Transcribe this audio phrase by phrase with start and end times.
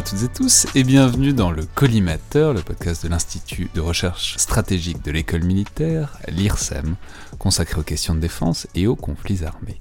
[0.00, 4.38] à toutes et tous et bienvenue dans le Collimateur, le podcast de l'Institut de recherche
[4.38, 6.96] stratégique de l'école militaire, l'IRSEM,
[7.38, 9.78] consacré aux questions de défense et aux conflits armés.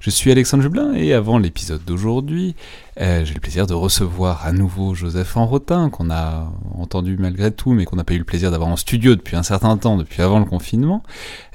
[0.00, 2.56] Je suis Alexandre Jublin et avant l'épisode d'aujourd'hui,
[3.00, 7.72] euh, j'ai le plaisir de recevoir à nouveau Joseph Enrotin, qu'on a entendu malgré tout,
[7.72, 10.20] mais qu'on n'a pas eu le plaisir d'avoir en studio depuis un certain temps, depuis
[10.20, 11.02] avant le confinement,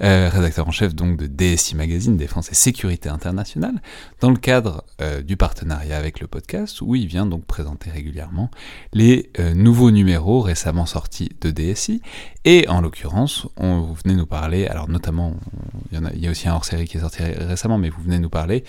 [0.02, 3.82] euh, rédacteur en chef donc de DSI Magazine, Défense et Sécurité Internationale,
[4.22, 8.50] dans le cadre euh, du partenariat avec le podcast, où il vient donc présenter régulièrement
[8.94, 12.02] les nouveaux numéros récemment sortis de DSI.
[12.44, 15.34] Et en l'occurrence, vous venez nous parler, alors notamment,
[15.92, 17.90] il y, en a, il y a aussi un hors-série qui est sorti récemment, mais
[17.90, 18.64] vous venez nous parler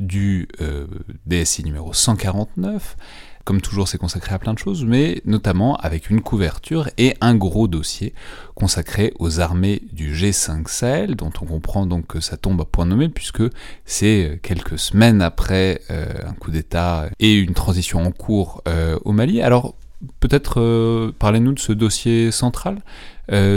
[0.00, 0.86] du euh,
[1.26, 2.96] DSI numéro 149.
[3.44, 7.34] Comme toujours, c'est consacré à plein de choses, mais notamment avec une couverture et un
[7.34, 8.14] gros dossier
[8.54, 12.86] consacré aux armées du G5 Sahel, dont on comprend donc que ça tombe à point
[12.86, 13.42] nommé, puisque
[13.86, 19.12] c'est quelques semaines après euh, un coup d'État et une transition en cours euh, au
[19.12, 19.40] Mali.
[19.40, 19.74] Alors,
[20.20, 22.80] peut-être parlez-nous de ce dossier central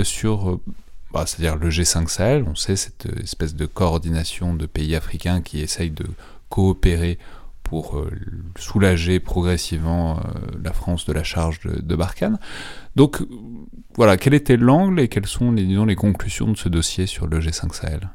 [0.03, 0.59] sur
[1.13, 5.62] bah, c'est-à-dire le G5 Sahel, on sait cette espèce de coordination de pays africains qui
[5.62, 6.06] essayent de
[6.53, 7.18] coopérer
[7.64, 8.12] pour euh,
[8.59, 10.22] soulager progressivement euh,
[10.64, 12.38] la France de la charge de, Barkhane.
[12.96, 13.24] Donc
[13.96, 17.74] voilà, quel était l'angle et quelles sont les conclusions de ce dossier sur le G5
[17.74, 18.12] Sahel?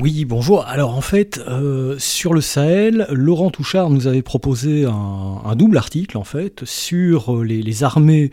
[0.00, 0.64] Oui, bonjour.
[0.64, 6.16] Alors en fait, euh, sur le Sahel, Laurent Touchard nous avait proposé un, double article
[6.16, 8.30] en fait sur euh, les, armées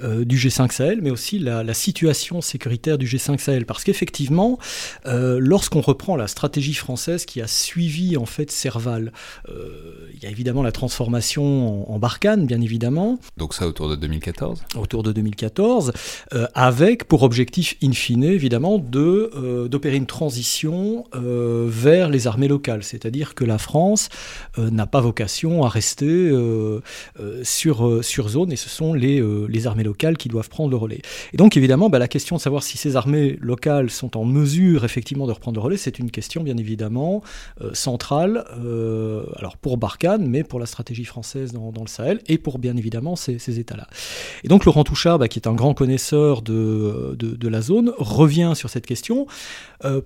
[0.00, 4.58] euh, du G5 Sahel, mais aussi la, situation sécuritaire du G5 Sahel, parce qu'effectivement,
[5.04, 9.12] lorsqu'on reprend la stratégie française qui a suivi en fait Serval,
[9.48, 13.18] il y a évidemment la transformation en, en, Barkhane, bien évidemment.
[13.36, 14.62] Donc ça autour de 2014.
[14.76, 15.92] Autour de 2014,
[16.54, 22.82] avec pour objectif in fine évidemment de d'opérer une transition euh, vers les armées locales,
[22.82, 24.08] c'est-à-dire que la France
[24.58, 26.80] euh, n'a pas vocation à rester euh,
[27.42, 31.02] sur, sur zone et ce sont les, les armées locales qui doivent prendre le relais.
[31.32, 34.84] Et donc évidemment, bah, la question de savoir si ces armées locales sont en mesure
[34.84, 37.22] effectivement de reprendre le relais, c'est une question bien évidemment
[37.72, 38.44] centrale,
[39.36, 42.76] alors pour Barkhane, mais pour la stratégie française dans, dans le Sahel et pour bien
[42.76, 43.86] évidemment ces, États-là.
[44.44, 48.52] Et donc Laurent Touchard, bah, qui est un grand connaisseur de, de, la zone, revient
[48.54, 49.26] sur cette question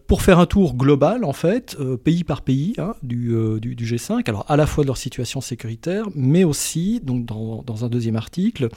[0.07, 3.87] pour faire un tour global en fait, euh, pays par pays, hein, euh, du, du,
[3.87, 7.89] G5, alors à la fois de leur situation sécuritaire, mais aussi, donc dans, dans un
[7.89, 8.69] deuxième article,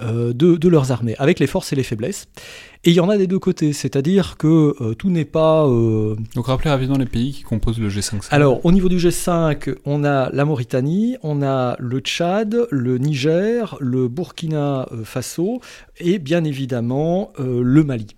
[0.00, 2.28] euh, de, de, leurs armées, avec les forces et les faiblesses.
[2.84, 5.66] Et il y en a des deux côtés, c'est-à-dire que tout n'est pas...
[6.36, 8.28] Donc rappelez rapidement les pays qui composent le G5.
[8.30, 13.76] Alors au niveau du G5, on a la Mauritanie, on a le Tchad, le Niger,
[13.80, 15.60] le Burkina Faso
[15.98, 18.14] et bien évidemment le Mali.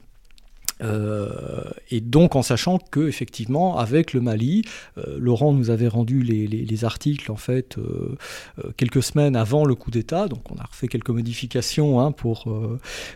[0.82, 1.28] Euh,
[1.90, 4.64] et donc en sachant que effectivement avec le Mali,
[4.98, 8.16] euh, Laurent nous avait rendu les, les, articles en fait euh,
[8.76, 12.48] quelques semaines avant le coup d'État, donc on a refait quelques modifications hein, pour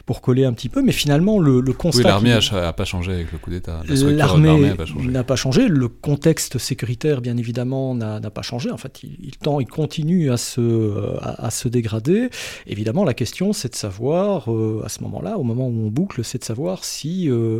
[0.04, 1.98] pour coller un petit peu, mais finalement le, le constat.
[1.98, 3.82] Oui, l'armée n'a pas changé avec le coup d'État.
[3.88, 4.74] L'armée
[5.04, 5.68] n'a pas changé.
[5.68, 8.70] Le contexte sécuritaire bien évidemment n'a pas changé.
[8.70, 12.28] En fait, il, il, tend, il continue à se à, à se dégrader.
[12.66, 14.48] Évidemment, la question c'est de savoir
[14.84, 17.53] à ce moment-là, au moment où on boucle, c'est de savoir si euh,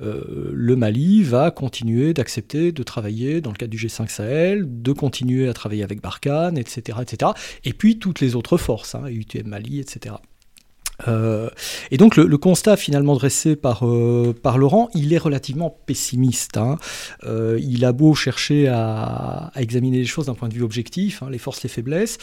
[0.00, 5.48] le Mali va continuer d'accepter de travailler dans le cadre du G5 Sahel, de continuer
[5.48, 6.98] à travailler avec Barkhane, etc.
[7.02, 7.32] etc.
[7.64, 10.16] et puis toutes les autres forces, hein, UTM Mali, etc.
[11.06, 11.48] Euh,
[11.90, 16.56] et donc le, constat finalement dressé par, euh, par Laurent, il est relativement pessimiste.
[16.56, 16.78] Hein.
[17.24, 21.28] Euh, il a beau chercher à, examiner les choses d'un point de vue objectif, hein,
[21.30, 22.18] les forces, les faiblesses,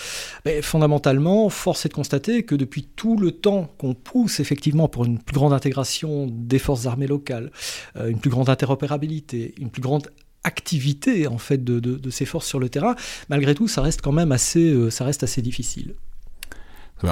[0.45, 5.05] mais fondamentalement, force est de constater que depuis tout le temps qu'on pousse effectivement pour
[5.05, 7.51] une plus grande intégration des forces armées locales,
[7.95, 10.09] une plus grande interopérabilité, une plus grande
[10.43, 12.95] activité en fait de, ces forces sur le terrain,
[13.29, 15.95] malgré tout, ça reste quand même assez, ça reste assez difficile.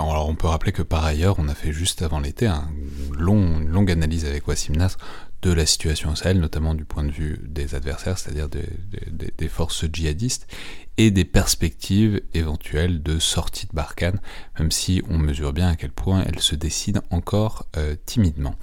[0.01, 4.25] On peut rappeler que par ailleurs, on a fait juste avant l'été une longue analyse
[4.25, 4.98] avec Wassim Nasr
[5.44, 9.86] de la situation au Sahel, notamment du point de vue des adversaires, c'est-à-dire des, forces
[9.92, 10.48] djihadistes,
[10.98, 14.19] et des perspectives éventuelles de sortie de Barkhane,
[14.57, 18.56] même si on mesure bien à quel point elles se décident encore euh, timidement.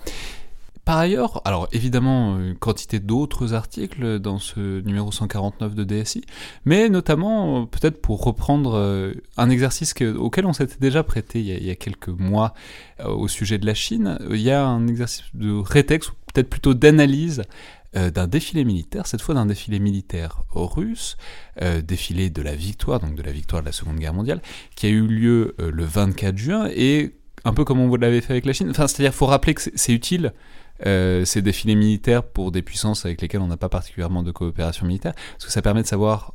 [0.91, 6.25] Par ailleurs, alors évidemment, une quantité d'autres articles dans ce numéro 149 de DSI,
[6.65, 11.71] mais notamment, peut-être pour reprendre euh, un exercice auquel on s'était déjà prêté il y,
[11.71, 12.55] a, quelques mois
[12.99, 16.51] euh, au sujet de la Chine, il y a un exercice de rétex, ou peut-être
[16.51, 17.45] plutôt d'analyse
[17.95, 21.17] euh, d'un défilé militaire, cette fois d'un défilé militaire russe,
[21.85, 24.43] défilé de la victoire, donc de la victoire de la Seconde Guerre mondiale,
[24.75, 27.15] qui a eu lieu le 24 juin, et
[27.45, 29.93] un peu comme on l'avait fait avec la Chine, enfin, c'est-à-dire faut rappeler que c'est
[29.93, 30.33] utile
[30.87, 34.87] euh, ces défilés militaires pour des puissances avec lesquelles on n'a pas particulièrement de coopération
[34.87, 36.35] militaire, parce que ça permet de savoir.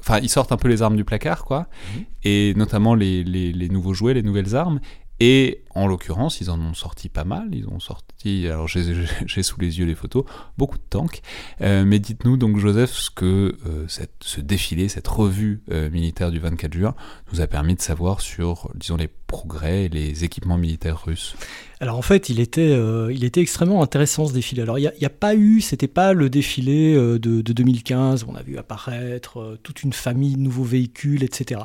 [0.00, 2.04] Enfin, ils sortent un peu les armes du placard, quoi, mhm.
[2.24, 4.80] et notamment les, les, nouveaux jouets, les nouvelles armes.
[5.20, 7.48] Et en l'occurrence, ils en ont sorti pas mal.
[7.52, 10.24] Ils ont sorti, alors j'ai sous les yeux les photos,
[10.58, 11.22] beaucoup de tanks.
[11.62, 16.40] Euh, mais dites-nous donc, Joseph, ce que euh, cette, ce défilé, cette revue militaire du
[16.40, 16.94] 24 juin
[17.32, 21.36] nous a permis de savoir sur, disons, les progrès et les équipements militaires russes.
[21.84, 24.62] Alors en fait, il était, euh, il était extrêmement intéressant ce défilé.
[24.62, 28.36] Alors il n'y a, pas eu, c'était pas le défilé euh, de, 2015 où on
[28.36, 31.60] a vu apparaître euh, toute une famille de nouveaux véhicules, etc.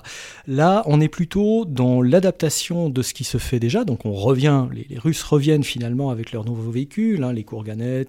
[0.46, 3.86] Là, on est plutôt dans l'adaptation de ce qui se fait déjà.
[3.86, 8.08] Donc on revient, les, Russes reviennent finalement avec leurs nouveaux véhicules, hein, les Kourganets,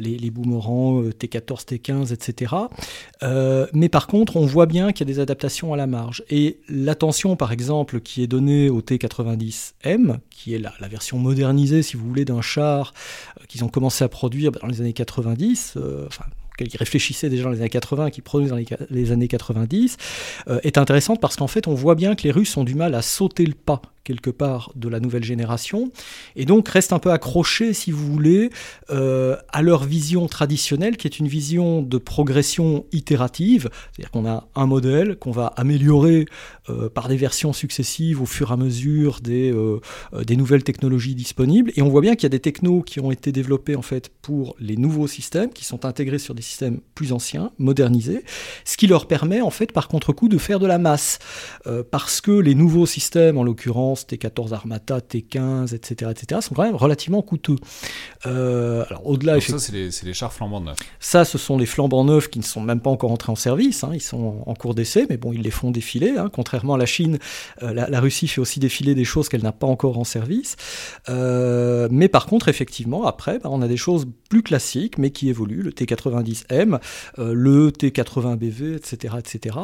[0.00, 2.52] les, les boomerangs T14, T15, etc.
[3.72, 6.24] mais par contre, on voit bien qu'il y a des adaptations à la marge.
[6.30, 11.82] Et l'attention, par exemple, qui est donnée au T90M, qui est la, la version modernisée,
[11.82, 12.94] si vous voulez, d'un char
[13.38, 16.08] euh, qu'ils ont commencé à produire dans les années 90, euh,
[16.56, 18.58] enfin, qu'ils réfléchissaient déjà dans les années 80, qui produisent dans
[18.90, 19.96] les, années 90,
[20.48, 22.94] euh, est intéressante parce qu'en fait, on voit bien que les Russes ont du mal
[22.94, 25.90] à sauter le pas quelque part de la nouvelle génération,
[26.36, 28.50] et donc restent un peu accrochés, si vous voulez,
[28.88, 34.46] euh, à leur vision traditionnelle, qui est une vision de progression itérative, c'est-à-dire qu'on a
[34.54, 36.26] un modèle qu'on va améliorer
[36.70, 39.80] euh, par des versions successives au fur et à mesure des, euh,
[40.24, 43.10] des nouvelles technologies disponibles, et on voit bien qu'il y a des technos qui ont
[43.10, 47.12] été développés en fait pour les nouveaux systèmes, qui sont intégrés sur des systèmes plus
[47.12, 48.24] anciens, modernisés,
[48.64, 51.18] ce qui leur permet en fait par contre-coup de faire de la masse,
[51.90, 56.76] parce que les nouveaux systèmes, en l'occurrence T14 Armata, T15, etc., etc., sont quand même
[56.76, 57.56] relativement coûteux.
[58.26, 60.78] Euh, alors au-delà, ça c'est les, chars flambant neufs.
[61.00, 63.84] Ça, ce sont les flambants neufs qui ne sont même pas encore entrés en service.
[63.84, 63.90] Hein.
[63.92, 66.14] ils sont en, cours d'essai, mais bon, ils les font défiler.
[66.16, 66.30] Hein.
[66.32, 67.18] Contrairement à la Chine,
[67.62, 70.56] euh, la, Russie fait aussi défiler des choses qu'elle n'a pas encore en service.
[71.08, 75.28] Euh, mais par contre, effectivement, après, bah, on a des choses plus classiques, mais qui
[75.28, 75.62] évoluent.
[75.62, 75.72] Le
[76.44, 76.78] T90M,
[77.18, 79.56] le T80BV, etc., etc.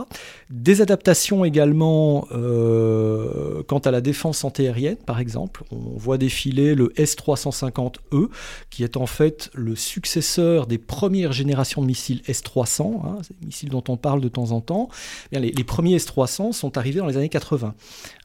[0.51, 5.65] Des adaptations également quant à la défense antiaérienne, par exemple.
[5.71, 8.29] On voit défiler le S-350E,
[8.71, 13.71] qui est en fait le successeur des premières générations de missiles S-300, hein, ces missiles
[13.71, 14.89] dont on parle de temps en temps.
[15.33, 17.75] Eh les, premiers S-300 sont arrivés dans les années 80.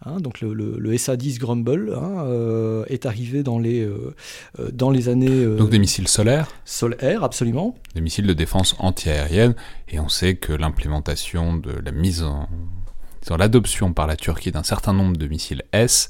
[0.06, 0.20] Hein.
[0.20, 4.16] donc le, SA-10 Grumble hein, euh, est arrivé dans les, euh,
[4.60, 5.46] euh, dans les années...
[5.46, 7.76] donc des missiles solaires Solaires, absolument.
[7.96, 9.56] Des missiles de défense antiaérienne,
[9.90, 12.48] et on sait que l'implémentation de la mise en
[13.36, 16.10] l'adoption par la Turquie d'un certain nombre de missiles S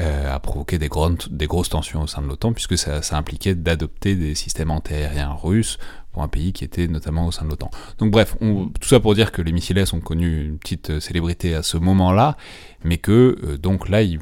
[0.00, 4.14] euh, a provoqué des, grosses tensions au sein de l'OTAN, puisque ça, ça impliquait d'adopter
[4.14, 5.78] des systèmes antiaériens russes
[6.12, 7.70] pour un pays qui était notamment au sein de l'OTAN.
[7.98, 11.00] Donc bref, tout ça pour dire que les missiles S ont connu une petite euh,
[11.00, 12.36] célébrité à ce moment-là,
[12.84, 14.18] mais que euh, donc là, ils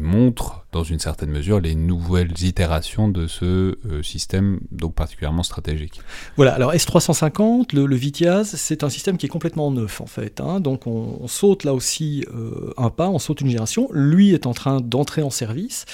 [0.00, 6.00] montrent dans une certaine mesure les nouvelles itérations de ce euh, système, donc particulièrement stratégique.
[6.36, 10.40] Voilà, alors S350, le, le Vitiaz, c'est un système qui est complètement neuf en fait.
[10.40, 10.60] Hein.
[10.60, 13.88] donc on, saute là aussi euh, un pas, on saute une génération.
[13.90, 15.86] Lui est en train d'entrer en service.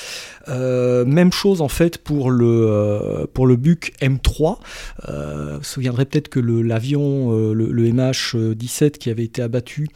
[0.48, 4.56] Même chose en fait pour le, pour le BUC M3.
[5.06, 9.88] vous vous souviendrez peut-être que l'avion, le, le, MH17 qui avait été abattu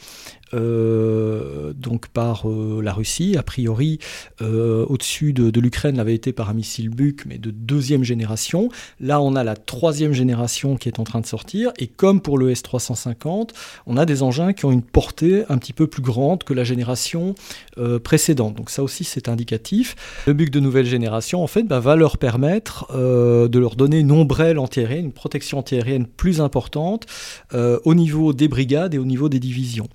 [0.53, 3.37] donc par euh, la Russie.
[3.37, 3.99] A priori,
[4.43, 8.69] euh, au-dessus de, l'Ukraine, l'avait été par un missile Buk, mais de deuxième génération.
[9.01, 11.73] Là, on a la troisième génération qui est en train de sortir.
[11.79, 13.51] Et comme pour le S-350,
[13.87, 16.65] on a des engins qui ont une portée un petit peu plus grande que la
[16.65, 17.35] génération
[18.03, 18.55] précédente.
[18.55, 19.97] Donc ça aussi, c'est indicatif.
[20.27, 24.13] Le Buk de nouvelle génération, en fait, bah, va leur permettre de leur donner une
[24.13, 27.07] ombrelle antiaérienne, une protection antiaérienne plus importante
[27.53, 29.89] au niveau des brigades et au niveau des divisions.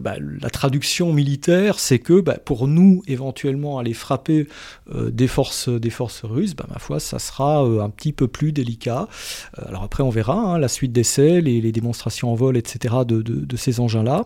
[0.00, 4.46] Bah, la traduction militaire, c'est que bah, pour nous, éventuellement, aller frapper
[4.92, 9.08] des, forces, des forces russes, bah, ma foi, ça sera un petit peu plus délicat.
[9.56, 12.94] alors après, on verra hein, la suite d'essais, les, les, démonstrations en vol, etc.
[13.06, 14.24] de ces engins-là.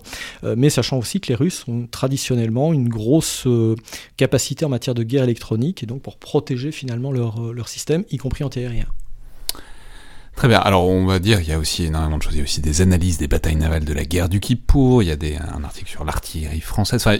[0.57, 3.47] mais sachant aussi que les Russes ont traditionnellement une grosse
[4.17, 8.17] capacité en matière de guerre électronique, et donc pour protéger finalement leur, leur système, y
[8.17, 8.87] compris antiaérien.
[10.37, 10.59] Très bien.
[10.59, 12.35] Alors, on va dire, il y a aussi énormément de choses.
[12.35, 15.03] Il y a aussi des analyses des batailles navales de la guerre du Kippour.
[15.03, 15.17] Il y a
[15.57, 17.03] un article sur l'artillerie française.
[17.07, 17.17] Enfin,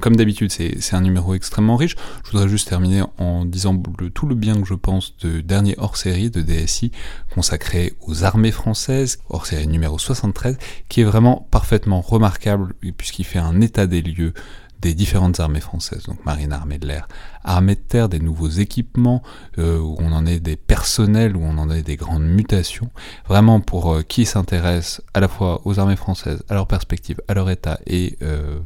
[0.00, 1.94] comme d'habitude, c'est un numéro extrêmement riche.
[2.24, 3.80] Je voudrais juste terminer en disant
[4.12, 6.90] tout le bien que je pense de dernier hors-série de DSI
[7.32, 10.58] consacré aux armées françaises, hors-série numéro 73,
[10.88, 14.34] qui est vraiment parfaitement remarquable puisqu'il fait un état des lieux
[14.80, 17.08] des différentes armées françaises, donc marine, armée de l'air,
[17.44, 19.22] armée de terre, des nouveaux équipements,
[19.58, 22.90] euh, où on en est des personnels, où on en est des grandes mutations.
[23.28, 27.34] Vraiment pour euh, qui s'intéresse à la fois aux armées françaises, à leur perspective, à
[27.34, 28.58] leur état et euh,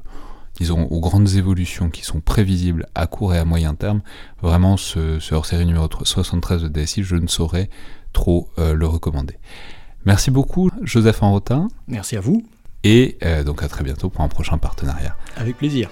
[0.56, 4.02] disons aux grandes évolutions qui sont prévisibles à court et à moyen terme,
[4.42, 7.70] vraiment ce, ce hors-série numéro 73 de DSI, je ne saurais
[8.12, 9.38] trop le recommander.
[10.04, 11.68] Merci beaucoup Joseph Enrotin.
[11.86, 12.44] Merci à vous.
[12.84, 15.16] Et donc à très bientôt pour un prochain partenariat.
[15.36, 15.90] Avec plaisir.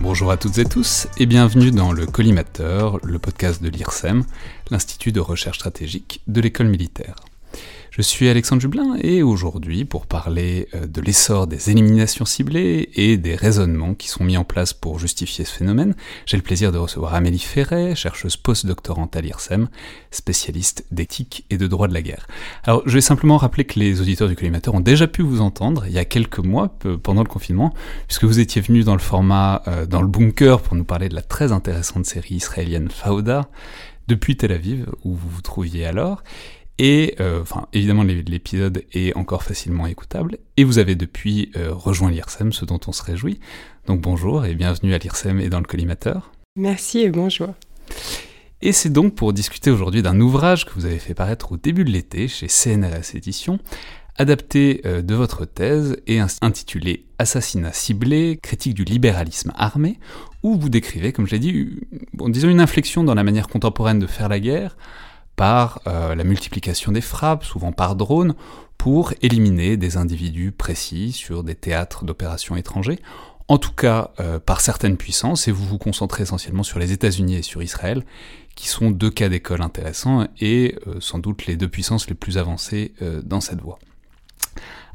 [0.00, 4.24] Bonjour à toutes et tous et bienvenue dans le Collimateur, le podcast de l'IRSEM,
[4.70, 7.16] l'Institut de recherche stratégique de l'école militaire.
[7.96, 13.16] Je suis Alexandre Jublin et aujourd'hui, pour parler euh, de l'essor des éliminations ciblées et
[13.16, 15.94] des raisonnements qui sont mis en place pour justifier ce phénomène,
[16.26, 19.68] j'ai le plaisir de recevoir Amélie Ferret, chercheuse post-doctorante à l'IRSEM,
[20.10, 22.26] spécialiste d'éthique et de droit de la guerre.
[22.64, 25.84] Alors, je vais simplement rappeler que les auditeurs du collimateur ont déjà pu vous entendre
[25.86, 27.74] il y a quelques mois, pendant le confinement,
[28.08, 31.14] puisque vous étiez venu dans le format euh, dans le bunker pour nous parler de
[31.14, 33.48] la très intéressante série israélienne Fauda,
[34.08, 36.24] depuis Tel Aviv, où vous vous trouviez alors.
[36.78, 40.38] Et euh, enfin, évidemment, l'épisode est encore facilement écoutable.
[40.56, 43.38] Et vous avez depuis euh, rejoint l'IRSEM, ce dont on se réjouit.
[43.86, 46.32] Donc bonjour et bienvenue à l'IRSEM et dans le collimateur.
[46.56, 47.54] Merci et bonjour.
[48.62, 51.84] Et c'est donc pour discuter aujourd'hui d'un ouvrage que vous avez fait paraître au début
[51.84, 53.58] de l'été chez CNRS Éditions,
[54.16, 59.98] adapté euh, de votre thèse et intitulé Assassinat ciblé, critique du libéralisme armé,
[60.42, 61.70] où vous décrivez, comme je l'ai dit,
[62.14, 64.76] bon, disons une inflexion dans la manière contemporaine de faire la guerre,
[65.36, 68.34] par euh, la multiplication des frappes, souvent par drone,
[68.78, 72.98] pour éliminer des individus précis sur des théâtres d'opérations étrangers,
[73.48, 77.36] en tout cas euh, par certaines puissances, et vous vous concentrez essentiellement sur les États-Unis
[77.36, 78.04] et sur Israël,
[78.54, 82.38] qui sont deux cas d'école intéressants et euh, sans doute les deux puissances les plus
[82.38, 83.78] avancées dans cette voie.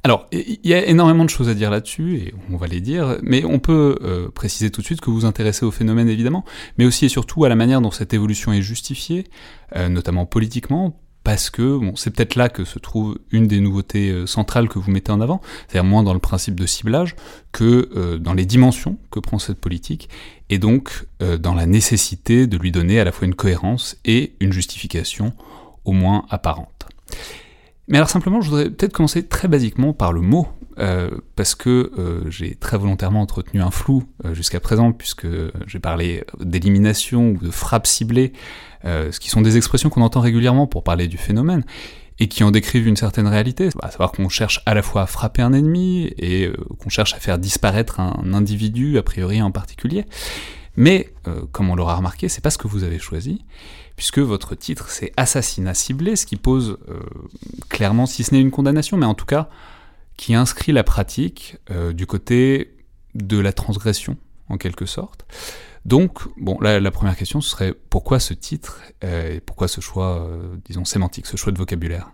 [0.04, 3.18] Alors, il y a énormément de choses à dire là-dessus, et on va les dire,
[3.22, 6.46] mais on peut euh, préciser tout de suite que vous vous intéressez au phénomène évidemment,
[6.78, 9.26] mais aussi et surtout à la manière dont cette évolution est justifiée,
[9.76, 14.10] euh, notamment politiquement, parce que bon, c'est peut-être là que se trouve une des nouveautés
[14.10, 17.16] euh, centrales que vous mettez en avant, c'est-à-dire moins dans le principe de ciblage
[17.52, 20.08] que dans les dimensions que prend cette politique,
[20.50, 21.08] et donc
[21.40, 25.34] dans la nécessité de lui donner à la fois une cohérence et une justification
[25.84, 26.79] au moins apparente.
[27.90, 31.92] Mais alors simplement, je voudrais peut-être commencer très basiquement par le mot, euh, parce que
[31.98, 35.28] euh, j'ai très volontairement entretenu un flou euh, jusqu'à présent, puisque
[35.66, 38.32] j'ai parlé d'élimination ou de frappe ciblée,
[38.84, 41.66] ce qui sont des expressions qu'on entend régulièrement pour parler du phénomène,
[42.20, 45.06] et qui en décrivent une certaine réalité, à savoir qu'on cherche à la fois à
[45.08, 50.06] frapper un ennemi, et qu'on cherche à faire disparaître un individu, a priori en particulier.
[50.78, 51.12] Mais,
[51.52, 53.44] comme on l'aura remarqué, c'est pas ce que vous avez choisi
[54.00, 57.02] puisque votre titre c'est Assassinat ciblé, ce qui pose euh,
[57.68, 59.50] clairement, si ce n'est une condamnation, mais en tout cas
[60.16, 62.78] qui inscrit la pratique euh, du côté
[63.14, 64.16] de la transgression,
[64.48, 65.26] en quelque sorte.
[65.84, 70.30] Donc, bon, la première question, ce serait pourquoi ce titre euh, et pourquoi ce choix,
[70.64, 72.10] disons, sémantique, ce choix de vocabulaire?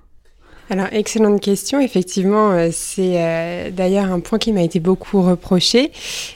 [0.69, 1.79] Alors, excellente question.
[1.79, 5.91] Effectivement, euh, c'est euh, d'ailleurs un point qui m'a été beaucoup reproché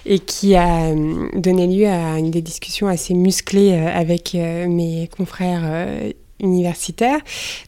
[0.06, 5.88] et qui a euh, donné lieu à une des discussions assez musclées avec mes confrères
[6.40, 7.20] universitaires.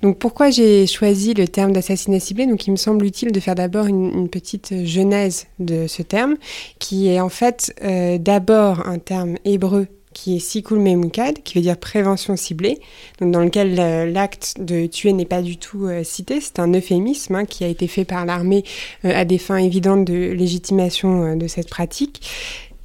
[0.02, 2.46] Donc pourquoi j'ai choisi le terme d'assassinat ciblé?
[2.46, 6.36] Donc il me semble utile de faire d'abord une, petite genèse de ce terme,
[6.80, 7.74] qui est en fait
[8.20, 12.80] d'abord un terme hébreu qui est Sikul Memukad, qui veut dire prévention ciblée,
[13.20, 16.42] dans lequel euh, l'acte de tuer n'est pas du tout euh, cité.
[16.42, 18.64] C'est un euphémisme hein, qui a été fait par l'armée
[19.06, 22.22] euh, à des fins évidentes de légitimation de cette pratique.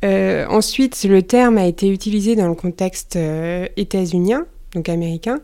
[0.03, 3.19] ensuite, le terme a été utilisé dans le contexte
[3.77, 5.41] états-unien, donc américain,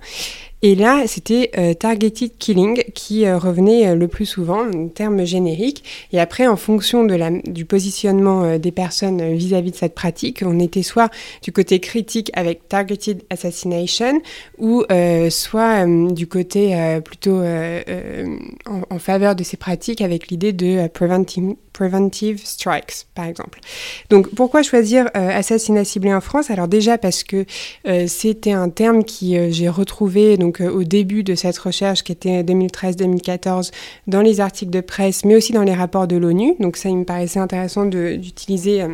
[0.62, 5.85] Et là, c'était targeted killing qui revenait le plus souvent, un terme générique.
[6.12, 10.83] Et après, en fonction du positionnement des personnes vis-à-vis -vis de cette pratique, on était
[10.83, 11.11] soit
[11.42, 14.21] du côté critique avec targeted assassination
[14.59, 14.85] ou
[15.31, 17.42] soit du côté plutôt
[18.90, 23.61] en, faveur de ces pratiques avec l'idée de preventive preventive strikes, par exemple.
[24.11, 26.50] Donc, pourquoi choisir euh, assassinat ciblé en France?
[26.50, 27.45] Alors déjà parce que
[27.87, 32.12] euh, c'était un terme qui euh, j'ai retrouvé donc au début de cette recherche, qui
[32.12, 33.71] était 2013-2014,
[34.06, 36.54] dans les articles de presse, mais aussi dans les rapports de l'ONU.
[36.61, 38.85] Donc ça, il me paraissait intéressant d'utiliser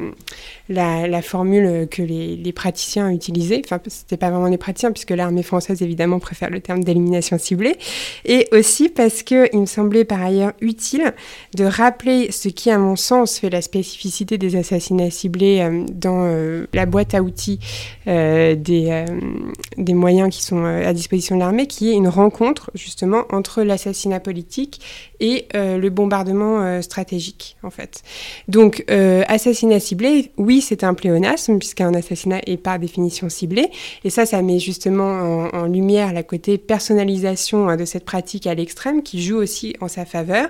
[0.69, 3.63] la, formule que les, praticiens utilisaient.
[3.65, 7.77] Enfin, c'était pas vraiment les praticiens, puisque l'armée française évidemment préfère le terme d'élimination ciblée.
[8.25, 11.13] Et aussi parce que il me semblait par ailleurs utile
[11.55, 16.25] de rappeler ce qui à mon sens, fait la spécificité des assassinats ciblés euh, dans
[16.27, 17.59] euh, la boîte à outils
[18.07, 19.05] euh, des,
[19.77, 24.21] des moyens qui sont à disposition de l'armée, qui est une rencontre justement entre l'assassinat
[24.21, 24.81] politique
[25.21, 28.03] et le bombardement stratégique, en fait.
[28.47, 33.69] Donc, assassinat ciblé, oui, c'est un pléonasme, puisqu'un assassinat est par définition ciblé,
[34.05, 38.55] et ça, ça met justement en, lumière la côté personnalisation hein, de cette pratique à
[38.55, 40.49] l'extrême, qui joue aussi en sa faveur.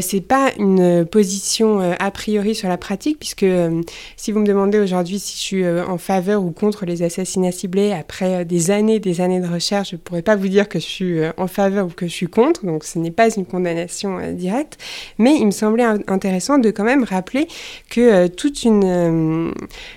[0.00, 3.82] c'est pas une position euh, a priori sur la pratique, puisque euh,
[4.16, 7.52] si vous me demandez aujourd'hui si je suis euh, en faveur ou contre les assassinats
[7.52, 10.84] ciblés, après des années, des années de recherche, je pourrais pas vous dire que je
[10.84, 14.78] suis en faveur ou que je suis contre, donc ce n'est pas une condamnation directe,
[15.18, 17.48] mais il me semblait intéressant de quand même rappeler
[17.90, 19.52] que toute, une,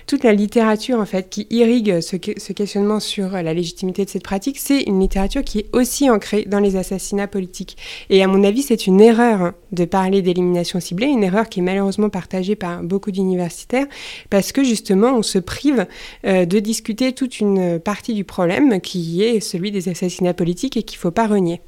[0.06, 4.58] toute la littérature en fait qui irrigue ce, questionnement sur la légitimité de cette pratique,
[4.58, 7.76] c'est une littérature qui est aussi ancrée dans les assassinats politiques.
[8.10, 11.60] Et à mon avis, c'est une erreur hein, de parler d'élimination ciblée, une erreur qui
[11.60, 13.86] est malheureusement partagée par beaucoup d'universitaires,
[14.30, 15.86] parce que justement, on se prive
[16.24, 20.82] euh, de discuter toute une partie du problème qui est celui des assassinats politiques et
[20.82, 21.60] qu'il ne faut pas renier.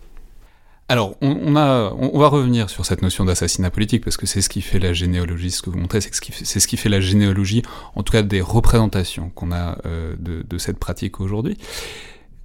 [0.90, 4.80] Alors, on, va revenir sur cette notion d'assassinat politique parce que c'est ce qui fait
[4.80, 7.62] la généalogie, ce que vous montrez, c'est ce, qui fait, la généalogie,
[7.94, 11.56] en tout cas des représentations qu'on a euh, de, cette pratique aujourd'hui.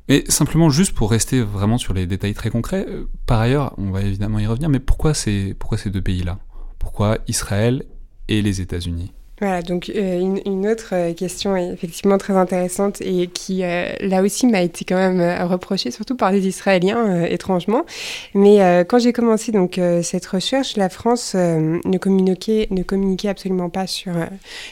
[0.09, 3.89] Mais simplement, juste pour rester vraiment sur les détails très concrets, euh, par ailleurs, on
[3.89, 5.55] va évidemment y revenir, mais pourquoi ces
[5.88, 6.38] deux pays-là?
[6.77, 7.83] Pourquoi Israël
[8.27, 9.12] et les États-Unis?
[9.41, 14.21] Voilà, donc euh, une, autre euh, question est effectivement très intéressante et qui, euh, là
[14.21, 17.85] aussi, m'a été quand même reprochée, surtout par des Israéliens, étrangement.
[18.33, 23.87] Mais quand j'ai commencé donc cette recherche, la France ne, communiquait, ne communiquait absolument pas
[23.87, 24.13] sur,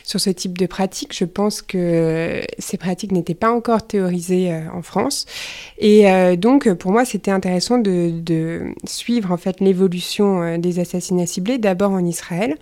[0.04, 1.15] sur ce type de pratique.
[1.15, 5.26] Je pense que ces pratiques n'étaient pas encore théorisées en France.
[5.78, 6.06] Et
[6.38, 11.91] donc, pour moi, c'était intéressant de, de, suivre en fait l'évolution des assassinats ciblés, d'abord
[11.91, 12.58] en Israël,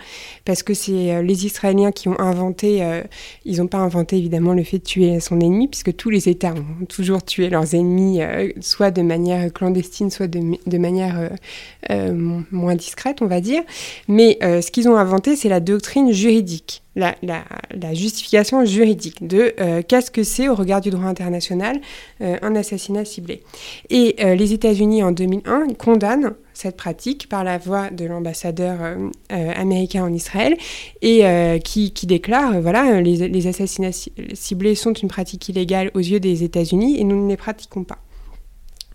[0.45, 3.01] parce que c'est les Israéliens qui ont inventé, euh,
[3.45, 6.53] ils n'ont pas inventé évidemment le fait de tuer son ennemi, puisque tous les États
[6.53, 11.29] ont toujours tué leurs ennemis, euh, soit de manière clandestine, soit de, manière
[11.89, 13.63] euh, moins discrète, on va dire.
[14.07, 17.15] Mais ce qu'ils ont inventé, c'est la doctrine juridique la,
[17.93, 19.53] justification juridique de
[19.87, 21.79] qu'est-ce que c'est au regard du droit international
[22.19, 23.43] un assassinat ciblé.
[23.89, 28.77] Et les États-Unis en 2001 condamnent cette pratique par la voix de l'ambassadeur
[29.29, 30.55] américain en Israël
[31.01, 31.23] et
[31.63, 33.91] qui, déclare voilà les, les assassinats
[34.33, 37.99] ciblés sont une pratique illégale aux yeux des États-Unis et nous ne les pratiquons pas.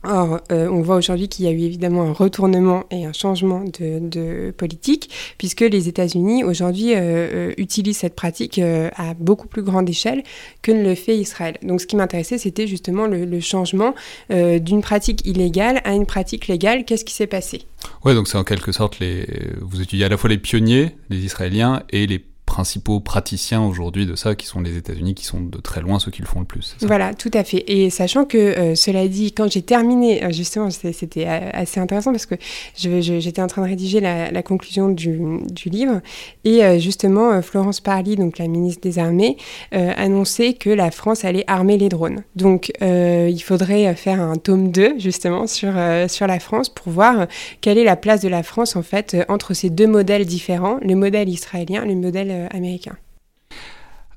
[0.08, 3.64] Or, euh, on voit aujourd'hui qu'il y a eu évidemment un retournement et un changement
[3.64, 9.88] de, politique, puisque les États-Unis aujourd'hui euh, euh, utilisent cette pratique à beaucoup plus grande
[9.88, 10.22] échelle
[10.62, 11.58] que ne le fait Israël.
[11.62, 13.94] Donc, ce qui m'intéressait, c'était justement le, changement
[14.30, 16.84] d'une pratique illégale à une pratique légale.
[16.84, 17.62] Qu'est-ce qui s'est passé?
[18.04, 19.26] Ouais, donc c'est en quelque sorte les.
[19.60, 24.14] Vous étudiez à la fois les pionniers, les Israéliens, et les principaux praticiens aujourd'hui de
[24.14, 26.46] ça, qui sont les États-Unis, qui sont de très loin ceux qui le font le
[26.46, 26.76] plus.
[26.80, 27.64] Voilà, tout à fait.
[27.66, 32.24] Et sachant que, euh, cela dit, quand j'ai terminé, euh, justement, c'était assez intéressant parce
[32.24, 32.36] que
[32.76, 35.18] j'étais en train de rédiger la, conclusion du,
[35.66, 36.00] livre,
[36.44, 39.36] et euh, justement, Florence Parly, donc la ministre des Armées,
[39.72, 42.22] annonçait que la France allait armer les drones.
[42.36, 45.72] Donc, il faudrait faire un tome 2, justement, sur,
[46.08, 47.26] sur la France pour voir
[47.60, 50.94] quelle est la place de la France, en fait, entre ces deux modèles différents, le
[50.94, 52.96] modèle israélien, le modèle euh, américain.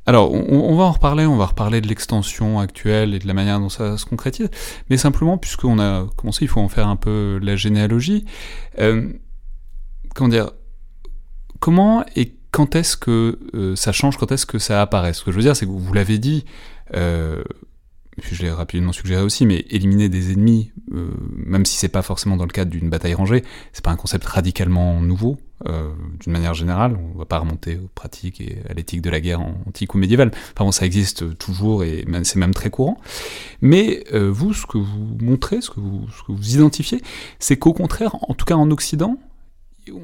[0.09, 3.59] Alors, on, va en reparler, on va reparler de l'extension actuelle et de la manière
[3.59, 4.49] dont ça se concrétise,
[4.89, 8.25] mais simplement, puisqu'on a commencé, il faut en faire un peu la généalogie.
[8.79, 9.13] Euh,
[10.15, 10.49] comment dire
[11.59, 15.13] Comment et quand est-ce que euh, ça change, quand est-ce que ça apparaît?
[15.13, 16.43] Ce que je veux dire, c'est que vous, l'avez dit,
[18.31, 22.37] je l'ai rapidement suggéré aussi, mais éliminer des ennemis, euh, même si c'est pas forcément
[22.37, 26.53] dans le cadre d'une bataille rangée, c'est pas un concept radicalement nouveau, euh, d'une manière
[26.53, 26.97] générale.
[27.13, 30.31] On va pas remonter aux pratiques et à l'éthique de la guerre antique ou médiévale.
[30.53, 32.99] Enfin bon, ça existe toujours et c'est même très courant.
[33.61, 37.01] Mais euh, vous, ce que vous montrez, ce que vous, ce que vous identifiez,
[37.39, 39.17] c'est qu'au contraire, en tout cas en Occident,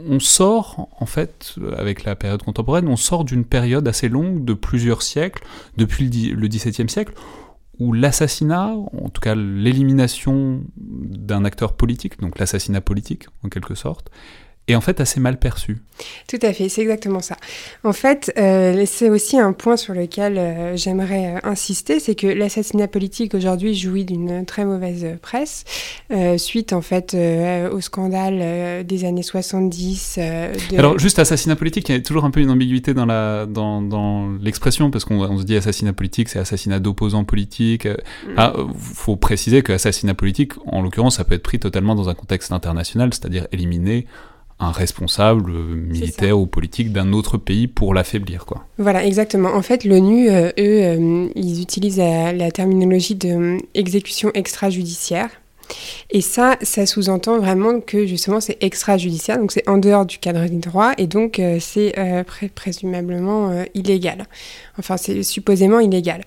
[0.09, 4.53] on sort, en fait, avec la période contemporaine, on sort d'une période assez longue de
[4.53, 5.43] plusieurs siècles,
[5.77, 7.13] depuis le XVIIe siècle,
[7.79, 14.09] où l'assassinat, en tout cas l'élimination d'un acteur politique, donc l'assassinat politique en quelque sorte,
[14.67, 15.77] est en fait assez mal perçu.
[16.27, 17.37] Tout à fait, c'est exactement ça.
[17.83, 22.27] En fait, euh, c'est aussi un point sur lequel euh, j'aimerais euh, insister, c'est que
[22.27, 25.63] l'assassinat politique aujourd'hui jouit d'une très mauvaise presse,
[26.37, 27.15] suite en fait
[27.71, 30.19] au scandale des années 70.
[30.77, 33.81] Alors juste assassinat politique, il y a toujours un peu une ambiguïté dans la dans,
[33.81, 37.85] dans l'expression parce qu'on se dit assassinat politique, c'est assassinat d'opposants politiques.
[37.85, 38.35] Il mm.
[38.37, 42.13] ah, faut préciser que assassinat politique, en l'occurrence, ça peut être pris totalement dans un
[42.13, 44.07] contexte international, c'est-à-dire éliminer
[44.59, 48.45] un responsable militaire ou politique d'un autre pays pour l'affaiblir.
[48.45, 48.65] quoi.
[48.77, 49.53] Voilà, exactement.
[49.53, 55.29] En fait, l'ONU, euh, eux, euh, ils utilisent la, terminologie de exécution extrajudiciaire.
[56.11, 60.47] Et ça, ça sous-entend vraiment que justement c'est extrajudiciaire, donc c'est en dehors du cadre
[60.47, 61.95] du droit et donc euh, c'est
[62.53, 64.27] présumablement illégal.
[64.77, 66.21] Enfin, c'est supposément illégal.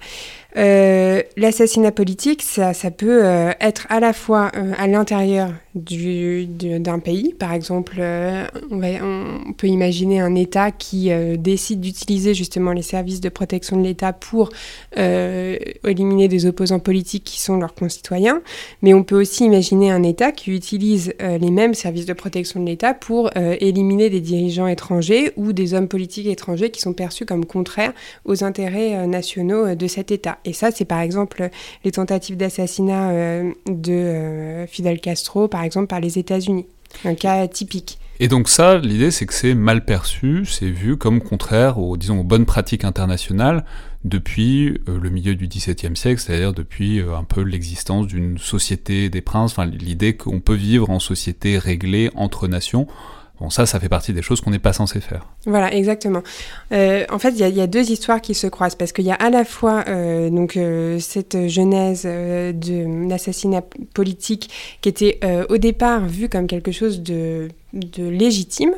[0.57, 7.35] Euh, l'assassinat politique, ça, peut euh, être à la fois euh, à l'intérieur d'un pays.
[7.39, 13.77] Par exemple, on, peut imaginer un État qui décide d'utiliser justement les services de protection
[13.77, 14.51] de l'État pour
[14.97, 18.43] éliminer des opposants politiques qui sont leurs concitoyens.
[18.83, 22.67] Mais on peut aussi imaginer un État qui utilise les mêmes services de protection de
[22.67, 27.45] l'État pour éliminer des dirigeants étrangers ou des hommes politiques étrangers qui sont perçus comme
[27.45, 27.93] contraires
[28.25, 30.38] aux intérêts nationaux de cet État.
[30.44, 31.51] Et ça, c'est par exemple
[31.85, 36.66] les tentatives d'assassinat euh, de euh, Fidel Castro, par exemple, par les États-Unis.
[37.05, 37.98] Un cas typique.
[38.18, 42.24] Et donc ça, l'idée, c'est que c'est mal perçu, c'est vu comme contraire aux, disons,
[42.24, 43.64] bonnes pratiques internationales
[44.05, 49.20] depuis euh, le milieu du XVIIe siècle, c'est-à-dire depuis un peu l'existence d'une société des
[49.20, 52.87] princes, enfin, l'idée qu'on peut vivre en société réglée entre nations,
[53.40, 55.27] Bon, ça, ça fait partie des choses qu'on n'est pas censé faire.
[55.46, 56.22] Voilà, exactement.
[56.72, 59.14] Euh, en fait, il y, a deux histoires qui se croisent parce qu'il y a
[59.14, 63.62] à la fois euh, donc euh, cette genèse de l'assassinat
[63.94, 67.48] politique qui était au départ vu comme quelque chose de
[67.96, 68.74] légitime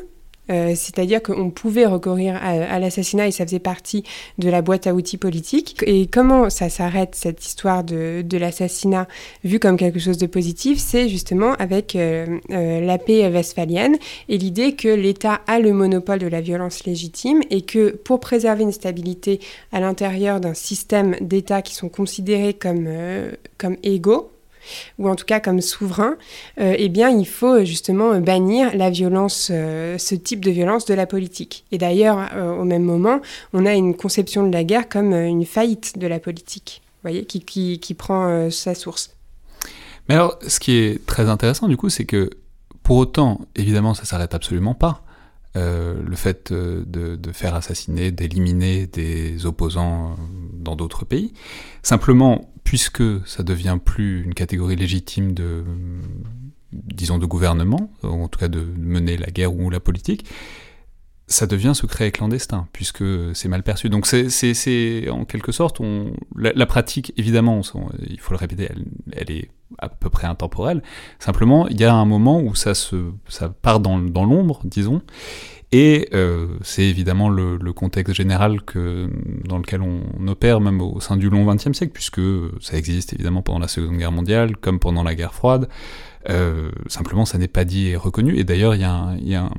[0.51, 4.03] euh, c'est-à-dire qu'on pouvait recourir à, l'assassinat et ça faisait partie
[4.37, 5.81] de la boîte à outils politique.
[5.85, 9.07] Et comment ça s'arrête, cette histoire de, l'assassinat
[9.43, 10.79] vu comme quelque chose de positif?
[10.79, 13.97] C'est justement avec euh, euh, la paix westphalienne
[14.29, 18.63] et l'idée que l'État a le monopole de la violence légitime et que pour préserver
[18.63, 19.39] une stabilité
[19.71, 22.89] à l'intérieur d'un système d'États qui sont considérés comme,
[23.57, 24.31] comme égaux,
[24.99, 26.15] ou en tout cas comme souverain,
[26.59, 30.93] euh, eh bien, il faut justement bannir la violence, euh, ce type de violence de
[30.93, 31.65] la politique.
[31.71, 33.21] Et d'ailleurs, euh, au même moment,
[33.53, 37.41] on a une conception de la guerre comme une faillite de la politique, voyez, qui,
[37.79, 39.15] qui, prend sa source.
[40.07, 42.29] Mais alors, ce qui est très intéressant, du coup, c'est que
[42.83, 45.03] pour autant, évidemment, ça s'arrête absolument pas.
[45.55, 50.15] le fait de, de, faire assassiner, d'éliminer des opposants
[50.53, 51.33] dans d'autres pays.
[51.83, 55.63] Simplement, puisque ça devient plus une catégorie légitime de,
[56.71, 60.25] disons, de gouvernement, ou en tout cas de mener la guerre ou la politique,
[61.27, 63.89] ça devient secret et clandestin, puisque c'est mal perçu.
[63.89, 67.61] Donc c'est en quelque sorte, on, la, pratique, évidemment,
[68.07, 68.69] il faut le répéter,
[69.13, 70.83] elle, est à peu près intemporelle.
[71.19, 75.01] Simplement, il y a un moment où ça, se, ça part dans, dans l'ombre, disons,
[75.71, 79.09] et euh, c'est évidemment le, contexte général que,
[79.45, 82.21] dans lequel on opère, même au sein du long XXe siècle, puisque
[82.59, 85.69] ça existe évidemment pendant la Seconde Guerre mondiale, comme pendant la guerre froide.
[86.29, 88.37] Euh, simplement, ça n'est pas dit et reconnu.
[88.37, 89.51] Et d'ailleurs, il y a, un, y a un...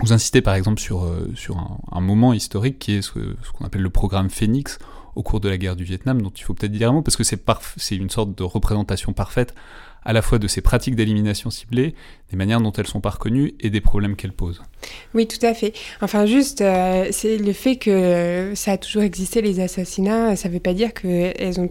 [0.00, 1.56] Vous insistez par exemple sur, euh, sur
[1.92, 4.78] un, moment historique qui est ce, ce qu'on appelle le programme Phoenix
[5.14, 7.16] au cours de la guerre du Vietnam, dont il faut peut-être dire un mot, parce
[7.16, 9.54] que c'est une sorte de représentation parfaite
[10.04, 11.94] à la fois de ces pratiques d'élimination ciblée,
[12.30, 14.62] des manières dont elles sont pas reconnues et des problèmes qu'elles posent.
[15.14, 15.74] Oui, tout à fait.
[16.00, 20.54] Enfin, juste, euh, c'est le fait que ça a toujours existé, les assassinats, ça ne
[20.54, 21.70] veut pas dire que elles ont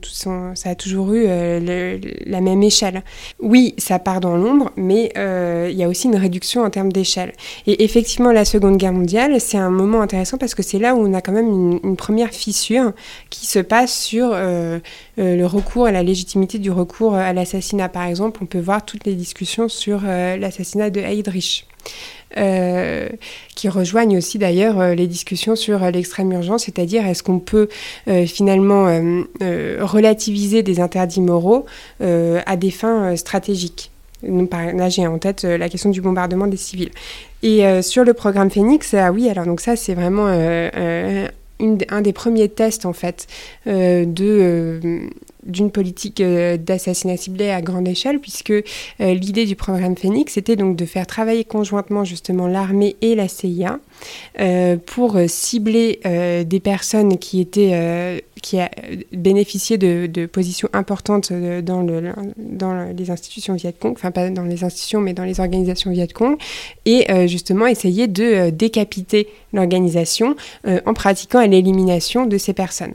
[0.55, 3.03] ça a toujours eu euh, la même échelle.
[3.39, 6.91] Oui, ça part dans l'ombre, mais euh, il y a aussi une réduction en termes
[6.91, 7.33] d'échelle.
[7.65, 10.99] Et effectivement, la Seconde Guerre mondiale, c'est un moment intéressant parce que c'est là où
[10.99, 12.93] on a quand même une première fissure
[13.29, 14.35] qui se passe sur
[15.17, 17.89] le recours et la légitimité du recours à l'assassinat.
[17.89, 21.65] Par exemple, on peut voir toutes les discussions sur l'assassinat de Heydrich.
[23.55, 27.67] qui rejoignent aussi d'ailleurs les discussions sur l'extrême urgence, c'est-à-dire est-ce qu'on peut
[28.25, 28.85] finalement
[29.79, 31.65] relativiser des interdits moraux
[31.99, 33.91] à des fins stratégiques?
[34.23, 36.91] Là, j'ai en tête la question du bombardement des civils.
[37.43, 40.27] Et sur le programme Phoenix, ah oui, alors donc ça, c'est vraiment
[41.89, 43.27] un des premiers tests en fait
[43.67, 44.99] euh, de euh,
[45.43, 48.53] d'une politique euh, d'assassinat ciblé à grande échelle, puisque
[48.99, 53.79] l'idée du programme Phoenix était donc de faire travailler conjointement justement l'armée et la CIA
[54.85, 55.99] pour cibler
[56.45, 58.69] des personnes qui étaient qui a
[59.11, 65.01] bénéficié de, positions importantes dans, le, dans les institutions Vietcong, enfin pas dans les institutions
[65.01, 66.37] mais dans les organisations Vietcong,
[66.85, 70.35] et euh, justement essayer de euh, décapiter l'organisation
[70.67, 72.93] euh, en pratiquant l'élimination de ces personnes.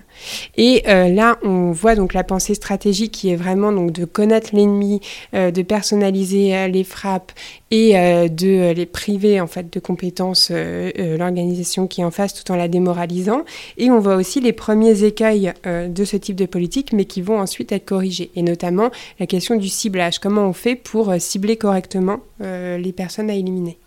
[0.57, 5.01] Et là, on voit donc la pensée stratégique qui est vraiment donc de connaître l'ennemi,
[5.33, 7.33] de personnaliser les frappes
[7.71, 12.57] et de les priver en fait de compétences l'organisation qui est en face tout en
[12.57, 13.45] la démoralisant.
[13.77, 15.36] Et on voit aussi les premiers écueils
[15.67, 18.31] euh, de ce type de politique, mais qui vont ensuite être corrigées.
[18.35, 20.19] Et notamment la question du ciblage.
[20.19, 23.79] Comment on fait pour euh, cibler correctement euh, les personnes à éliminer?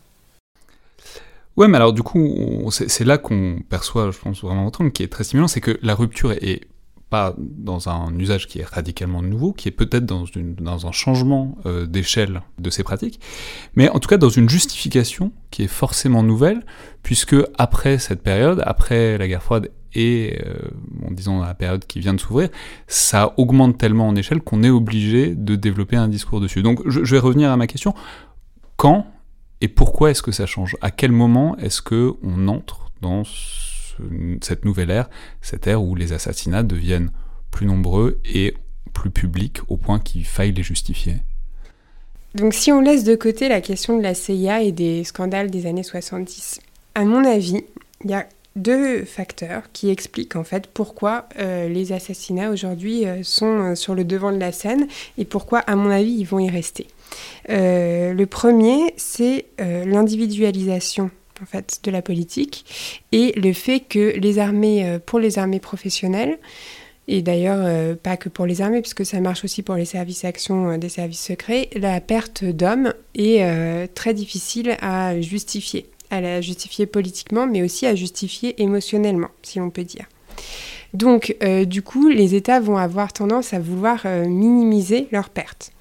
[1.58, 5.08] Ouais, mais alors du coup, c'est là qu'on perçoit, je pense, vraiment un qui est
[5.08, 6.62] très stimulant, c'est que la rupture est
[7.10, 10.26] pas dans un usage qui est radicalement nouveau, qui est peut-être dans,
[10.60, 13.20] dans, un changement d'échelle de ces pratiques,
[13.76, 16.64] mais en tout cas dans une justification qui est forcément nouvelle,
[17.04, 20.54] puisque après cette période, après la guerre froide et, euh,
[21.08, 22.50] en disant la période qui vient de s'ouvrir,
[22.88, 26.62] ça augmente tellement en échelle qu'on est obligé de développer un discours dessus.
[26.62, 27.94] Donc je, vais revenir à ma question.
[28.78, 29.08] Quand
[29.62, 30.78] et pourquoi est-ce que ça change?
[30.82, 33.24] À quel moment est-ce que on entre dans
[34.42, 35.10] cette nouvelle ère,
[35.42, 37.12] cette ère où les assassinats deviennent
[37.52, 38.54] plus nombreux et
[38.94, 41.18] plus publics au point qu'il faille les justifier
[42.36, 45.66] donc si on laisse de côté la question de la CIA et des scandales des
[45.66, 46.62] années 70,
[46.96, 47.64] à mon avis,
[48.04, 53.24] il y a deux facteurs qui expliquent en fait pourquoi euh, les assassinats aujourd'hui euh,
[53.24, 56.40] sont euh, sur le devant de la scène et pourquoi, à mon avis, ils vont
[56.40, 56.88] y rester.
[57.48, 61.10] le premier, c'est l'individualisation
[61.42, 62.66] en fait de la politique
[63.12, 66.38] et le fait que les armées, pour les armées professionnelles,
[67.08, 70.78] et d'ailleurs pas que pour les armées, puisque ça marche aussi pour les services actions
[70.78, 77.48] des services secrets, la perte d'hommes est très difficile à justifier à la justifier politiquement,
[77.48, 80.06] mais aussi à justifier émotionnellement, si on peut dire.
[80.94, 85.72] Donc, euh, du coup, les États vont avoir tendance à vouloir euh, minimiser leurs pertes.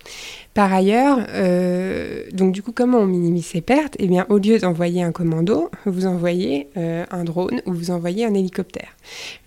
[0.58, 3.94] Par ailleurs, euh, donc du coup, comment on minimise ces pertes?
[4.00, 8.24] Eh bien, au lieu d'envoyer un commando, vous envoyez euh, un drone ou vous envoyez
[8.24, 8.96] un hélicoptère.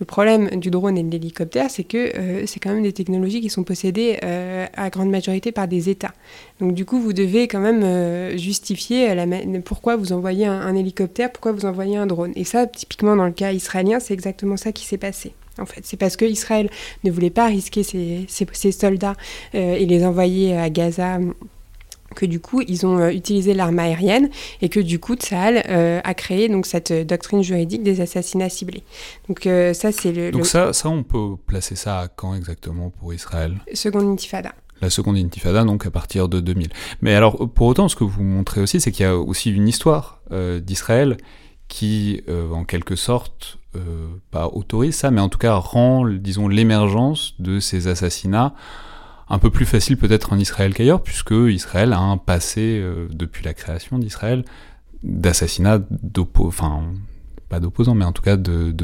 [0.00, 3.42] Le problème du drone et de l'hélicoptère, c'est que euh, c'est quand même des technologies
[3.42, 6.14] qui sont possédées à grande majorité par des États.
[6.60, 9.14] Donc du coup, vous devez quand même justifier
[9.66, 12.32] pourquoi vous envoyez un hélicoptère, pourquoi vous envoyez un drone.
[12.36, 15.80] Et ça, typiquement dans le cas israélien, c'est exactement ça qui s'est passé en fait.
[15.84, 16.70] C'est parce qu'Israël
[17.04, 19.16] ne voulait pas risquer ses, soldats
[19.52, 21.18] et les envoyer à Gaza
[22.14, 24.28] que du coup ils ont euh, utilisé l'arme aérienne
[24.60, 28.82] et que du coup Tsahal euh, a créé donc cette doctrine juridique des assassinats ciblés.
[29.28, 33.14] Donc ça c'est le Donc ça ça on peut placer ça à quand exactement pour
[33.14, 33.58] Israël?
[33.72, 34.52] Seconde intifada.
[34.82, 36.68] La seconde intifada donc à partir de 2000.
[37.00, 39.68] Mais alors pour autant ce que vous montrez aussi c'est qu'il y a aussi une
[39.68, 41.16] histoire d'Israël
[41.68, 47.34] qui en quelque sorte euh, pas autorise ça, mais en tout cas rend, disons, l'émergence
[47.38, 48.54] de ces assassinats
[49.32, 53.42] un peu plus facile peut-être en Israël qu'ailleurs, puisque Israël a un passé, euh, depuis
[53.42, 54.44] la création d'Israël,
[55.02, 56.84] d'assassinats d'opposants, enfin,
[57.48, 58.74] pas d'opposants, mais en tout cas de,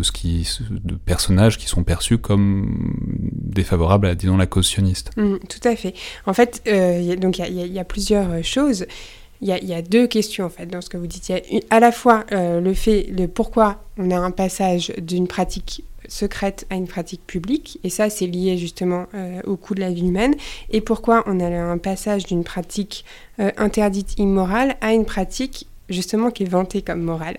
[1.05, 2.95] personnages qui sont perçus comme
[3.33, 5.11] défavorables à, disons, la cause sioniste.
[5.19, 5.95] Mmh, tout à fait.
[6.25, 8.87] En fait, euh, il y, y, a plusieurs choses.
[9.43, 11.29] Il y, a, deux questions en fait dans ce que vous dites.
[11.29, 14.93] Il y a à la fois euh, le fait, le pourquoi on a un passage
[14.99, 19.75] d'une pratique secrète à une pratique publique, et ça c'est lié justement euh, au coût
[19.75, 20.35] de la vie humaine,
[20.71, 23.05] et pourquoi on a un passage d'une pratique
[23.41, 27.39] euh, interdite immorale à une pratique justement qui est vantée comme morale.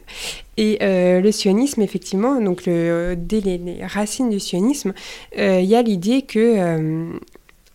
[0.57, 4.93] Et le sionisme, effectivement, donc le, dès les, racines du sionisme,
[5.37, 7.19] il y a l'idée que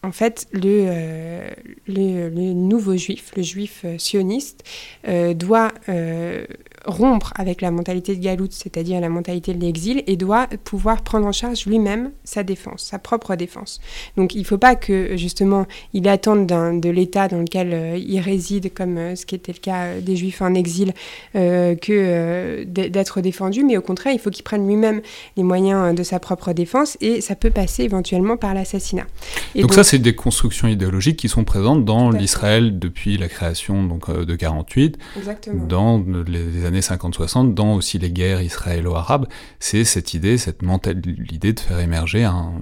[0.05, 1.51] en fait, le,
[1.89, 4.63] nouveau juif, le juif euh, sioniste,
[5.09, 6.45] euh, doit euh,
[6.87, 11.27] rompre avec la mentalité de Galoute, c'est-à-dire la mentalité de l'exil, et doit pouvoir prendre
[11.27, 13.81] en charge lui-même sa défense, sa propre défense.
[14.17, 18.21] Donc il ne faut pas que justement il attende de l'État dans lequel euh, il
[18.21, 20.93] réside, comme euh, ce qui était le cas euh, des Juifs en exil,
[21.35, 25.01] que d'être défendu, mais au contraire il faut qu'il prenne lui-même
[25.37, 29.07] les moyens de sa propre défense, et ça peut passer éventuellement par l'assassinat.
[29.55, 33.85] Donc, donc, ça c'est des constructions idéologiques qui sont présentes dans l'Israël depuis la création
[33.85, 35.65] donc, de 48, Exactement.
[35.67, 39.27] dans les années 50-60, dans aussi les guerres israélo-arabes,
[39.61, 42.53] c'est cette idée, cette l'idée de faire émerger un,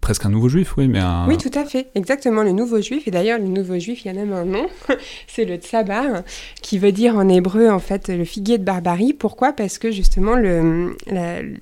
[0.00, 1.26] presque un nouveau juif, oui, mais un...
[1.28, 4.10] Oui, tout à fait, exactement, le nouveau juif, et d'ailleurs, le nouveau juif, il y
[4.10, 4.66] a même un nom,
[5.26, 6.22] c'est le tsabar,
[6.62, 9.12] qui veut dire en hébreu, en fait, le figuier de barbarie.
[9.12, 9.52] Pourquoi?
[9.52, 10.96] Parce que justement, le,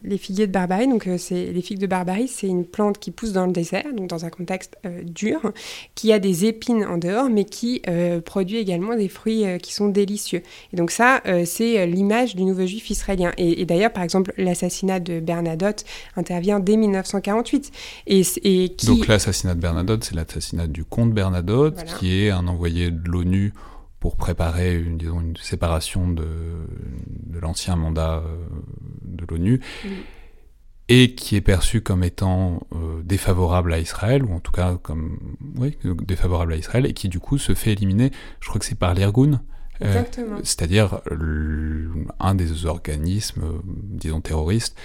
[0.04, 3.10] les figuiers de barbarie, donc euh, c'est les figues de barbarie, c'est une plante qui
[3.10, 5.40] pousse dans le désert, donc dans un contexte euh, dur,
[5.94, 9.88] qui a des épines en dehors, mais qui euh, produit également des fruits qui sont
[9.88, 10.42] délicieux.
[10.72, 11.05] Et donc ça,
[11.44, 13.32] c'est l'image du nouveau juif israélien.
[13.36, 15.84] Et, d'ailleurs, par exemple, l'assassinat de Bernadotte
[16.16, 17.72] intervient dès 1948.
[18.06, 18.86] Et, et qui...
[18.86, 23.52] Donc l'assassinat de Bernadotte, c'est l'assassinat du comte Bernadotte, qui est un envoyé de l'ONU
[24.00, 26.26] pour préparer une, disons, une séparation de,
[27.08, 28.36] de l'ancien mandat euh,
[29.02, 29.60] de l'ONU.
[30.88, 35.18] et qui est perçu comme étant euh, défavorable à Israël, ou en tout cas comme
[35.56, 38.78] oui, défavorable à Israël, et qui du coup se fait éliminer, je crois que c'est
[38.78, 39.42] par l'Irgun,
[39.82, 40.02] euh,
[40.42, 41.00] c'est-à-dire
[42.20, 44.76] un des organismes, disons terroristes,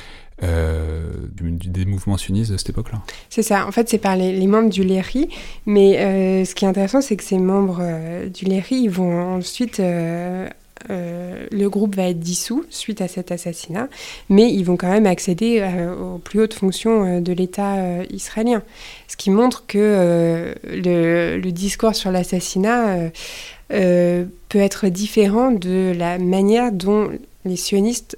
[0.44, 3.02] euh, des mouvements sionistes de cette époque-là.
[3.30, 5.30] C'est ça, en fait c'est par les, membres du LERI,
[5.66, 7.82] mais euh, ce qui est intéressant c'est que ces membres
[8.28, 9.80] du LERI ils vont ensuite...
[9.80, 13.88] le groupe va être dissous suite à cet assassinat,
[14.30, 15.64] mais ils vont quand même accéder
[16.02, 18.64] aux plus hautes fonctions de l'État israélien.
[19.08, 23.10] Ce qui montre que le, le, discours sur l'assassinat euh,
[23.72, 27.10] peut être différent de la manière dont
[27.46, 28.18] les sionistes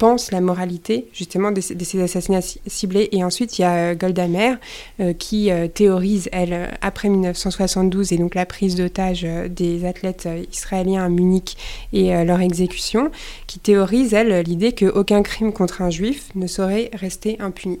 [0.00, 3.08] pensent la moralité justement de, ces assassinats ciblés.
[3.12, 4.58] Et ensuite, il y a euh, Golda Meir
[4.98, 11.08] euh, qui théorise, elle, après 1972 et donc la prise d'otage des athlètes israéliens à
[11.08, 11.56] Munich
[11.92, 13.10] et leur exécution,
[13.46, 17.78] qui théorise, elle, l'idée qu'aucun crime contre un juif ne saurait rester impuni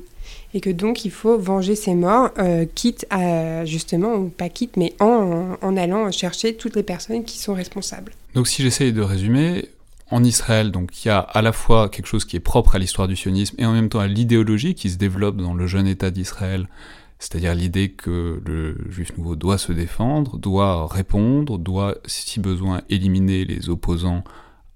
[0.54, 4.76] et que donc il faut venger ses morts, euh, quitte à justement, ou pas quitte,
[4.76, 8.12] mais en, en, allant chercher toutes les personnes qui sont responsables.
[8.34, 9.68] Donc si j'essaye de résumer,
[10.10, 12.78] en Israël, donc il y a à la fois quelque chose qui est propre à
[12.78, 15.86] l'histoire du sionisme et en même temps à l'idéologie qui se développe dans le jeune
[15.86, 16.68] État d'Israël,
[17.18, 23.44] c'est-à-dire l'idée que le juif nouveau doit se défendre, doit répondre, doit, si besoin, éliminer
[23.44, 24.24] les opposants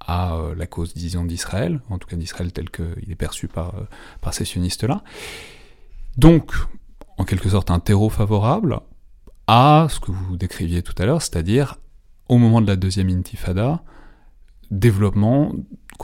[0.01, 3.75] à euh, la cause, disons, d'Israël, en tout cas d'Israël tel qu'il est perçu par,
[3.75, 3.85] euh,
[4.20, 5.03] par ces sionistes-là.
[6.18, 6.53] Donc,
[7.16, 8.81] en quelque sorte, un terreau favorable
[9.47, 11.77] à ce que vous décriviez tout à l'heure, c'est-à-dire
[12.29, 13.83] au moment de la deuxième intifada,
[14.78, 15.52] développement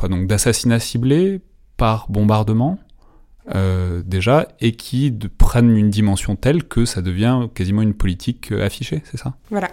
[0.09, 1.41] donc d'assassinats ciblés
[1.77, 2.79] par bombardement
[3.55, 8.65] euh, déjà et qui prennent une dimension telle que ça devient quasiment une politique euh,
[8.65, 9.35] affichée, c'est ça?
[9.51, 9.69] Voilà.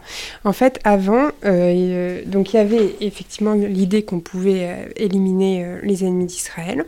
[0.46, 6.26] En fait, avant, euh, donc il y avait effectivement l'idée qu'on pouvait éliminer les ennemis
[6.26, 6.86] d'Israël.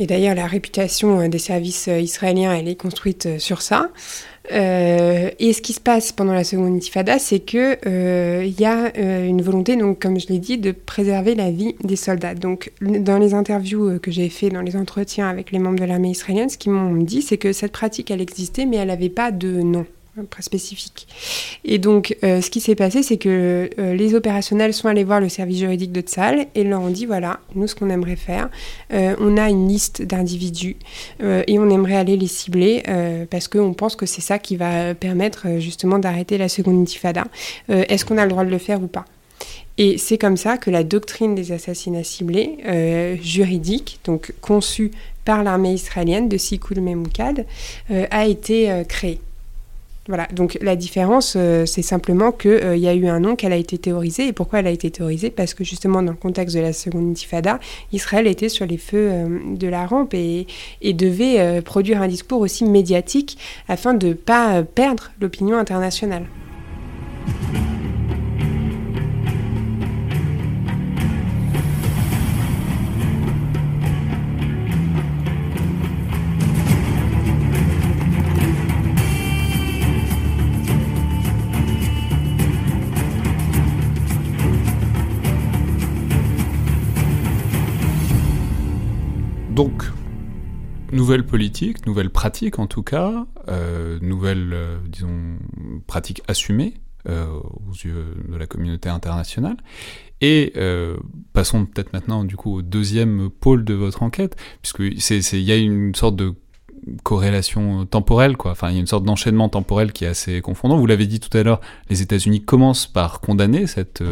[0.00, 3.90] Et d'ailleurs, la réputation des services israéliens, elle est construite sur ça.
[4.50, 7.78] Et ce qui se passe pendant la seconde intifada, c'est que
[8.44, 11.96] il y a une volonté, donc comme je l'ai dit, de préserver la vie des
[11.96, 12.34] soldats.
[12.34, 16.10] Donc, dans les interviews que j'ai fait, dans les entretiens avec les membres de l'armée
[16.10, 19.30] israélienne, ce qu'ils m'ont dit, c'est que cette pratique, elle existait, mais elle n'avait pas
[19.30, 19.86] de nom
[20.26, 21.06] très spécifique.
[21.64, 25.20] Et donc, euh, ce qui s'est passé, c'est que euh, les opérationnels sont allés voir
[25.20, 28.48] le service juridique de Tsal et leur ont dit voilà, nous, ce qu'on aimerait faire,
[28.92, 30.76] euh, on a une liste d'individus
[31.20, 32.82] et on aimerait aller les cibler
[33.30, 37.24] parce qu'on pense que c'est ça qui va permettre justement d'arrêter la seconde intifada.
[37.68, 39.04] Est-ce qu'on a le droit de le faire ou pas?
[39.76, 42.58] Et c'est comme ça que la doctrine des assassinats ciblés,
[43.22, 44.90] juridique, donc conçue
[45.24, 47.46] par l'armée israélienne de Sikul Memoukad,
[47.88, 49.20] a été créée.
[50.08, 53.52] Voilà, donc la différence, euh, c'est simplement qu'il euh, y a eu un nom qu'elle
[53.52, 54.28] a été théorisée.
[54.28, 55.28] Et pourquoi elle a été théorisée?
[55.28, 57.60] Parce que justement, dans le contexte de la seconde intifada,
[57.92, 60.46] Israël était sur les feux euh, de la rampe et,
[60.80, 63.36] et devait produire un discours aussi médiatique
[63.68, 66.24] afin de ne pas perdre l'opinion internationale.
[89.58, 89.82] Donc,
[90.92, 95.36] nouvelle politique, nouvelle pratique en tout cas, euh, nouvelle, euh, disons,
[95.88, 96.74] pratique assumée
[97.08, 99.56] aux yeux de la communauté internationale.
[100.20, 100.52] Et
[101.32, 104.80] passons peut-être maintenant du coup au deuxième pôle de votre enquête, puisque
[105.32, 106.34] il y a une sorte de
[107.02, 108.52] corrélation temporelle, quoi.
[108.52, 110.76] Enfin, il y a une sorte d'enchaînement temporel qui est assez confondant.
[110.76, 114.04] Vous l'avez dit tout à l'heure, les États-Unis commencent par condamner cette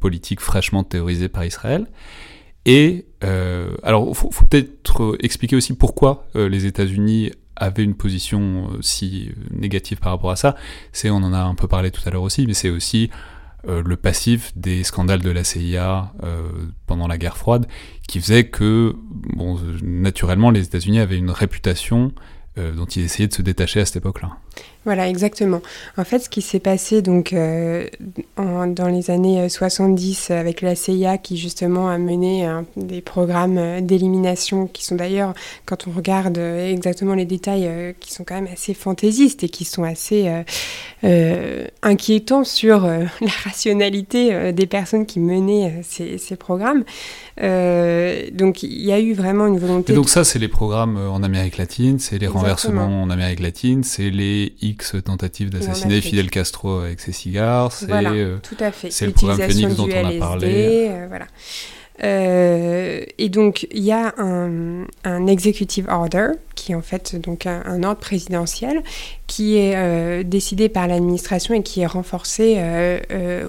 [0.00, 1.86] politique fraîchement théorisée par Israël.
[2.66, 8.82] Et euh, alors, faut, peut-être expliquer aussi pourquoi euh, les États-Unis avaient une position euh,
[8.82, 10.56] si négative par rapport à ça.
[10.92, 13.08] C'est, on en a un peu parlé tout à l'heure aussi, mais c'est aussi
[13.68, 16.12] le passif des scandales de la CIA
[16.86, 17.66] pendant la guerre froide,
[18.06, 22.12] qui faisait que, bon, naturellement, les États-Unis avaient une réputation
[22.56, 24.36] dont ils essayaient de se détacher à cette époque-là.
[24.86, 25.62] Voilà, exactement.
[25.98, 27.88] En fait, ce qui s'est passé donc euh,
[28.36, 33.80] dans les années 70 euh, avec la CIA qui justement a mené des programmes euh,
[33.80, 35.34] d'élimination qui sont d'ailleurs,
[35.64, 39.82] quand on regarde exactement les détails, qui sont quand même assez fantaisistes et qui sont
[39.82, 40.30] assez
[41.82, 46.84] inquiétants sur la rationalité des personnes qui menaient ces, ces programmes.
[47.38, 49.92] donc il y a eu vraiment une volonté.
[49.92, 53.82] Et donc ça, c'est les programmes en Amérique latine, c'est les renversements en Amérique latine,
[53.82, 54.45] c'est les
[55.04, 57.72] tentative d'assassiner Fidel Castro avec ses cigares.
[57.72, 58.90] C'est euh, tout à fait.
[58.90, 60.88] C'est le programme Phoenix dont on a parlé.
[60.90, 61.26] Euh, voilà.
[62.04, 67.46] Euh, et donc, il y a un, un, executive order, qui est en fait donc
[67.46, 68.82] un, ordre présidentiel,
[69.26, 72.60] qui est décidé par l'administration et qui est renforcé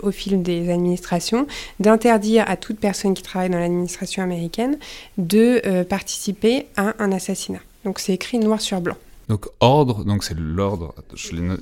[0.01, 1.45] au fil des administrations,
[1.81, 4.77] d'interdire à toute personne qui travaille dans l'administration américaine
[5.17, 7.59] de participer à un assassinat.
[7.83, 8.95] Donc, c'est écrit noir sur blanc.
[9.27, 10.95] Donc ordre, donc c'est l'ordre,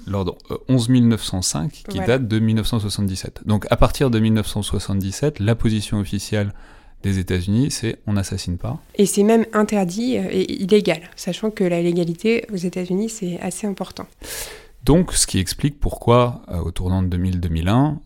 [0.05, 0.37] l'ordre
[0.69, 3.41] 11905 euh, qui date de 1977.
[3.45, 6.53] Donc à partir de 1977, la position officielle
[7.01, 8.79] des États-Unis, c'est on n'assassine pas.
[8.95, 13.65] Et c'est même interdit euh, et illégal, sachant que la légalité aux États-Unis c'est assez
[13.65, 14.05] important.
[14.83, 17.97] Donc ce qui explique pourquoi euh, au tournant de 2000-2001,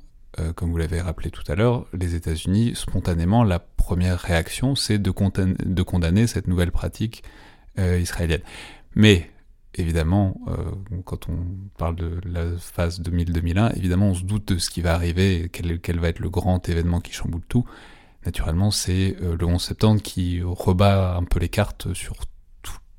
[0.56, 5.12] comme vous l'avez rappelé tout à l'heure, les États-Unis, spontanément, la première réaction, c'est de,
[5.12, 7.24] de, condamner cette nouvelle pratique
[7.78, 8.40] israélienne.
[8.96, 9.29] Mais
[9.76, 10.56] évidemment, euh,
[11.06, 11.38] quand on
[11.78, 15.80] parle de la phase 2000-2001, évidemment, on se doute de ce qui va arriver, quel,
[15.80, 17.66] quel, va être le grand événement qui chamboule tout.
[18.26, 22.16] Naturellement, c'est euh, le 11 septembre qui rebat un peu les cartes sur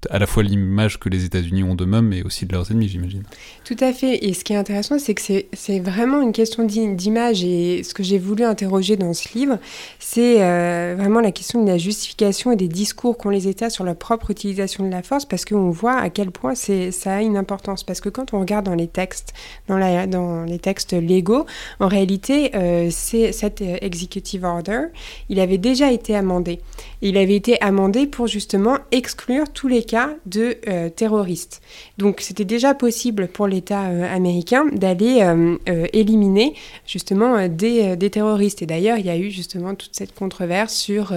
[0.08, 3.22] à la fois l'image que les États-Unis ont d'eux-mêmes, mais aussi de leurs ennemis, j'imagine.
[3.64, 4.24] Tout à fait.
[4.24, 5.20] Et ce qui est intéressant, c'est que
[5.52, 7.44] c'est vraiment une question d'image.
[7.44, 9.58] Et ce que j'ai voulu interroger dans ce livre,
[9.98, 13.84] c'est euh, vraiment la question de la justification et des discours qu'ont les États sur
[13.84, 17.36] leur propre utilisation de la force, parce qu'on voit à quel point ça a une
[17.36, 17.84] importance.
[17.84, 19.34] Parce que quand on regarde dans les textes,
[19.68, 21.46] dans, la, dans les textes légaux,
[21.78, 24.84] en réalité, euh, cet euh, executive order,
[25.28, 26.60] il avait déjà été amendé.
[27.02, 31.60] il avait été amendé pour justement exclure tous les cas de euh, terroristes.
[31.98, 35.56] Donc c'était déjà possible pour l'État euh, américain d'aller euh,
[35.92, 36.54] éliminer
[36.86, 38.62] justement des, terroristes.
[38.62, 41.12] Et d'ailleurs, il y a eu justement toute cette controverse sur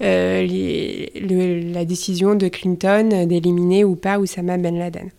[0.00, 0.44] la
[1.84, 5.10] décision de Clinton d'éliminer ou pas Oussama Ben Laden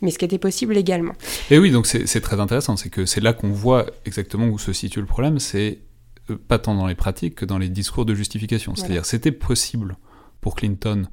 [0.00, 1.12] mais ce qui était possible légalement.
[1.50, 4.72] Et oui, donc c'est très intéressant, c'est que c'est là qu'on voit exactement où se
[4.72, 5.80] situe le problème, c'est
[6.48, 8.74] pas tant dans les pratiques que dans les discours de justification.
[8.74, 9.98] C'est-à-dire, c'était possible
[10.40, 11.06] pour Clinton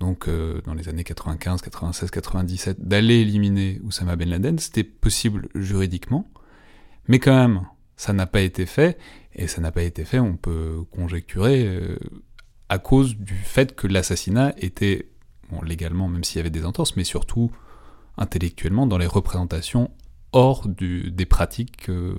[0.00, 5.48] donc euh, dans les années 95, 96, 97, d'aller éliminer Oussama Ben Laden, c'était possible
[5.54, 6.28] juridiquement,
[7.08, 7.62] mais quand même,
[7.96, 8.98] ça n'a pas été fait,
[9.34, 11.96] et ça n'a pas été fait, on peut conjecturer, euh,
[12.68, 15.10] à cause du fait que l'assassinat était,
[15.50, 17.50] bon, légalement, même s'il y avait des entorses, mais surtout
[18.16, 19.90] intellectuellement, dans les représentations
[20.32, 22.16] hors du, des pratiques euh,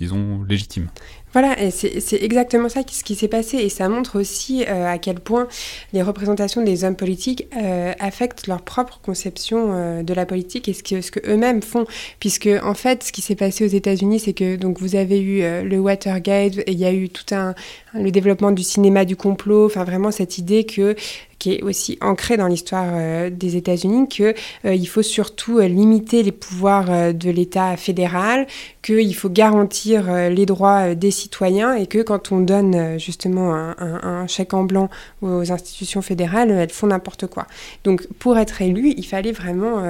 [0.00, 0.88] disons, légitime.
[1.34, 3.58] Voilà, et c'est exactement ça ce qui s'est passé.
[3.58, 5.46] Et ça montre aussi euh, à quel point
[5.92, 10.72] les représentations des hommes politiques euh, affectent leur propre conception euh, de la politique et
[10.72, 11.84] ce que, ce que eux-mêmes font.
[12.18, 15.42] Puisque, en fait, ce qui s'est passé aux États-Unis, c'est que donc vous avez eu
[15.64, 17.54] le Watergate et il y a eu tout un.
[17.92, 20.96] le développement du cinéma du complot, enfin, vraiment cette idée que
[21.38, 24.34] qui est aussi ancrée dans l'histoire des États-Unis, qu'il
[24.64, 28.48] il faut surtout limiter les pouvoirs de l'État fédéral,
[28.82, 32.98] qu'il faut garantir euh, les droits euh, des citoyens et que quand on donne euh,
[32.98, 34.90] justement un, chèque en blanc
[35.22, 37.46] aux institutions fédérales, elles font n'importe quoi.
[37.84, 39.82] Donc pour être élu, il fallait vraiment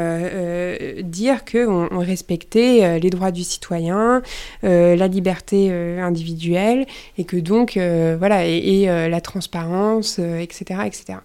[1.02, 4.22] dire qu'on on respectait les droits du citoyen,
[4.62, 6.86] la liberté individuelle
[7.16, 11.18] et que donc voilà et, la transparence, etc., etc.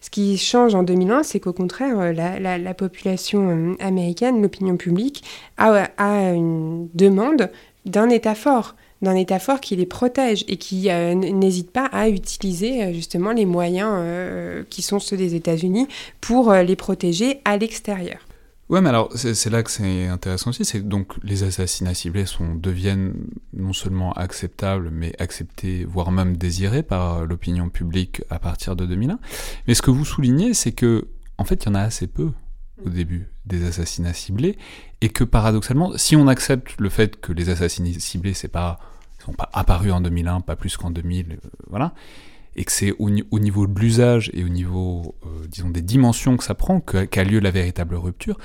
[0.00, 5.24] Ce qui change en 2001, c'est qu'au contraire, la, population américaine, l'opinion publique,
[5.56, 7.50] a, a une demande
[7.86, 12.08] d'un État fort, d'un État fort qui les protège et qui euh, n'hésite pas à
[12.08, 15.88] utiliser euh, justement les moyens euh, qui sont ceux des États-Unis
[16.20, 18.18] pour les protéger à l'extérieur.
[18.68, 22.54] Ouais, mais alors c'est là que c'est intéressant aussi, c'est donc les assassinats ciblés sont,
[22.54, 23.14] deviennent
[23.52, 29.18] non seulement acceptables, mais acceptés, voire même désirés par l'opinion publique à partir de 2001.
[29.66, 32.30] Mais ce que vous soulignez, c'est que en fait, il y en a assez peu
[32.84, 34.58] au début des assassinats ciblés,
[35.00, 38.78] et que paradoxalement, si on accepte le fait que les assassinats ciblés, c'est pas,
[39.24, 41.36] sont pas apparus en 2001, pas plus qu'en 2000, euh,
[41.68, 41.94] voilà,
[42.56, 46.44] et que c'est au, niveau de l'usage et au niveau, euh, disons, des dimensions que
[46.44, 48.38] ça prend qu'a lieu la véritable rupture,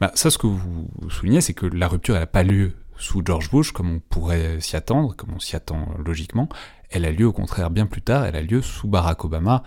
[0.00, 3.22] bah, ça, ce que vous soulignez, c'est que la rupture, elle n'a pas lieu sous
[3.24, 6.48] George Bush, comme on pourrait s'y attendre, comme on s'y attend logiquement.
[6.90, 9.62] Elle a lieu, au contraire, bien plus tard, elle a lieu sous Barack Obama,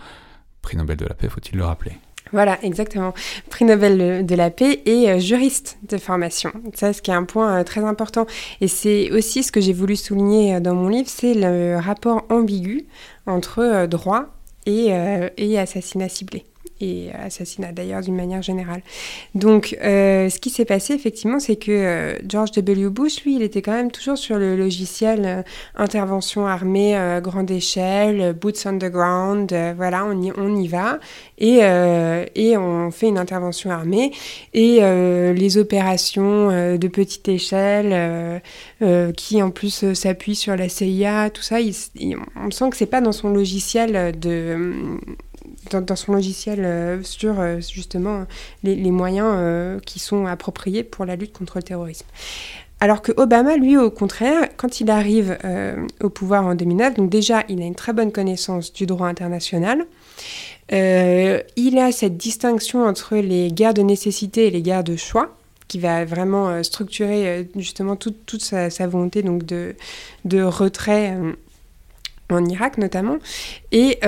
[0.62, 1.94] prix Nobel de la paix, faut-il le rappeler.
[2.34, 3.14] Voilà, exactement.
[3.50, 6.52] Prix Nobel de la paix et euh, juriste de formation.
[6.74, 8.26] Ça, ce un point euh, très important.
[8.62, 12.26] Et c'est aussi ce que j'ai voulu souligner euh, dans mon livre, c'est le rapport
[12.30, 12.86] ambigu
[13.26, 14.28] entre droit
[14.66, 14.92] et,
[15.38, 16.46] et assassinat ciblé
[16.82, 18.82] et assassinat d'ailleurs d'une manière générale.
[19.36, 22.90] Donc euh, ce qui s'est passé effectivement, c'est que euh, George W.
[22.90, 25.42] Bush, lui, il était quand même toujours sur le logiciel euh,
[25.76, 31.00] intervention armée grande échelle, boots on the ground, voilà, on y, on y va
[31.38, 31.60] et,
[32.36, 34.12] et on fait une intervention armée
[34.54, 38.42] et les opérations de petite échelle
[39.16, 41.58] qui en plus s'appuient sur la CIA, tout ça,
[42.36, 44.98] on sent que c'est pas dans son logiciel de
[45.80, 48.26] dans, son logiciel euh, sur euh, justement
[48.64, 52.06] les, moyens euh, qui sont appropriés pour la lutte contre le terrorisme.
[52.80, 55.38] Alors que Obama, lui, au contraire, quand il arrive
[56.02, 59.86] au pouvoir en 2009, donc déjà, il a une très bonne connaissance du droit international.
[60.72, 65.78] il a cette distinction entre les guerres de nécessité et les guerres de choix qui
[65.78, 71.16] va vraiment structurer justement toute, sa, volonté donc de, retrait
[72.32, 73.18] en Irak notamment.
[73.72, 74.00] Et,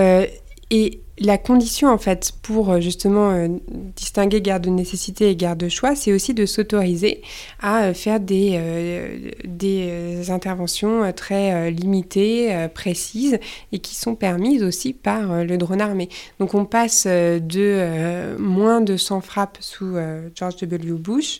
[0.72, 3.47] et la condition, en fait, pour euh, justement euh,
[3.95, 7.22] distinguer garde de nécessité et garde de choix, c'est aussi de s'autoriser
[7.61, 13.39] à euh, faire des, des interventions très limitées, précises
[13.72, 16.09] et qui sont permises aussi par le drone armé.
[16.39, 19.95] Donc on passe de moins de 100 frappes sous
[20.36, 20.93] George W.
[20.93, 21.39] Bush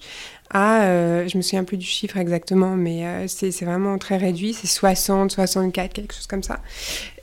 [0.50, 5.32] à, je me souviens plus du chiffre exactement, mais c'est vraiment très réduit, c'est 60,
[5.32, 6.60] 64, quelque chose comme ça.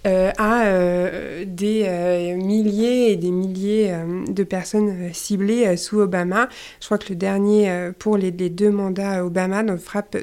[0.07, 3.94] Euh, à euh, des euh, milliers et des milliers
[4.28, 6.48] de personnes ciblées sous Obama.
[6.80, 10.16] Je crois que le dernier, pour les, deux mandats Obama, donc frappe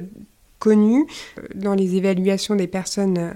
[0.58, 1.06] connue,
[1.54, 3.36] dans les évaluations des personnes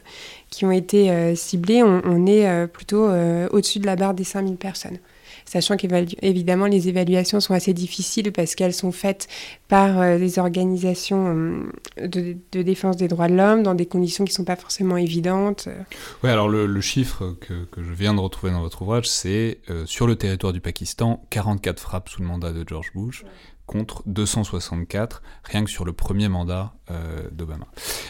[0.49, 3.07] qui ont été ciblées, on, on est plutôt
[3.51, 4.97] au-dessus de la barre des 5000 personnes
[5.51, 9.27] sachant qu'évidemment les évaluations sont assez difficiles parce qu'elles sont faites
[9.67, 11.67] par euh, des organisations
[11.99, 14.95] euh, de, défense des droits de l'homme dans des conditions qui ne sont pas forcément
[14.95, 15.67] évidentes.
[16.23, 20.07] Oui, alors le, chiffre que, je viens de retrouver dans votre ouvrage, c'est euh, sur
[20.07, 23.25] le territoire du Pakistan, 44 frappes sous le mandat de George Bush
[23.65, 26.73] contre 264 rien que sur le premier mandat
[27.31, 27.67] d'Obama.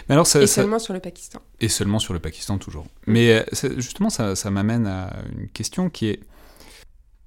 [0.09, 1.39] Mais alors et seulement sur le Pakistan.
[1.59, 2.87] Et seulement sur le Pakistan toujours.
[3.05, 3.45] Mais
[3.77, 6.19] justement, ça, ça m'amène à une question qui est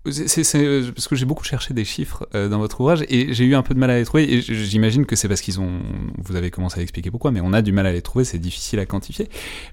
[0.07, 3.55] euh, parce que j'ai beaucoup cherché des chiffres euh, dans votre ouvrage et j'ai eu
[3.55, 4.33] un peu de mal à les trouver.
[4.33, 5.81] Et j'imagine que c'est parce qu'ils ont.
[6.19, 8.39] Vous avez commencé à expliquer pourquoi, mais on a du mal à les trouver, c'est
[8.39, 9.29] difficile à quantifier.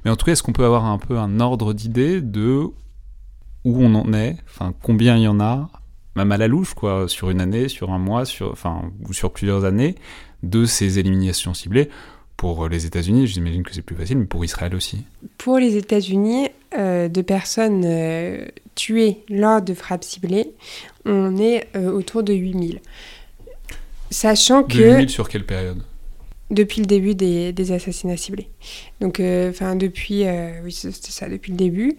[0.06, 2.68] Mais en tout cas, est-ce qu'on peut avoir un peu un ordre d'idée de
[3.64, 5.70] où on en est, enfin combien il y en a,
[6.16, 9.32] même à la louche, quoi, sur une année, sur un mois, sur, enfin, ou sur
[9.32, 9.96] plusieurs années,
[10.44, 11.90] de ces éliminations ciblées
[12.42, 15.04] pour les États-Unis, j'imagine que c'est plus facile, mais pour Israël aussi.
[15.38, 20.48] Pour les États-Unis, euh, de personnes euh, tuées lors de frappes ciblées,
[21.06, 22.80] on est euh, autour de 8000.
[24.10, 24.76] Sachant que...
[24.76, 25.84] 8000 sur quelle période?
[26.50, 28.50] Depuis le début des, des assassinats ciblés.
[29.02, 31.96] Donc, euh, enfin, depuis, euh, oui, c'était ça, depuis le début.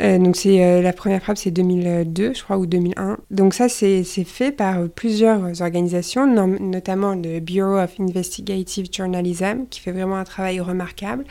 [0.00, 3.18] Euh, donc, c'est la première frappe, c'est 2002, je crois, ou 2001.
[3.30, 9.92] Donc, ça, c'est fait par plusieurs organisations, notamment le Bureau of Investigative Journalism, qui fait
[9.92, 11.24] vraiment un travail remarquable.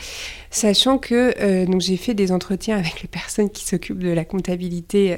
[0.49, 5.17] Sachant que, donc, j'ai fait des entretiens avec les personnes qui s'occupent de la comptabilité,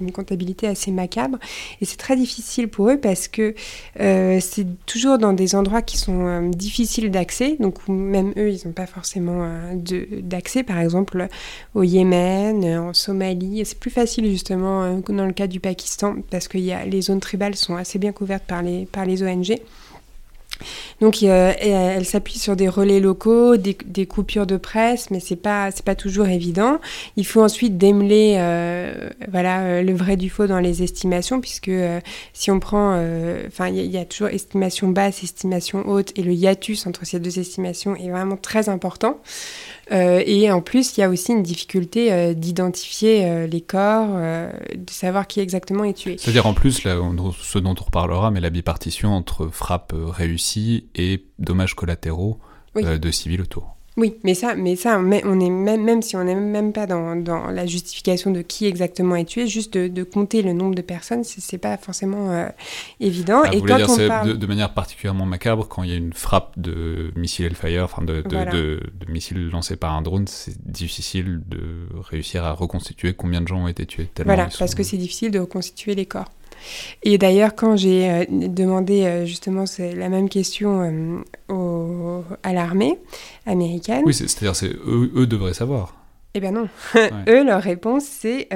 [0.00, 1.38] une comptabilité assez macabre,
[1.80, 3.54] et c'est très difficile pour eux parce que
[3.96, 8.72] c'est toujours dans des endroits qui sont difficiles difficile d'accès, donc même eux, ils n'ont
[8.72, 11.26] pas forcément euh, d'accès, par exemple
[11.74, 13.64] au Yémen, euh, en Somalie.
[13.64, 17.54] C'est plus facile justement euh, dans le cas du Pakistan, parce que les zones tribales
[17.54, 19.56] sont assez bien couvertes par les, par les ONG.
[21.00, 25.70] Donc euh, elle s'appuie sur des relais locaux, des, coupures de presse, mais c'est pas
[25.84, 26.78] pas toujours évident.
[27.16, 31.70] Il faut ensuite démêler euh, voilà euh, le vrai du faux dans les estimations, puisque
[32.32, 32.94] si on prend,
[33.46, 37.38] enfin il y, a toujours estimation basse, estimation haute, et le hiatus entre ces deux
[37.38, 39.20] estimations est vraiment très important.
[39.90, 45.40] Et en plus, il y a aussi une difficulté d'identifier les corps, de savoir qui
[45.40, 46.16] exactement est tué.
[46.18, 46.96] C'est-à-dire en plus, là,
[47.40, 52.38] ce dont on reparlera, mais la bipartition entre frappe réussie et dommages collatéraux
[52.76, 53.76] euh, de civils autour.
[53.96, 57.16] Oui, mais ça, mais ça, on est même, même si on n'est même pas dans,
[57.16, 61.24] dans, la justification de qui exactement est tué, juste de, compter le nombre de personnes,
[61.24, 62.46] c'est pas forcément euh,
[63.00, 63.42] évident.
[63.44, 64.38] Ah, et quand on parle...
[64.38, 68.22] de, manière particulièrement macabre, quand il y a une frappe de missile Hellfire, enfin de,
[68.22, 73.64] de, missiles lancés par un drone, c'est difficile de réussir à reconstituer combien de gens
[73.64, 74.08] ont été tués.
[74.24, 76.30] Voilà, parce que c'est difficile de reconstituer les corps.
[77.02, 81.18] Et d'ailleurs, quand j'ai euh, demandé euh, justement la même question euh,
[82.42, 82.98] à l'armée
[83.46, 84.02] américaine.
[84.04, 85.96] Oui, c'est-à-dire c'est eux, eux devraient savoir.
[86.34, 86.68] Eh bien non.
[87.28, 88.48] Eux, leur réponse, c'est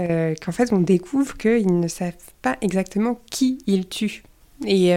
[0.44, 4.22] qu'en fait, on découvre qu'ils ne savent pas exactement qui ils tuent
[4.64, 4.92] et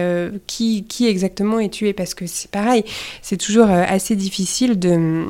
[0.46, 1.92] qui, qui exactement est tué.
[1.92, 2.84] Parce que c'est pareil,
[3.20, 5.24] c'est toujours assez difficile de euh,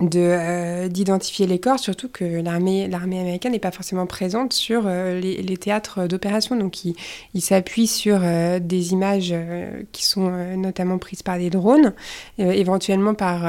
[0.00, 5.42] d'identifier les corps, surtout que l'armée l'armée américaine n'est pas forcément présente sur euh, les,
[5.42, 6.94] les, théâtres d'opération, donc il,
[7.34, 9.34] il s'appuie sur euh, des images
[9.90, 11.94] qui sont notamment prises par des drones,
[12.38, 13.44] éventuellement par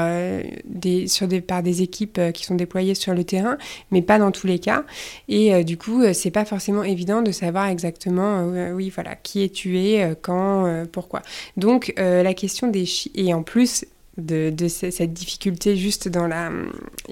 [0.64, 3.56] des sur des par des équipes qui sont déployées sur le terrain,
[3.90, 4.84] mais pas dans tous les cas.
[5.28, 10.14] Et du coup, c'est pas forcément évident de savoir exactement, oui voilà, qui est tué,
[10.22, 11.22] quand, pourquoi.
[11.56, 13.84] Donc la question des et en plus
[14.16, 16.50] de, cette difficulté juste dans la,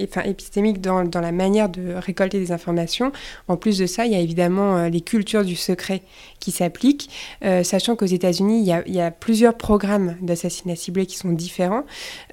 [0.01, 3.13] enfin, épistémique dans, dans, la manière de récolter des informations.
[3.47, 6.03] En plus de ça, il y a évidemment euh, les cultures du secret
[6.41, 7.11] qui s'appliquent,
[7.45, 11.85] euh, sachant qu'aux États-Unis, il, y a plusieurs programmes d'assassinat ciblé qui sont différents.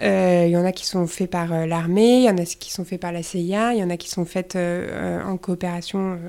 [0.01, 2.71] Euh, il y en a qui sont faits par l'armée, il y en a qui
[2.71, 6.19] sont faits par la CIA, il y en a qui sont faits en coopération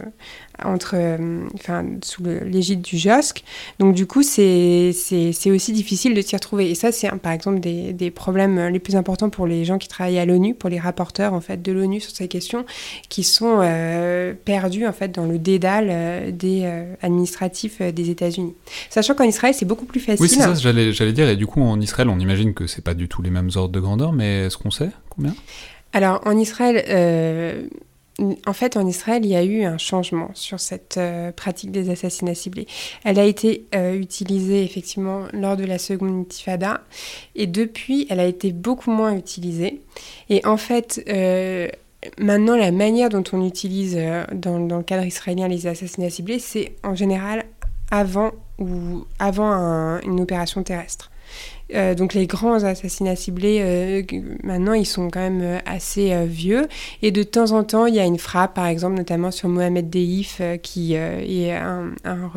[0.65, 3.45] entre, euh, enfin, sous l'égide du JOSC.
[3.79, 4.91] Donc du coup, c'est
[5.47, 6.71] aussi difficile de s'y retrouver.
[6.71, 9.89] Et ça, c'est par exemple des, des, problèmes les plus importants pour les gens qui
[9.89, 12.65] travaillent à l'ONU, pour les rapporteurs en fait de l'ONU sur ces questions,
[13.09, 16.71] qui sont euh, perdus en fait dans le dédale euh, des
[17.03, 18.55] administratifs des États-Unis.
[18.91, 20.23] Sachant qu'en Israël, c'est beaucoup plus facile.
[20.23, 21.29] Oui, c'est ça, j'allais dire.
[21.29, 23.73] Et du coup, en Israël, on imagine que c'est pas du tout les mêmes ordres
[23.73, 25.35] de grandeur, mais est-ce qu'on sait combien?
[25.93, 27.71] Alors en Israël,
[28.19, 31.91] en fait, en Israël, il y a eu un changement sur cette euh, pratique des
[31.91, 32.67] assassinats ciblés.
[33.05, 36.81] Elle a été euh, utilisée effectivement lors de la seconde intifada
[37.35, 39.83] et depuis, elle a été beaucoup moins utilisée.
[40.31, 41.69] Et en fait, euh,
[42.19, 43.99] maintenant, la manière dont on utilise
[44.33, 47.45] dans, le cadre israélien les assassinats ciblés, c'est en général
[47.91, 51.11] avant ou avant une opération terrestre.
[51.75, 54.03] Euh, donc les grands assassinats ciblés, euh,
[54.45, 56.69] maintenant, ils sont quand même euh, assez vieux.
[57.03, 59.91] Et de temps en temps, il y a une frappe, par exemple, notamment sur Mohamed
[59.91, 62.31] Deif, qui est un, un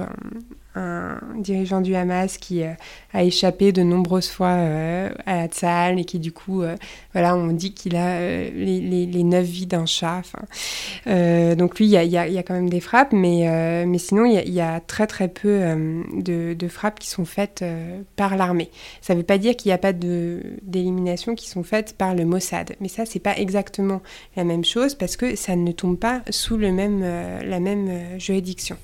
[1.38, 2.74] dirigeant du Hamas qui euh,
[3.14, 6.76] a échappé de nombreuses fois euh, à salle et qui du coup, euh,
[7.14, 10.22] voilà, on dit qu'il a les, les, neuf vies d'un chat.
[11.06, 14.80] donc lui, il y a, quand même des frappes, mais, mais sinon, il y, a
[14.80, 15.62] très très peu
[16.14, 17.64] de, frappes qui sont faites
[18.16, 18.70] par l'armée.
[19.02, 22.26] Ça ne veut pas dire qu'il n'y a pas d'élimination qui sont faites par le
[22.26, 24.02] Mossad, mais ça, c'est pas exactement
[24.36, 28.78] la même chose parce que ça ne tombe pas sous le même, la même juridiction.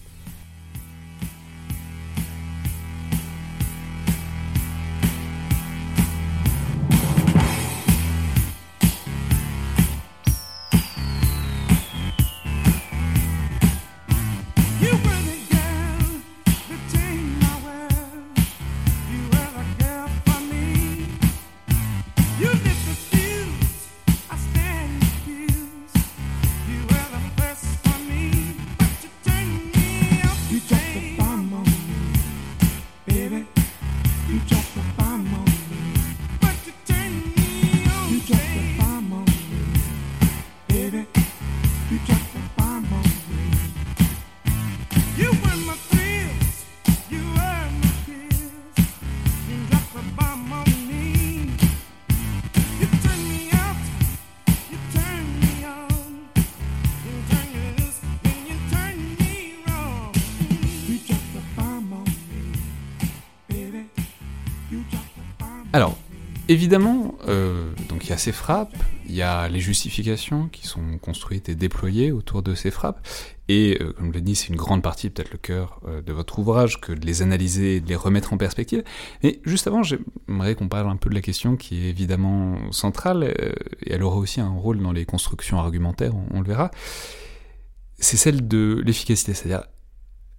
[66.48, 68.76] Évidemment, euh, donc il y a ces frappes,
[69.10, 73.04] il y a les justifications qui sont construites et déployées autour de ces frappes,
[73.48, 76.14] et euh, comme je l'ai dit, c'est une grande partie, peut-être le cœur euh, de
[76.14, 78.84] votre ouvrage, que de les analyser et de les remettre en perspective.
[79.24, 83.24] Mais juste avant, j'aimerais qu'on parle un peu de la question qui est évidemment centrale,
[83.82, 86.70] et elle aura aussi un rôle dans les constructions argumentaires, on le verra.
[87.98, 89.64] C'est celle de l'efficacité, c'est-à-dire,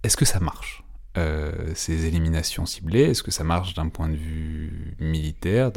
[0.03, 0.85] est-ce que ça marche?
[1.17, 5.71] Euh, ces éliminations ciblées Est-ce que ça marche d'un point de vue militaire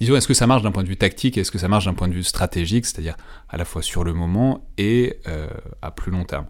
[0.00, 1.94] Disons, est-ce que ça marche d'un point de vue tactique Est-ce que ça marche d'un
[1.94, 3.16] point de vue stratégique, c'est-à-dire
[3.48, 5.48] à la fois sur le moment et euh,
[5.80, 6.46] à plus long terme?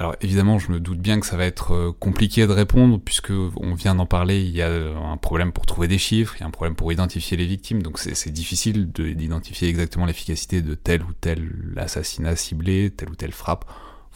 [0.00, 3.30] Alors évidemment, je me doute bien que ça va être euh, compliqué de répondre puisque
[3.30, 4.42] on vient d'en parler.
[4.42, 6.92] Il y a un problème pour trouver des chiffres, il y a un problème pour
[6.92, 12.90] identifier les victimes, donc c'est difficile d'identifier exactement l'efficacité de tel ou tel assassinat ciblé,
[12.90, 13.66] telle ou telle frappe,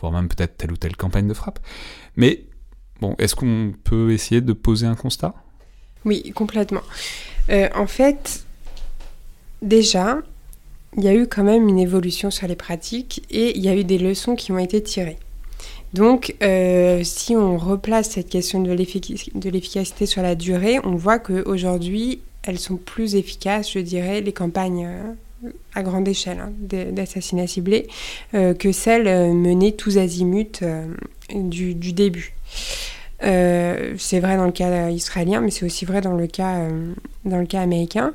[0.00, 1.60] voire même peut-être telle ou telle campagne de frappe.
[2.16, 2.47] Mais
[3.00, 5.34] Bon, est-ce qu'on peut essayer de poser un constat?
[6.04, 6.82] Oui, complètement.
[7.50, 8.44] Euh, en fait,
[9.62, 10.18] déjà,
[10.96, 13.76] il y a eu quand même une évolution sur les pratiques et il y a
[13.76, 15.18] eu des leçons qui ont été tirées.
[15.94, 22.20] Donc, euh, si on replace cette question de l'efficacité sur la durée, on voit qu'aujourd'hui,
[22.42, 26.52] elles sont plus efficaces, je dirais, les campagnes euh, à grande échelle hein,
[26.92, 27.86] d'assassinats ciblés,
[28.32, 30.60] que celles menées tous azimuts
[31.34, 32.34] du, début.
[33.24, 36.94] Euh, c'est vrai dans le cas israélien, mais c'est aussi vrai dans le cas, euh,
[37.54, 38.12] américain.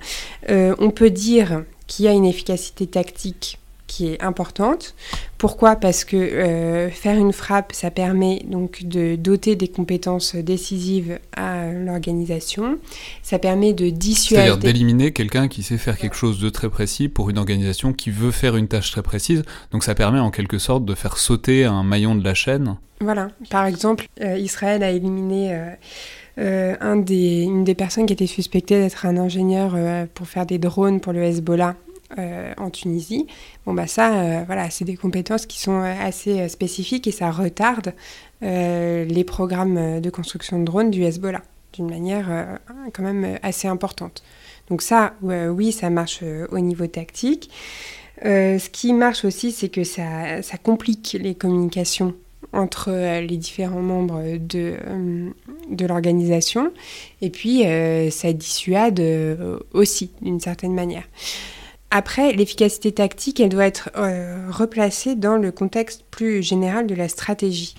[0.50, 3.60] Euh, on peut dire qu'il y a une efficacité tactique
[3.94, 4.96] qui est importante.
[5.38, 5.76] Pourquoi?
[5.76, 11.72] Parce que euh, faire une frappe, ça permet donc de doter des compétences décisives à
[11.72, 12.80] l'organisation.
[13.22, 14.46] Ça permet de dissuader.
[14.46, 18.10] C'est-à-dire d'éliminer quelqu'un qui sait faire quelque chose de très précis pour une organisation qui
[18.10, 19.44] veut faire une tâche très précise.
[19.72, 22.78] Donc ça permet en quelque sorte de faire sauter un maillon de la chaîne.
[23.00, 23.28] Voilà.
[23.52, 25.54] Par exemple, euh, Israël a éliminé.
[26.40, 29.78] Euh, un des, une des personnes qui était suspectée d'être un ingénieur
[30.16, 31.76] pour faire des drones pour le Hezbollah
[32.20, 33.26] euh, en Tunisie.
[33.66, 37.32] Bon, bah ça, euh, voilà, c'est des compétences qui sont euh, assez spécifiques et ça
[37.32, 37.94] retarde
[38.42, 41.42] les programmes de construction de drones du Hezbollah
[41.72, 42.60] d'une manière
[42.94, 44.22] quand même assez importante.
[44.70, 47.50] Donc ça, oui, ça marche au niveau tactique.
[48.22, 52.16] ce qui marche aussi, c'est que ça, complique les communications
[52.52, 52.92] entre
[53.22, 56.74] les différents membres de l'organisation
[57.22, 57.64] et puis
[58.12, 59.02] ça dissuade
[59.72, 61.06] aussi d'une certaine manière.
[61.96, 67.08] Après, l'efficacité tactique, elle doit être euh, replacée dans le contexte plus général de la
[67.08, 67.76] stratégie.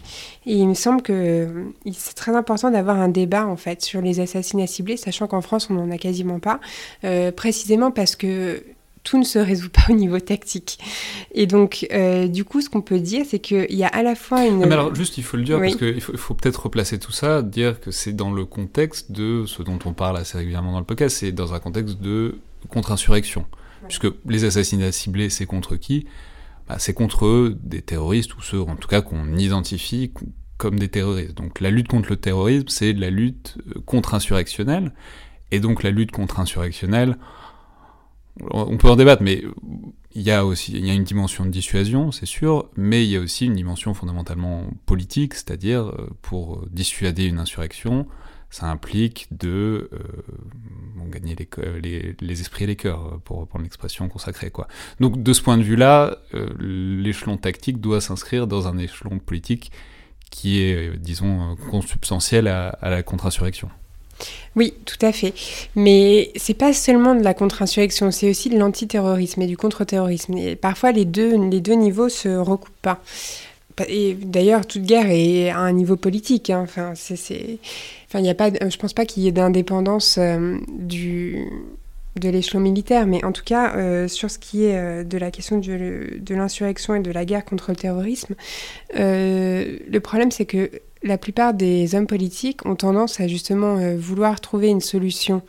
[0.46, 4.00] Et il me semble que euh, c'est très important d'avoir un débat en fait sur
[4.00, 6.60] les assassinats ciblés, sachant qu'en France on n'en a quasiment pas,
[7.02, 8.62] euh, précisément parce que
[9.02, 10.78] tout ne se résout pas au niveau tactique.
[11.32, 11.84] Et donc,
[12.28, 14.58] du coup, ce qu'on peut dire, c'est qu'il y a à la fois une...
[14.58, 17.42] mais alors, juste, il faut le dire, parce qu'il faut, faut peut-être replacer tout ça,
[17.42, 20.84] dire que c'est dans le contexte de ce dont on parle assez régulièrement dans le
[20.84, 22.38] podcast, c'est dans un contexte de
[22.68, 23.44] contre-insurrection.
[23.88, 26.06] Puisque les assassinats ciblés, c'est contre qui?
[26.68, 30.12] Bah, C'est contre eux, des terroristes, ou ceux en tout cas qu'on identifie
[30.56, 31.34] comme des terroristes.
[31.34, 34.92] Donc la lutte contre le terrorisme, c'est la lutte euh, contre-insurrectionnelle.
[35.50, 37.16] Et donc la lutte contre-insurrectionnelle,
[38.50, 39.44] on peut en débattre, mais
[40.14, 43.10] il y a aussi il y a une dimension de dissuasion, c'est sûr, mais il
[43.10, 48.06] y a aussi une dimension fondamentalement politique, c'est-à-dire euh, pour dissuader une insurrection,
[48.54, 49.98] ça implique de euh,
[51.10, 51.34] gagner
[52.20, 54.52] les, esprits et les cœurs, pour reprendre l'expression consacrée.
[55.00, 59.72] Donc de ce point de vue-là, euh, l'échelon tactique doit s'inscrire dans un échelon politique
[60.30, 63.70] qui est, euh, disons, consubstantiel à, la contre-insurrection.
[64.54, 65.34] Oui, tout à fait.
[65.74, 70.38] Mais c'est pas seulement de la contre-insurrection, c'est aussi de l'antiterrorisme et du contre-terrorisme.
[70.38, 73.02] Et parfois, les deux, les deux niveaux se recoupent pas.
[73.88, 76.50] Et d'ailleurs, toute guerre est à un niveau politique.
[76.50, 76.60] Hein.
[76.62, 77.58] Enfin, c'est,
[78.08, 81.44] enfin, a pas, je pense pas qu'il y ait d'indépendance euh, du
[82.20, 85.32] de l'échelon militaire, mais en tout cas, euh, sur ce qui est euh, de la
[85.32, 88.36] question de l'insurrection et de la guerre contre le terrorisme,
[88.94, 90.70] le problème c'est que
[91.04, 95.42] la plupart des hommes politiques ont tendance à justement euh, vouloir trouver une solution,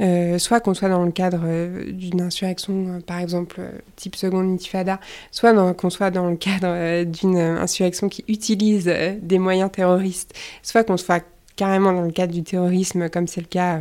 [0.00, 3.60] euh, soit qu'on soit dans le cadre euh, d'une insurrection, par exemple
[3.96, 5.00] type seconde intifada,
[5.32, 8.84] soit qu'on soit dans le cadre d'une insurrection qui utilise
[9.22, 11.24] des moyens terroristes, soit qu'on soit
[11.56, 13.80] carrément dans le cadre du terrorisme, comme c'est le cas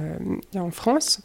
[0.55, 1.21] en France.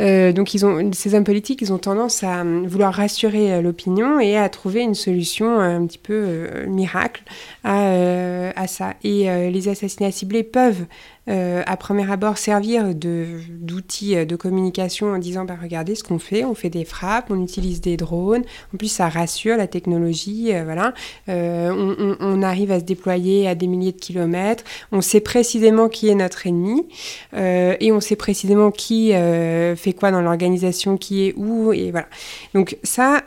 [0.00, 4.36] Euh, donc ces hommes politiques, ils ont tendance à euh, vouloir rassurer euh, l'opinion et
[4.36, 7.22] à trouver une solution un petit peu miracle
[7.64, 8.94] à, à, ça.
[9.04, 10.86] Et les assassinats ciblés peuvent
[11.28, 16.18] euh, à premier abord servir d'outil de, de, communication en disant bah, regardez ce qu'on
[16.18, 18.42] fait, on fait des frappes, on utilise des drones,
[18.74, 20.94] en plus ça rassure la technologie, euh, voilà,
[21.28, 26.08] euh, on, arrive à se déployer à des milliers de kilomètres, on sait précisément qui
[26.08, 26.88] est notre ennemi
[27.32, 32.08] et on sait précisément qui fait quoi dans l'organisation, qui est où, et voilà.
[32.52, 33.22] Donc ça,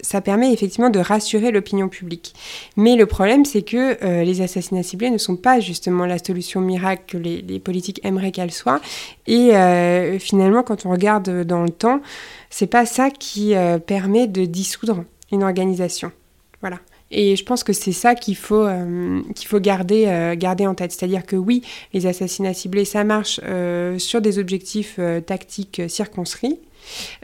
[0.00, 2.34] ça permet effectivement de rassurer l'opinion publique.
[2.76, 7.07] Mais le problème, c'est que les assassinats ciblés ne sont pas justement la solution miracle
[7.08, 8.80] que les, politiques aimeraient qu'elle soit.
[9.26, 9.50] Et
[10.18, 12.00] finalement, quand on regarde dans le temps,
[12.50, 13.54] c'est pas ça qui
[13.86, 16.12] permet de dissoudre une organisation.
[16.60, 16.78] Voilà.
[17.10, 20.92] Et je pense que c'est ça qu'il faut, euh, faut garder, euh, garder en tête.
[20.92, 21.62] C'est-à-dire que oui,
[21.94, 26.58] les assassinats ciblés, ça marche euh, sur des objectifs tactiques circonscrits.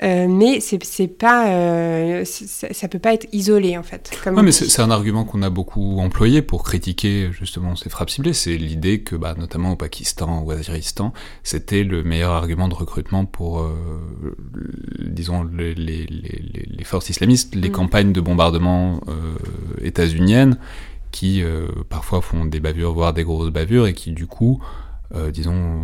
[0.02, 4.10] Euh, mais c'est pas, euh, ça peut pas être isolé en fait.
[4.22, 8.32] Comme mais c'est un argument qu'on a beaucoup employé pour critiquer justement ces frappes ciblées.
[8.32, 11.12] C'est l'idée que, bah, notamment au Pakistan ou au Waziristan,
[11.42, 13.74] c'était le meilleur argument de recrutement pour, euh,
[15.00, 17.72] disons, les, les, les, les, forces islamistes, les mm.
[17.72, 19.00] campagnes de bombardement
[19.82, 20.58] états-uniennes
[21.10, 21.42] qui
[21.88, 24.60] parfois font des bavures, voire des grosses bavures, et qui du coup
[25.14, 25.78] euh, disons,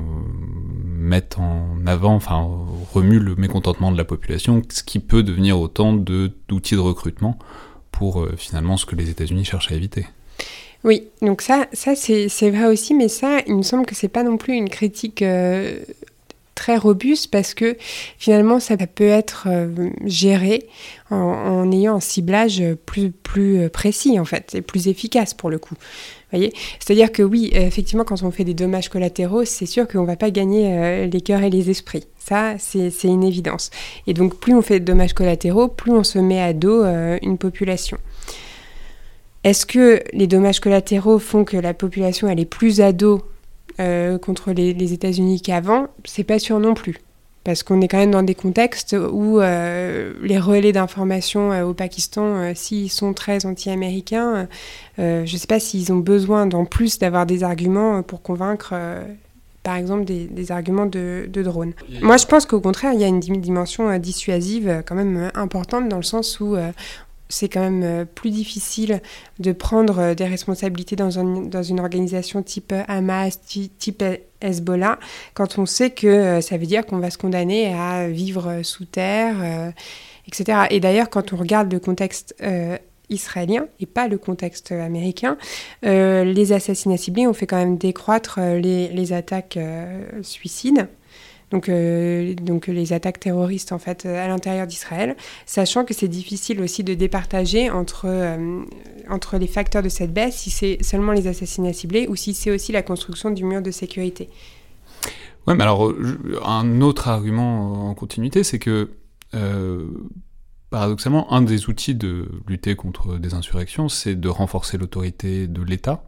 [0.87, 2.49] mettent en avant, enfin,
[2.93, 7.39] remuent le mécontentement de la population, ce qui peut devenir autant d'outils de, recrutement
[7.93, 10.07] pour euh, finalement ce que les États-Unis cherchent à éviter.
[10.83, 14.23] Oui, donc ça, ça c'est vrai aussi, mais ça, il me semble que c'est pas
[14.23, 15.81] non plus une critique euh,
[16.61, 17.77] très robuste parce que
[18.19, 19.49] finalement ça peut être
[20.05, 20.69] géré
[21.11, 25.75] en, ayant un ciblage plus, plus précis en fait et plus efficace pour le coup.
[26.33, 30.17] C'est-à-dire que oui, effectivement, quand on fait des dommages collatéraux, c'est sûr qu'on ne va
[30.17, 32.05] pas gagner euh, les cœurs et les esprits.
[32.19, 33.71] Ça, c'est une évidence.
[34.07, 37.19] Et donc, plus on fait de dommages collatéraux, plus on se met à dos euh,
[37.23, 37.99] une population.
[39.43, 43.23] Est-ce que les dommages collatéraux font que la population elle est plus à dos
[43.79, 46.97] euh, contre les, les États-Unis qu'avant C'est pas sûr non plus
[47.43, 51.73] parce qu'on est quand même dans des contextes où euh, les relais d'information euh, au
[51.73, 54.47] Pakistan, s'ils sont très anti-américains,
[54.99, 58.75] je ne sais pas s'ils ont besoin d'en plus d'avoir des arguments pour convaincre,
[59.63, 61.73] par exemple, des, arguments de, de drones.
[62.03, 65.97] Moi, je pense qu'au contraire, il y a une dimension dissuasive quand même importante dans
[65.97, 66.57] le sens où
[67.31, 69.01] c'est quand même plus difficile
[69.39, 74.05] de prendre des responsabilités dans, une organisation type Hamas, type
[74.41, 74.99] Hezbollah,
[75.35, 78.63] quand on sait que euh, ça veut dire qu'on va se condamner à vivre euh,
[78.63, 79.71] sous terre, euh,
[80.27, 80.67] etc.
[80.71, 82.35] Et d'ailleurs, quand on regarde le contexte
[83.09, 85.37] israélien et pas le contexte américain,
[85.83, 89.59] les assassinats ciblés ont fait quand même décroître les, attaques
[90.23, 90.87] suicides.
[91.51, 91.69] Donc,
[92.43, 96.95] donc les attaques terroristes en fait à l'intérieur d'Israël, sachant que c'est difficile aussi de
[96.95, 98.07] départager entre,
[99.09, 102.53] entre les facteurs de cette baisse, si c'est seulement les assassinats ciblés ou si c'est
[102.53, 104.29] aussi la construction du mur de sécurité.
[105.47, 105.93] Ouais, mais alors,
[106.45, 108.91] un autre argument en continuité, c'est que,
[109.35, 109.89] euh,
[110.69, 116.05] paradoxalement, un des outils de lutter contre des insurrections, c'est de renforcer l'autorité de l'État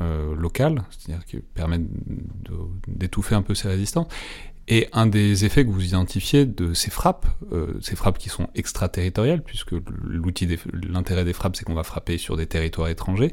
[0.00, 1.80] euh, local, c'est-à-dire qui permet
[2.86, 4.06] d'étouffer un peu ces résistances.
[4.70, 8.48] Et un des effets que vous identifiez de ces frappes, euh, ces frappes qui sont
[8.54, 9.74] extraterritoriales, puisque
[10.04, 13.32] l'outil, l'intérêt des frappes, c'est qu'on va frapper sur des territoires étrangers,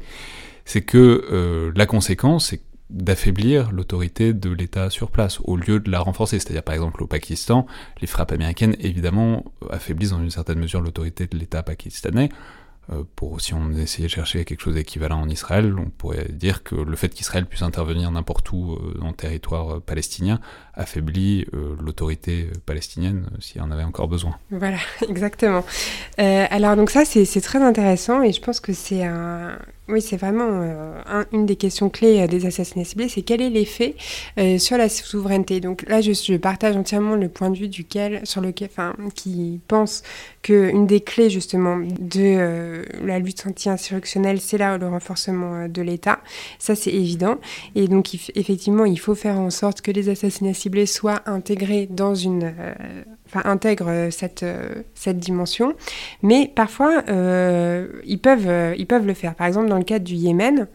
[0.64, 5.90] c'est que euh, la conséquence, c'est d'affaiblir l'autorité de l'État sur place, au lieu de
[5.90, 6.38] la renforcer.
[6.38, 7.66] C'est-à-dire, par exemple, au Pakistan,
[8.00, 12.30] les frappes américaines, évidemment, affaiblissent dans une certaine mesure l'autorité de l'État pakistanais,
[13.16, 16.76] pour si on essayait de chercher quelque chose d'équivalent en Israël, on pourrait dire que
[16.76, 20.40] le fait qu'Israël puisse intervenir n'importe où euh, dans le territoire euh, palestinien
[20.74, 21.46] affaiblit
[21.80, 24.36] l'autorité palestinienne s'il en avait encore besoin.
[24.50, 24.76] Voilà,
[25.08, 25.64] exactement.
[26.18, 29.58] alors donc ça c'est très intéressant et je pense que c'est un,
[29.88, 33.50] oui, c'est vraiment euh, une des questions clés euh, des assassinats ciblés, c'est quel est
[33.50, 33.94] l'effet
[34.36, 35.60] euh, sur la souveraineté?
[35.60, 40.02] Donc là, je, partage entièrement le point de vue duquel, sur lequel, enfin, qui pense
[40.42, 46.18] qu'une des clés justement de la lutte anti-insurrectionnelle, c'est là le renforcement de l'État.
[46.58, 47.38] Ça, c'est évident.
[47.74, 52.14] Et donc, effectivement, il faut faire en sorte que les assassinats ciblés soient intégrés dans
[52.14, 52.52] une
[53.26, 55.74] enfin, intègrent euh, cette, euh, cette dimension.
[56.22, 59.34] Mais parfois, euh, ils, peuvent, ils peuvent le faire.
[59.34, 60.68] Par exemple, dans le cadre du Yémen,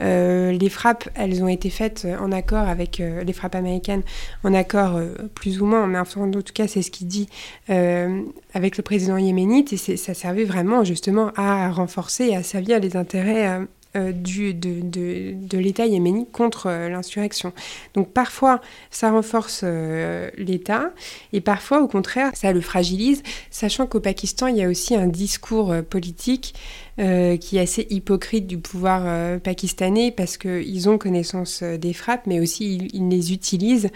[0.00, 4.02] les frappes, elles ont été faites en accord avec les frappes américaines,
[4.42, 4.98] en accord
[5.34, 7.28] plus ou moins, mais enfin, en tout cas, c'est ce qu'il dit
[7.68, 12.96] avec le président yéménite, et ça servait vraiment justement à renforcer et à servir les
[12.96, 13.60] intérêts
[13.96, 17.52] du, de, de, de l'État yéménite contre euh, l'insurrection.
[17.94, 18.60] Donc parfois,
[18.92, 20.92] ça renforce euh, l'État
[21.32, 25.08] et parfois, au contraire, ça le fragilise, sachant qu'au Pakistan, il y a aussi un
[25.08, 26.54] discours politique
[26.96, 32.90] qui est assez hypocrite du pouvoir pakistanais parce qu'ils ont connaissance des frappes, mais aussi
[32.92, 33.88] ils, les utilisent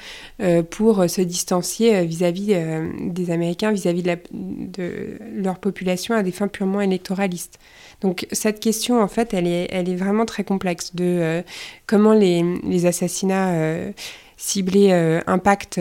[0.71, 2.57] pour se distancier vis-à-vis
[3.01, 7.59] des Américains, vis-à-vis de, de, leur population à des fins purement électoralistes.
[8.01, 11.43] Donc cette question, en fait, elle est, elle est vraiment très complexe de euh,
[11.87, 13.93] comment les, les assassinats euh,
[14.37, 14.93] ciblée
[15.27, 15.79] impacte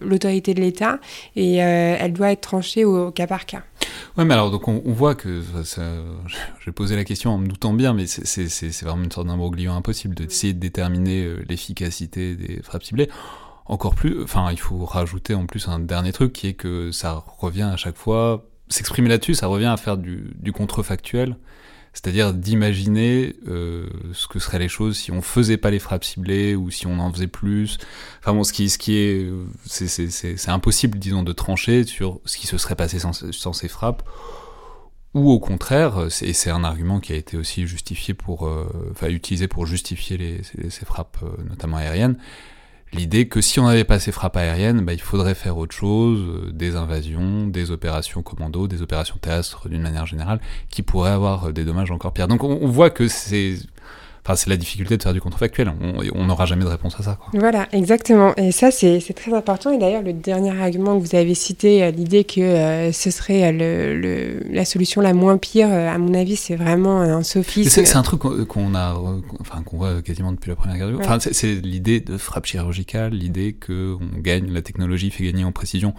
[0.00, 1.00] l'autorité de l'État
[1.34, 3.62] et elle doit être tranchée au, cas par cas.
[4.16, 5.42] Ouais, mais alors donc on, voit que
[6.64, 10.14] j'ai posé la question en me doutant bien, mais c'est vraiment une sorte d'imbroglio impossible
[10.14, 13.10] d'essayer de déterminer l'efficacité des frappes ciblées
[13.70, 17.24] encore plus, enfin, il faut rajouter en plus un dernier truc qui est que ça
[17.38, 21.36] revient à chaque fois, s'exprimer là-dessus, ça revient à faire du, contrefactuel,
[21.92, 26.54] c'est-à-dire d'imaginer euh, ce que seraient les choses si on faisait pas les frappes ciblées
[26.54, 27.78] ou si on en faisait plus.
[28.20, 29.30] Enfin bon, ce qui, ce qui est,
[29.66, 34.08] c'est impossible, disons, de trancher sur ce qui se serait passé sans, ces frappes.
[35.12, 39.08] Ou au contraire, et c'est un argument qui a été aussi justifié pour, euh, enfin
[39.08, 42.16] utilisé pour justifier les, ces, frappes, euh, notamment aériennes,
[42.92, 46.20] l'idée que si on n'avait pas ces frappes aériennes, bah, il faudrait faire autre chose,
[46.20, 51.48] euh, des invasions, des opérations commando, des opérations terrestres d'une manière générale, qui pourraient avoir
[51.48, 52.28] euh, des dommages encore pires.
[52.28, 53.56] Donc on voit que c'est
[54.24, 55.72] Enfin, c'est la difficulté de faire du contrefactuel.
[56.14, 57.18] On n'aura jamais de réponse à ça.
[57.32, 58.34] Voilà, exactement.
[58.36, 59.70] Et ça, c'est très important.
[59.70, 63.52] Et d'ailleurs, le dernier argument que vous avez cité, euh, l'idée que euh, ce serait
[63.52, 67.70] le, la solution la moins pire, euh, à mon avis, c'est vraiment un sophisme.
[67.70, 68.94] C'est un truc qu'on a,
[69.40, 73.12] enfin, qu'on voit quasiment depuis la première guerre du Enfin, c'est l'idée de frappe chirurgicale,
[73.12, 75.94] l'idée qu'on gagne, la technologie fait gagner en précision,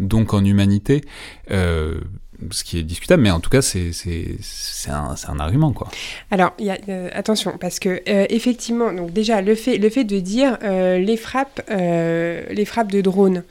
[0.00, 1.02] donc en humanité.
[1.50, 2.00] Euh,
[2.50, 3.90] ce qui est discutable, mais en tout cas, c'est
[4.88, 5.72] un, argument.
[5.72, 5.88] Quoi.
[6.30, 11.16] Alors, euh, attention, parce que euh, effectivement, donc déjà, le fait, de dire euh, les,
[11.16, 13.44] frappes, les frappes de drones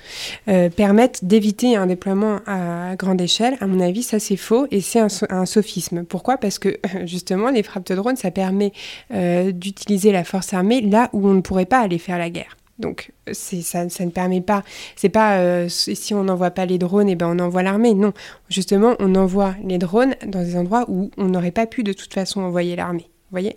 [0.76, 5.00] permettent d'éviter un déploiement à grande échelle, à mon avis, ça c'est faux et c'est
[5.00, 6.04] un, un, sophisme.
[6.04, 6.38] Pourquoi?
[6.38, 8.72] Parce que justement, les frappes de drones, ça permet
[9.12, 12.58] d'utiliser la force armée là où on ne pourrait pas aller faire la guerre.
[12.80, 14.63] Donc ça, ne permet pas,
[14.95, 17.93] c'est pas euh, si on n'envoie pas les drones, et eh ben on envoie l'armée.
[17.93, 18.13] Non,
[18.49, 22.13] justement, on envoie les drones dans des endroits où on n'aurait pas pu de toute
[22.13, 23.09] façon envoyer l'armée.
[23.30, 23.55] voyez?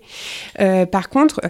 [0.60, 1.40] Euh, Par contre,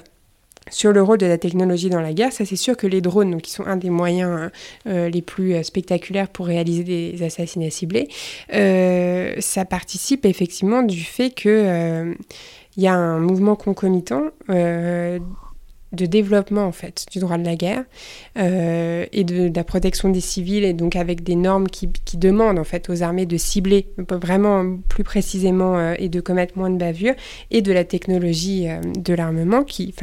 [0.70, 3.32] sur le rôle de la technologie dans la guerre, ça c'est sûr que les drones,
[3.32, 4.50] donc, qui sont un des moyens
[4.86, 8.08] euh, les plus spectaculaires pour réaliser des assassinats ciblés,
[9.40, 12.14] ça participe effectivement du fait que
[12.76, 14.30] il y a un mouvement concomitant
[15.94, 17.84] de développement en fait du droit de la guerre
[18.38, 22.64] euh, et de, la protection des civils et donc avec des normes qui, demandent en
[22.64, 27.14] fait aux armées de cibler vraiment plus précisément euh, et de commettre moins de bavures
[27.50, 29.94] et de la technologie euh, de l'armement qui,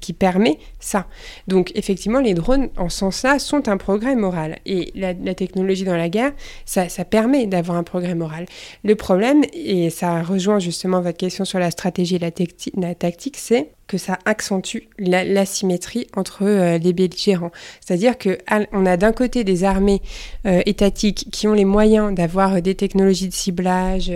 [0.00, 1.06] qui permet ça.
[1.48, 6.08] Donc effectivement les drones en sens-là sont un progrès moral et la, technologie dans la
[6.08, 6.32] guerre
[6.64, 8.46] ça, ça permet d'avoir un progrès moral.
[8.84, 13.70] Le problème et ça rejoint justement votre question sur la stratégie et la tactique c'est
[13.90, 17.50] que ça accentue l'asymétrie entre euh, les belligérants.
[17.80, 20.00] C'est-à-dire qu'on a d'un côté des armées
[20.46, 24.12] euh, étatiques qui ont les moyens d'avoir euh, des technologies de ciblage,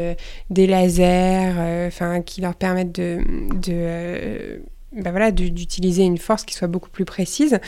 [0.51, 1.91] des lasers,
[2.25, 4.62] qui leur permettent de
[4.95, 7.59] ben voilà, d'utiliser une force qui soit beaucoup plus précise.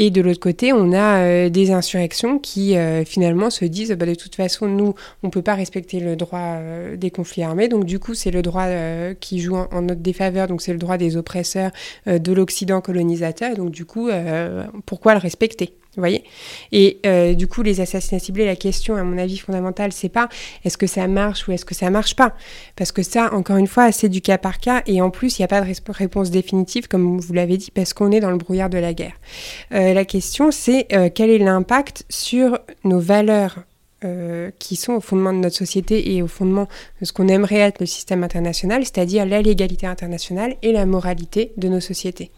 [0.00, 4.06] Et de l'autre côté, on a euh, des insurrections qui euh, finalement se disent bah,
[4.06, 7.68] de toute façon, nous, on ne peut pas respecter le droit euh, des conflits armés.
[7.68, 8.66] Donc du coup, c'est le droit
[9.20, 10.48] qui joue en, notre défaveur.
[10.48, 11.70] Donc c'est le droit des oppresseurs
[12.06, 13.54] de l'Occident colonisateur.
[13.56, 14.08] Donc du coup,
[14.86, 15.74] pourquoi le respecter?
[15.96, 16.22] Vous voyez?
[16.70, 20.28] Et euh, du coup, les assassinats ciblés, la question, à mon avis, fondamentale, c'est pas
[20.64, 22.36] est-ce que ça marche ou est-ce que ça marche pas
[22.76, 24.82] Parce que ça, encore une fois, c'est du cas par cas.
[24.86, 27.92] Et en plus, il n'y a pas de réponse définitive, comme vous l'avez dit, parce
[27.92, 29.14] qu'on est dans le brouillard de la guerre.
[29.72, 33.56] Euh, la question, c'est euh, quel est l'impact sur nos valeurs
[34.58, 36.68] qui sont au fondement de notre société et au fondement
[37.02, 41.52] de ce qu'on aimerait être le système international, c'est-à-dire la légalité internationale et la moralité
[41.58, 42.30] de nos sociétés?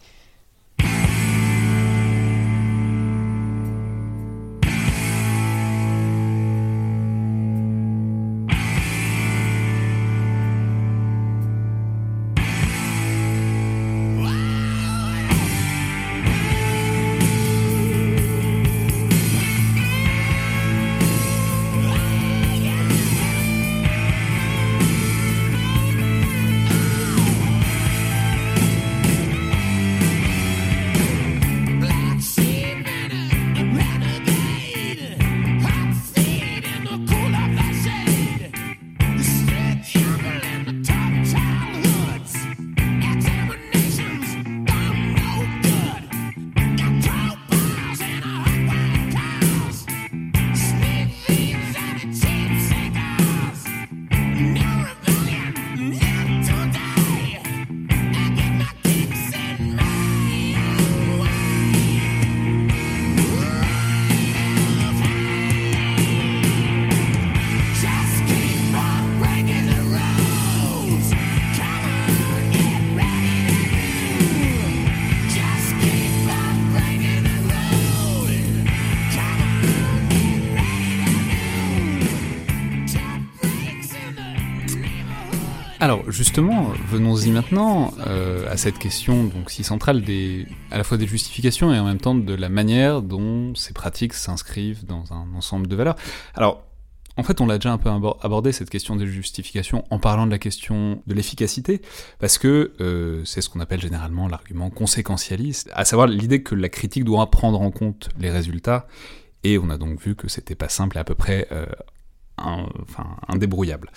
[85.93, 90.03] Alors justement, venons-y maintenant euh, à cette question donc si centrale
[90.71, 94.15] à la fois des justifications et en même temps de la manière dont ces pratiques
[94.15, 95.95] s'inscrivent dans un ensemble de valeurs.
[96.33, 96.63] Alors
[97.15, 100.31] en fait, on l'a déjà un peu abordé cette question des justifications en parlant de
[100.31, 101.79] la question de l'efficacité,
[102.17, 106.69] parce que euh, c'est ce qu'on appelle généralement l'argument conséquentialiste, à savoir l'idée que la
[106.69, 108.87] critique doit prendre en compte les résultats,
[109.43, 111.67] et on a donc vu que c'était pas simple et à peu près euh,
[112.39, 113.91] enfin, indébrouillable.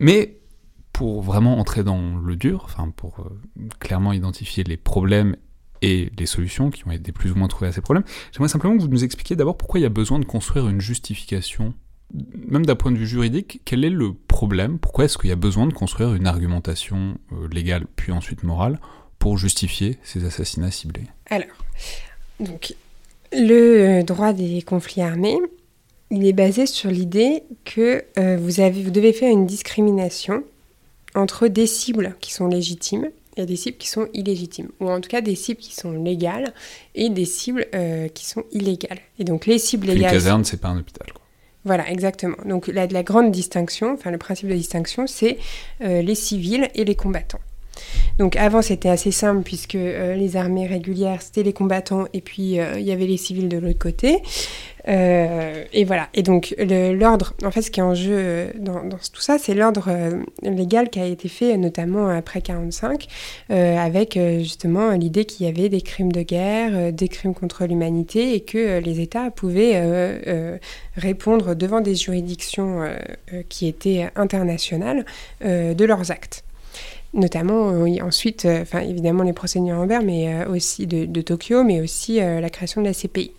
[0.00, 0.38] Mais
[0.94, 5.36] pour vraiment entrer dans le dur, enfin pour euh, clairement identifier les problèmes
[5.82, 8.76] et les solutions qui ont été plus ou moins trouvées à ces problèmes, j'aimerais simplement
[8.76, 11.74] que vous nous expliquiez d'abord pourquoi il y a besoin de construire une justification.
[12.48, 14.78] Même d'un point de vue juridique, quel est le problème?
[14.78, 18.78] Pourquoi est-ce qu'il y a besoin de construire une argumentation euh, légale puis ensuite morale
[19.18, 21.08] pour justifier ces assassinats ciblés?
[21.28, 21.48] Alors,
[22.38, 22.72] donc,
[23.32, 25.38] le droit des conflits armés,
[26.12, 30.44] il est basé sur l'idée que euh, vous, avez, vous devez faire une discrimination
[31.14, 35.08] entre des cibles qui sont légitimes et des cibles qui sont illégitimes, ou en tout
[35.08, 36.52] cas des cibles qui sont légales
[36.94, 39.00] et des cibles euh, qui sont illégales.
[39.18, 40.12] Et donc les cibles légales.
[40.12, 41.06] Une caserne, c'est pas un hôpital.
[41.12, 41.22] Quoi.
[41.64, 42.36] Voilà, exactement.
[42.44, 45.38] Donc la, la, grande distinction, enfin le principe de distinction, c'est
[45.82, 47.40] euh, les civils et les combattants.
[48.18, 52.52] Donc avant c'était assez simple puisque euh, les armées régulières c'était les combattants et puis
[52.52, 54.22] il y avait les civils de l'autre côté.
[54.88, 56.08] Euh, et voilà.
[56.14, 59.54] Et donc l'ordre, en fait ce qui est en jeu dans, dans tout ça, c'est
[59.54, 59.90] l'ordre
[60.42, 63.06] légal qui a été fait notamment après 45
[63.48, 68.40] avec justement l'idée qu'il y avait des crimes de guerre, des crimes contre l'humanité et
[68.40, 70.60] que les États pouvaient
[70.96, 72.88] répondre devant des juridictions
[73.48, 75.04] qui étaient internationales
[75.42, 76.44] de leurs actes
[77.14, 81.64] notamment euh, ensuite, euh, enfin évidemment les procès de Nuremberg, mais euh, aussi de, Tokyo,
[81.64, 83.32] mais aussi la création de la CPI.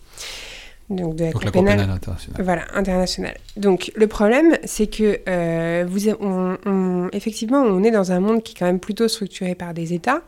[0.88, 2.44] Donc, de la, Cour pénale, internationale.
[2.44, 3.36] Voilà, internationale.
[3.56, 8.58] Donc le problème, c'est que vous, on, effectivement, on est dans un monde qui est
[8.58, 10.22] quand même plutôt structuré par des États,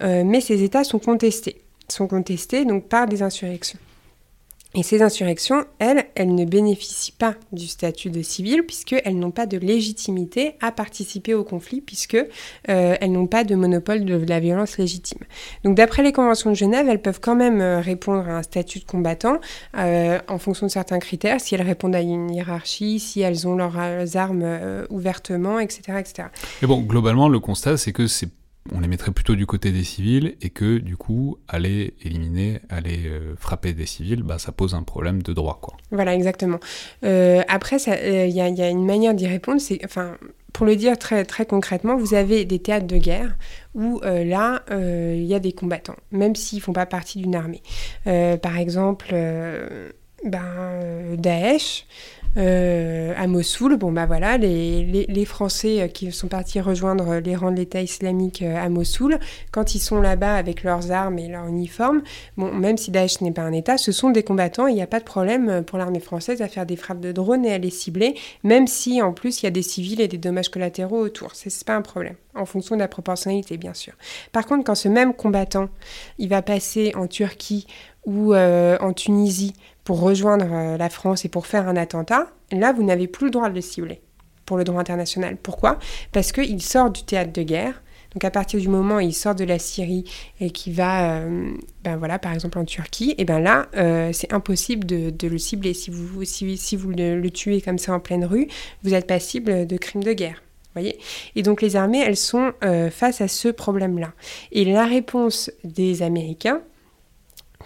[0.00, 3.78] mais ces États sont contestés, sont contestés donc par des insurrections.
[4.74, 9.44] Et ces insurrections, elles, elles ne bénéficient pas du statut de civil puisqu'elles n'ont pas
[9.44, 12.26] de légitimité à participer au conflit puisque euh,
[12.98, 15.20] elles n'ont pas de monopole de la violence légitime.
[15.64, 18.78] Donc d'après les conventions de Genève, elles peuvent quand même euh, répondre à un statut
[18.78, 19.40] de combattant
[19.76, 23.56] euh, en fonction de certains critères, si elles répondent à une hiérarchie, si elles ont
[23.56, 23.76] leurs
[24.16, 26.28] armes ouvertement, etc., etc.
[26.62, 28.28] Mais bon, globalement, le constat, c'est que c'est
[28.70, 33.06] on les mettrait plutôt du côté des civils et que du coup aller éliminer, aller
[33.06, 35.76] euh, frapper des civils, bah, ça pose un problème de droit quoi.
[35.90, 36.60] Voilà exactement.
[37.04, 40.16] Euh, après, il euh, y, y, a une manière d'y répondre, c'est enfin
[40.52, 43.36] pour le dire très, très concrètement, vous avez des théâtres de guerre
[43.74, 47.62] où là, il y a des combattants, même s'ils ne font pas partie d'une armée.
[48.04, 49.14] par exemple,
[50.24, 51.86] ben, Daesh,
[52.38, 57.50] euh, à Mossoul, bon bah voilà, les, Français euh, qui sont partis rejoindre les rangs
[57.50, 59.18] de l'État islamique euh, à Mossoul,
[59.50, 62.02] quand ils sont là-bas avec leurs armes et leur uniforme,
[62.38, 64.86] bon, même si Daesh n'est pas un État, ce sont des combattants, il n'y a
[64.86, 67.70] pas de problème pour l'armée française à faire des frappes de drones et à les
[67.70, 68.14] cibler,
[68.44, 71.52] même si en plus il y a des civils et des dommages collatéraux autour, c'est
[71.64, 73.92] pas un problème, en fonction de la proportionnalité bien sûr.
[74.32, 75.68] Par contre, quand ce même combattant,
[76.18, 77.66] il va passer en Turquie
[78.04, 79.52] ou en Tunisie
[79.84, 83.30] pour rejoindre euh, la France et pour faire un attentat, là, vous n'avez plus le
[83.30, 84.00] droit de le cibler
[84.46, 85.36] pour le droit international.
[85.40, 85.78] Pourquoi?
[86.12, 87.82] Parce qu'il sort du théâtre de guerre.
[88.12, 90.04] Donc à partir du moment où il sort de la Syrie
[90.38, 91.50] et qu'il va, euh,
[91.82, 95.72] ben voilà, par exemple en Turquie, et ben là, euh, c'est impossible de, le cibler.
[95.72, 98.48] Si vous, si, vous le, tuez comme ça en pleine rue,
[98.82, 100.42] vous êtes passible de crimes de guerre.
[100.74, 100.98] Voyez?
[101.36, 102.52] Et donc les armées, elles sont
[102.90, 104.12] face à ce problème-là.
[104.52, 106.60] Et la réponse des Américains,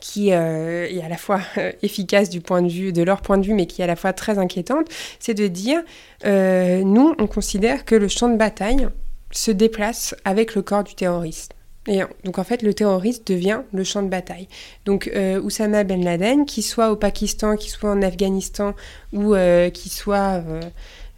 [0.00, 3.38] qui euh, est à la fois euh, efficace du point de vue de leur point
[3.38, 4.88] de vue, mais qui est à la fois très inquiétante,
[5.18, 5.82] c'est de dire
[6.24, 8.88] euh, nous, on considère que le champ de bataille
[9.30, 11.52] se déplace avec le corps du terroriste.
[11.88, 14.48] Et donc en fait, le terroriste devient le champ de bataille.
[14.86, 15.08] Donc
[15.44, 18.74] Oussama Ben Laden, qu'il soit au Pakistan, qu'il soit en Afghanistan
[19.12, 19.36] ou
[19.72, 20.42] qu'il soit,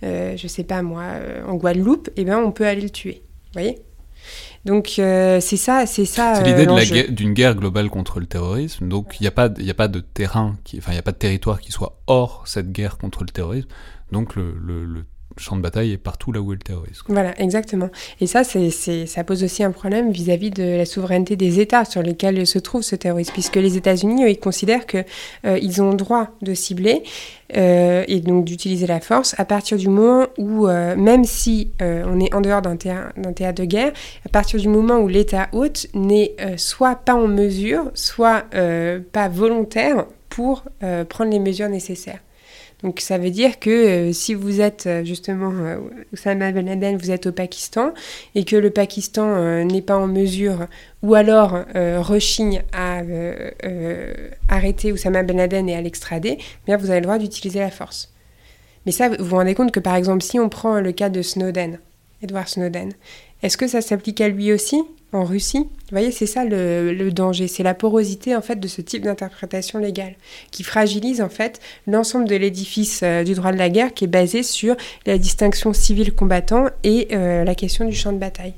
[0.03, 1.05] je sais pas moi,
[1.47, 3.23] en Guadeloupe, eh ben on peut aller le tuer.
[3.47, 3.83] Vous voyez?
[4.65, 6.35] Donc euh, c'est ça, c'est ça.
[6.35, 8.89] C'est l'idée euh, d'une guerre, globale contre le terrorisme.
[8.89, 11.13] Donc il n'y a pas, il a pas de terrain, enfin il n'y a pas
[11.13, 13.69] de territoire qui soit hors cette guerre contre le terrorisme.
[14.13, 15.05] Donc le, le
[15.39, 17.05] champ de bataille est partout là où est le terrorisme.
[17.09, 17.91] Voilà, exactement.
[18.21, 22.47] Et ça, ça pose aussi un problème vis-à-vis de la souveraineté des États sur lesquels
[22.47, 25.05] se trouve ce terrorisme, puisque les États-Unis, ils considèrent qu'ils
[25.47, 27.03] euh, ont le droit de cibler
[27.57, 32.21] euh, et donc d'utiliser la force à partir du moment où, euh, même si on
[32.21, 33.93] est en dehors d'un théâtre de guerre,
[34.27, 38.45] à partir du moment où l'État hôte n'est soit pas en mesure, soit
[39.13, 40.65] pas volontaire pour
[41.09, 42.21] prendre les mesures nécessaires.
[42.83, 45.53] Donc ça veut dire que si vous êtes justement
[46.13, 47.93] Oussama Ben Laden, vous êtes au Pakistan
[48.37, 50.67] et que le Pakistan n'est pas en mesure
[51.03, 53.03] ou alors rechigne à
[54.49, 57.73] arrêter Oussama Ben Laden et à l'extrader, eh bien vous avez le droit d'utiliser la
[57.73, 58.13] force.
[58.87, 61.21] Mais ça, vous vous rendez compte que par exemple, si on prend le cas de
[61.21, 61.81] Snowden,
[62.23, 62.93] Edward Snowden,
[63.43, 64.83] est-ce que ça s'applique à lui aussi
[65.13, 65.59] en Russie?
[65.59, 69.79] Vous voyez, c'est ça le, danger, c'est la porosité en fait de ce type d'interprétation
[69.79, 70.17] légale
[70.51, 74.09] qui fragilise en fait l'ensemble de l'édifice euh, du droit de la guerre qui est
[74.09, 74.77] basé sur
[75.07, 78.55] la distinction civil-combattant et euh, la question du champ de bataille.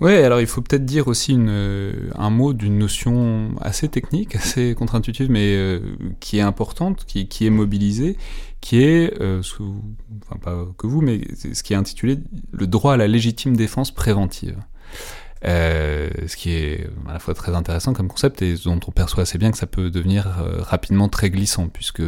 [0.00, 4.74] Oui, alors il faut peut-être dire aussi euh, un mot d'une notion assez technique, assez
[4.74, 5.80] contre-intuitive, mais
[6.20, 8.18] qui est importante, qui, qui, est mobilisée,
[8.66, 9.42] qui est, euh,
[10.26, 12.18] enfin pas que vous, mais ce qui est intitulé
[12.50, 14.56] le droit à la légitime défense préventive.
[15.44, 19.22] Euh, ce qui est à la fois très intéressant comme concept et dont on perçoit
[19.22, 20.26] assez bien que ça peut devenir
[20.60, 22.02] rapidement très glissant, puisque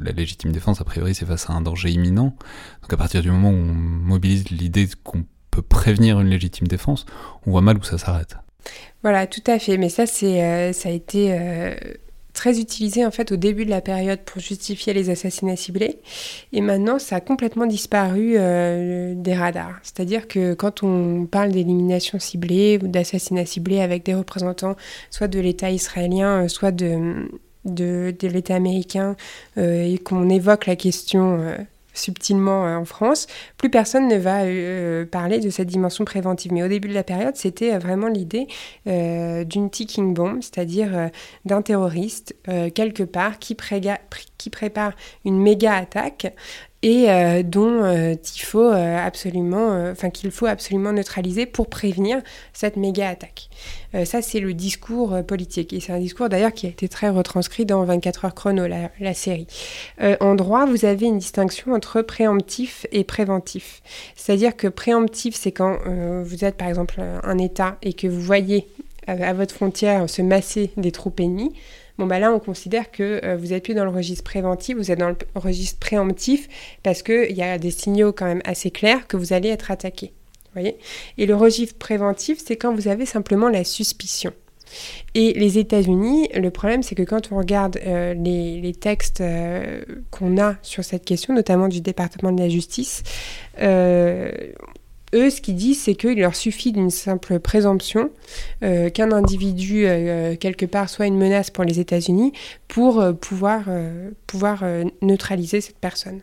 [0.00, 2.36] la légitime défense, a priori, c'est face à un danger imminent.
[2.82, 7.06] Donc à partir du moment où on mobilise l'idée qu'on peut prévenir une légitime défense,
[7.46, 8.36] on voit mal où ça s'arrête.
[9.02, 9.78] Voilà, tout à fait.
[9.78, 11.74] Mais ça, c'est, euh, ça a été euh,
[12.42, 16.00] très utilisé en fait au début de la période pour justifier les assassinats ciblés.
[16.52, 19.78] Et maintenant, ça a complètement disparu euh, des radars.
[19.84, 24.74] C'est-à-dire que quand on parle d'élimination ciblée ou d'assassinat ciblé avec des représentants
[25.08, 27.28] soit de l'État israélien, soit de,
[27.64, 29.14] de, de l'État américain,
[29.56, 31.38] et qu'on évoque la question
[31.92, 36.52] subtilement euh, en France, plus personne ne va euh, parler de cette dimension préventive.
[36.52, 38.46] Mais au début de la période, c'était euh, vraiment l'idée
[38.84, 41.10] d'une ticking bomb, c'est-à-dire
[41.44, 42.34] d'un terroriste
[42.74, 43.56] quelque part qui,
[44.38, 44.92] qui prépare
[45.24, 46.34] une méga attaque
[46.82, 52.20] et euh, dont euh, il faut euh, absolument, enfin qu'il faut absolument neutraliser pour prévenir
[52.52, 53.48] cette méga attaque.
[54.04, 57.66] ça, c'est le discours politique et c'est un discours d'ailleurs qui a été très retranscrit
[57.66, 59.46] dans 24 heures chrono, la, la série.
[60.20, 63.82] en droit, vous avez une distinction entre préemptif et préventif.
[64.16, 65.78] C'est-à-dire que préemptif, c'est quand
[66.22, 68.66] vous êtes par exemple un État et que vous voyez
[69.06, 71.52] à votre frontière se masser des troupes ennemies.
[71.98, 74.90] Bon, bah là, on considère que euh, vous n'êtes plus dans le registre préventif, vous
[74.90, 76.48] êtes dans le registre préemptif
[76.82, 80.12] parce qu'il y a des signaux quand même assez clairs que vous allez être attaqué.
[80.54, 80.76] Voyez?
[81.18, 84.32] Et le registre préventif, c'est quand vous avez simplement la suspicion.
[85.14, 90.38] Et les États-Unis, le problème, c'est que quand on regarde euh, les, textes euh, qu'on
[90.40, 93.02] a sur cette question, notamment du département de la justice,
[95.14, 98.10] eux, ce qu'ils disent, c'est qu'il leur suffit d'une simple présomption
[98.62, 102.32] euh, qu'un individu, euh, quelque part, soit une menace pour les États-Unis
[102.68, 103.64] pour euh, pouvoir,
[104.26, 104.64] pouvoir
[105.02, 106.20] neutraliser cette personne.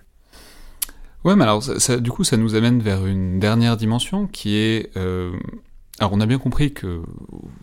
[1.24, 1.64] Ouais, mais alors,
[2.00, 4.96] du coup, ça nous amène vers une dernière dimension qui est.
[6.00, 7.02] alors, on a bien compris que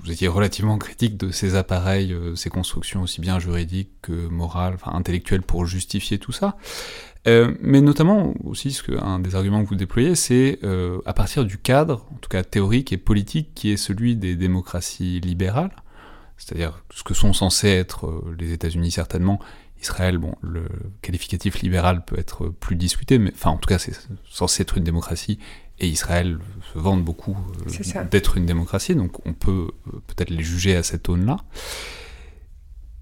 [0.03, 4.93] vous étiez relativement critique de ces appareils, ces constructions aussi bien juridiques que morales, enfin
[4.95, 6.57] intellectuelles pour justifier tout ça.
[7.27, 11.13] Euh, mais notamment aussi, ce que, un des arguments que vous déployez, c'est euh, à
[11.13, 15.75] partir du cadre, en tout cas théorique et politique, qui est celui des démocraties libérales,
[16.37, 19.41] c'est-à-dire ce que sont censés être euh, les États-Unis certainement.
[19.83, 20.67] Israël, bon, le
[21.03, 23.93] qualificatif libéral peut être plus discuté, mais enfin, en tout cas, c'est
[24.31, 25.39] censé être une démocratie,
[25.79, 26.39] et Israël
[26.73, 27.37] se vante beaucoup
[28.11, 29.69] d'être une démocratie, donc on peut
[30.07, 31.37] peut-être les juger à cette aune-là.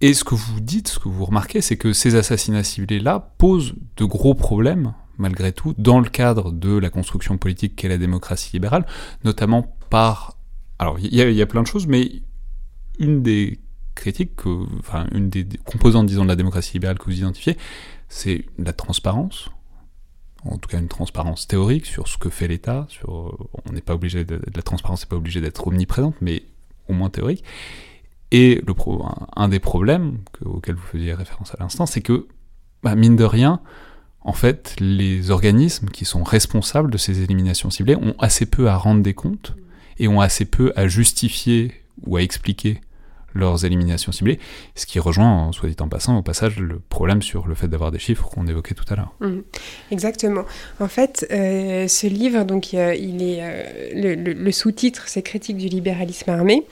[0.05, 3.73] Et ce que vous dites, ce que vous remarquez, c'est que ces assassinats ciblés-là posent
[3.97, 8.51] de gros problèmes, malgré tout, dans le cadre de la construction politique qu'est la démocratie
[8.53, 8.85] libérale,
[9.25, 10.37] notamment par...
[10.79, 12.21] Alors, il y, a plein de choses, mais
[12.99, 13.61] une des
[13.95, 14.45] critiques,
[14.79, 17.57] enfin, une des composantes, disons, de la démocratie libérale que vous identifiez,
[18.11, 19.49] c'est la transparence,
[20.45, 23.95] en tout cas une transparence théorique sur ce que fait l'État, sur, on n'est pas
[23.95, 26.43] obligé de, la transparence n'est pas obligée d'être omniprésente, mais
[26.91, 27.43] au moins théorique.
[28.37, 28.61] Et
[29.37, 32.27] un des problèmes auxquels vous faisiez référence à l'instant, c'est que,
[32.83, 33.61] bah, mine de rien,
[34.23, 38.77] en fait, les organismes qui sont responsables de ces éliminations ciblées ont assez peu à
[38.77, 39.55] rendre des comptes
[39.99, 41.75] et ont assez peu à justifier
[42.07, 42.81] ou à expliquer
[43.35, 44.39] leurs éliminations ciblées,
[44.75, 47.91] ce qui rejoint, soit dit en passant, au passage, le problème sur le fait d'avoir
[47.91, 49.13] des chiffres qu'on évoquait tout à l'heure.
[49.21, 49.41] Mmh.
[49.91, 50.45] exactement.
[50.81, 55.69] En fait, euh, ce livre, donc, euh, il est euh, le, sous-titre, c'est Critique du
[55.69, 56.65] libéralisme armé.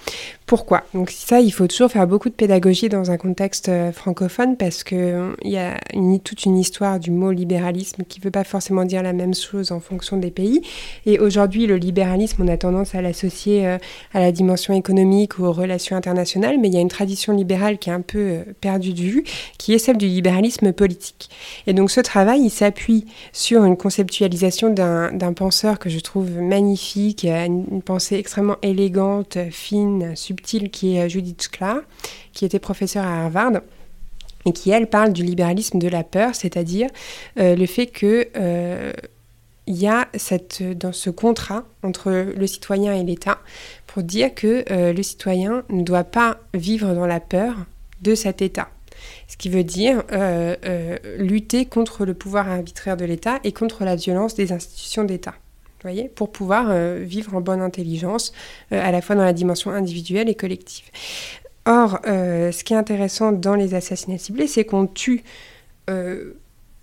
[0.47, 0.85] Pourquoi?
[0.93, 5.35] Donc ça, il faut toujours faire beaucoup de pédagogie dans un contexte francophone parce que
[5.43, 5.79] il y a
[6.23, 9.73] toute une histoire du mot libéralisme qui ne veut pas forcément dire la même chose
[9.73, 10.61] en fonction des pays.
[11.07, 15.53] Et aujourd'hui, le libéralisme, on a tendance à l'associer à la dimension économique ou aux
[15.53, 18.93] relations internationales mais il y a une tradition libérale qui est un peu euh, perdue
[18.93, 19.25] de vue,
[19.59, 21.31] qui est celle du libéralisme politique.
[21.67, 27.25] Et donc ce travail, il s'appuie sur une conceptualisation d'un penseur que je trouve magnifique,
[27.25, 31.79] une pensée extrêmement élégante, fine, subtile, qui est Judith Sklar,
[32.33, 33.61] qui était professeure à Harvard
[34.45, 36.89] et qui, elle, parle du libéralisme de la peur, c'est-à-dire
[37.37, 38.29] le fait que
[39.67, 43.39] il y a cette, dans ce contrat entre le citoyen et l'État
[43.93, 47.57] pour dire que le citoyen ne doit pas vivre dans la peur
[48.01, 48.69] de cet État.
[49.29, 53.85] Ce qui veut dire euh, euh, lutter contre le pouvoir arbitraire de l'État et contre
[53.85, 55.35] la violence des institutions d'État.
[55.83, 58.33] Voyez, pour pouvoir euh, vivre en bonne intelligence,
[58.71, 60.85] à la fois dans la dimension individuelle et collective.
[61.65, 65.23] Or, ce qui est intéressant dans les assassinats ciblés, c'est qu'on tue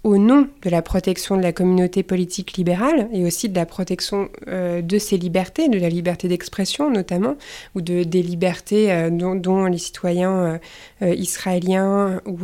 [0.04, 4.30] au nom de la protection de la communauté politique libérale et aussi de la protection
[4.48, 7.36] euh, de ses libertés, de la liberté d'expression notamment,
[7.76, 10.60] ou de, des libertés euh, dont, les citoyens
[11.02, 12.38] euh, israéliens ou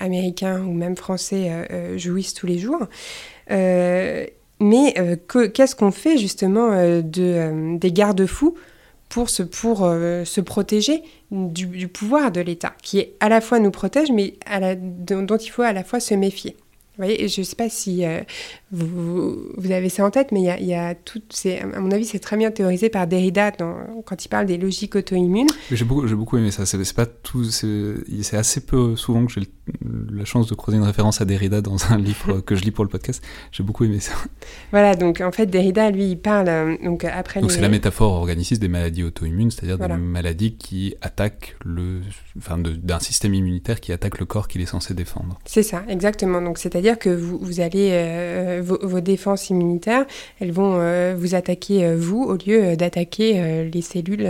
[0.00, 2.86] américains ou même français jouissent tous les jours.
[3.48, 4.94] mais
[5.54, 6.70] qu'est-ce qu'on fait justement
[7.02, 8.54] de, des garde-fous
[9.08, 14.10] pour, se, pour se protéger du, pouvoir de l'État, qui à la fois nous protège,
[14.10, 14.34] mais
[15.08, 16.56] dont il faut à la fois se méfier?
[16.96, 18.20] Voyez, je ne sais pas si euh,
[18.72, 19.36] vous,
[19.70, 21.22] avez ça en tête, mais il y tout.
[21.74, 25.48] À mon avis, c'est très bien théorisé par Derrida quand il parle des logiques auto-immunes.
[25.70, 26.66] J'ai beaucoup, beaucoup aimé ça.
[26.66, 26.76] C'est.
[28.22, 29.46] C'est assez peu souvent que j'ai
[30.12, 32.84] la chance de croiser une référence à Derrida dans un livre que je lis pour
[32.84, 33.22] le podcast.
[33.52, 34.12] J'ai beaucoup aimé ça.
[34.70, 36.48] Voilà, donc en fait, Derrida, lui, il parle.
[36.48, 37.40] Euh, donc après.
[37.40, 42.00] Donc c'est la métaphore organiciste des maladies auto-immunes, c'est-à-dire des maladies qui attaquent le.
[42.38, 45.38] Enfin, d'un système immunitaire qui attaque le corps qu'il est censé défendre.
[45.44, 46.40] C'est ça, exactement.
[46.42, 47.90] Donc c'est-à-dire que vous, vous allez.
[48.36, 50.06] Euh, vos, défenses immunitaires,
[50.40, 54.28] elles vont euh, vous attaquer vous au lieu euh, d'attaquer les cellules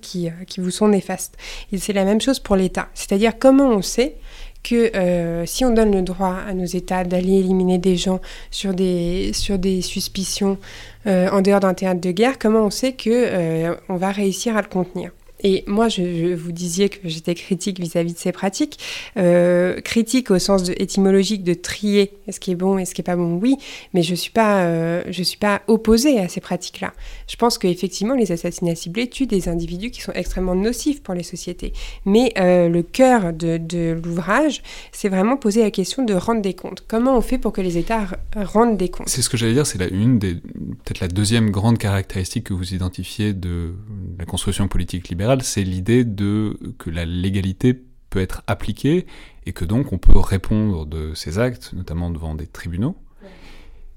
[0.00, 1.36] qui, qui vous sont néfastes.
[1.72, 2.88] Et c'est la même chose pour l'État.
[2.94, 4.16] C'est-à-dire comment on sait
[4.64, 8.20] que si on donne le droit à nos États d'aller éliminer des gens
[8.50, 10.58] sur des, sur des suspicions
[11.06, 14.68] en dehors d'un théâtre de guerre, comment on sait que on va réussir à le
[14.68, 15.12] contenir?
[15.44, 18.78] Et moi, je, vous disiez que j'étais critique vis-à-vis de ces pratiques.
[19.18, 23.02] Euh, critique au sens de, étymologique de trier ce qui est bon et ce qui
[23.02, 23.56] n'est pas bon, oui,
[23.92, 26.94] mais je ne suis, pas, euh, suis pas opposée à ces pratiques-là.
[27.28, 31.22] Je pense qu'effectivement, les assassinats ciblés tuent des individus qui sont extrêmement nocifs pour les
[31.22, 31.74] sociétés.
[32.06, 34.62] Mais euh, le cœur de, l'ouvrage,
[34.92, 36.84] c'est vraiment poser la question de rendre des comptes.
[36.88, 39.10] Comment on fait pour que les États rendent des comptes?
[39.10, 43.74] C'est ce que j'allais dire, c'est peut-être la deuxième grande caractéristique que vous identifiez de
[44.18, 49.06] la construction politique libérale c'est l'idée de que la légalité peut être appliquée
[49.46, 52.96] et que donc on peut répondre de ces actes, notamment devant des tribunaux.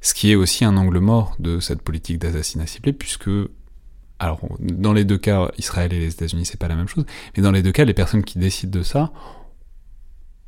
[0.02, 3.30] Ce qui est aussi un angle mort de cette politique d'assassinat ciblé, puisque,
[4.20, 7.06] alors, dans les deux cas, Israël et les États-Unis, c'est pas la même chose,
[7.36, 9.12] mais dans les deux cas, les personnes qui décident de ça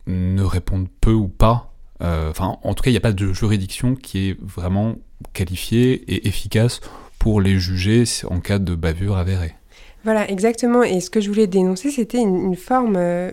[0.07, 1.73] ne répondent peu ou pas.
[2.01, 4.95] Euh, enfin, en tout cas, il n'y a pas de juridiction qui est vraiment
[5.33, 6.79] qualifiée et efficace
[7.17, 9.55] pour les juger en cas de bavure avérée.
[10.03, 10.83] Voilà, exactement.
[10.83, 13.31] Et ce que je voulais dénoncer, c'était une, forme euh,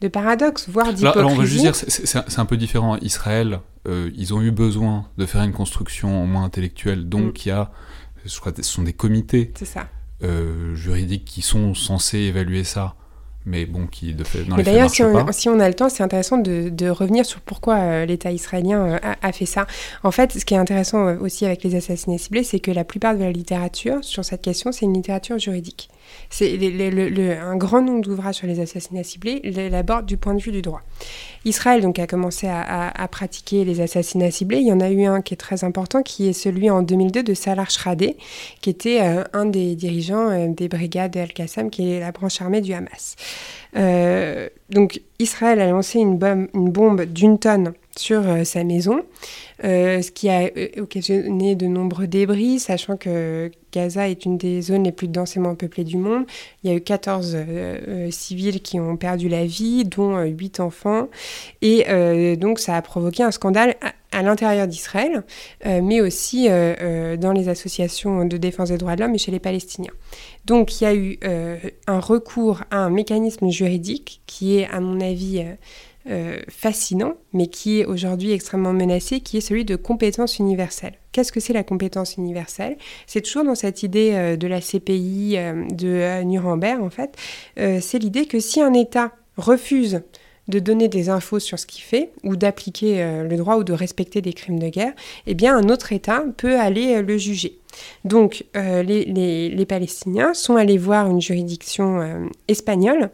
[0.00, 1.18] de paradoxe, voire d'hypocrisie.
[1.18, 2.96] Alors, on va juste dire, c'est un peu différent.
[2.98, 7.42] Israël, euh, ils ont eu besoin de faire une construction au moins intellectuelle, donc mm.
[7.44, 7.70] il y a,
[8.24, 9.52] je crois, ce sont des comités
[10.22, 12.94] euh, juridiques qui sont censés évaluer ça
[13.44, 15.02] mais bon, qui de fait, dans les D'ailleurs, si,
[15.32, 18.86] si, on a le temps, c'est intéressant de, de, revenir sur pourquoi euh, l'État israélien
[18.86, 19.66] euh, a, a, fait ça.
[20.04, 22.84] En fait, ce qui est intéressant euh, aussi avec les assassinats ciblés, c'est que la
[22.84, 25.88] plupart de la littérature sur cette question, c'est une littérature juridique.
[26.30, 26.58] C'est
[27.40, 29.40] un grand nombre d'ouvrages sur les assassinats ciblés
[29.70, 30.82] l'aborde du point de vue du droit.
[31.44, 34.58] Israël donc a commencé à, pratiquer les assassinats ciblés.
[34.58, 37.22] Il y en a eu un qui est très important, qui est celui en 2002
[37.22, 38.16] de Salah Shradeh,
[38.60, 42.60] qui était euh, un des dirigeants euh, des brigades Al-Qassam, qui est la branche armée
[42.60, 43.16] du Hamas.
[43.76, 49.02] Euh, donc Israël a lancé une bombe d'une tonne sur sa maison,
[49.62, 54.84] ce qui a euh, occasionné de nombreux débris, sachant que Gaza est une des zones
[54.84, 56.24] les plus densément peuplées du monde.
[56.62, 57.36] Il y a eu 14
[58.10, 61.08] civils qui ont perdu la vie, dont 8 enfants,
[61.62, 63.76] et donc ça a provoqué un scandale
[64.10, 65.24] à, l'intérieur d'Israël,
[65.64, 69.94] mais aussi dans les associations de défense des droits de l'homme et chez les Palestiniens.
[70.44, 71.18] Donc il y a eu
[71.86, 75.42] un recours à un mécanisme juridique qui est, à mon avis,
[76.10, 80.94] euh, fascinant, mais qui est aujourd'hui extrêmement menacé, qui est celui de compétence universelle.
[81.12, 82.76] Qu'est-ce que c'est la compétence universelle?
[83.06, 87.16] C'est toujours dans cette idée euh, de la CPI euh, de Nuremberg, en fait.
[87.56, 90.02] c'est l'idée que si un État refuse
[90.48, 94.20] de donner des infos sur ce qu'il fait, ou d'appliquer le droit ou de respecter
[94.20, 94.94] des crimes de guerre,
[95.28, 97.60] eh bien un autre État peut aller le juger.
[98.04, 103.10] Donc les, les, Palestiniens sont allés voir une juridiction espagnole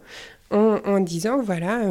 [0.51, 1.83] en, disant, voilà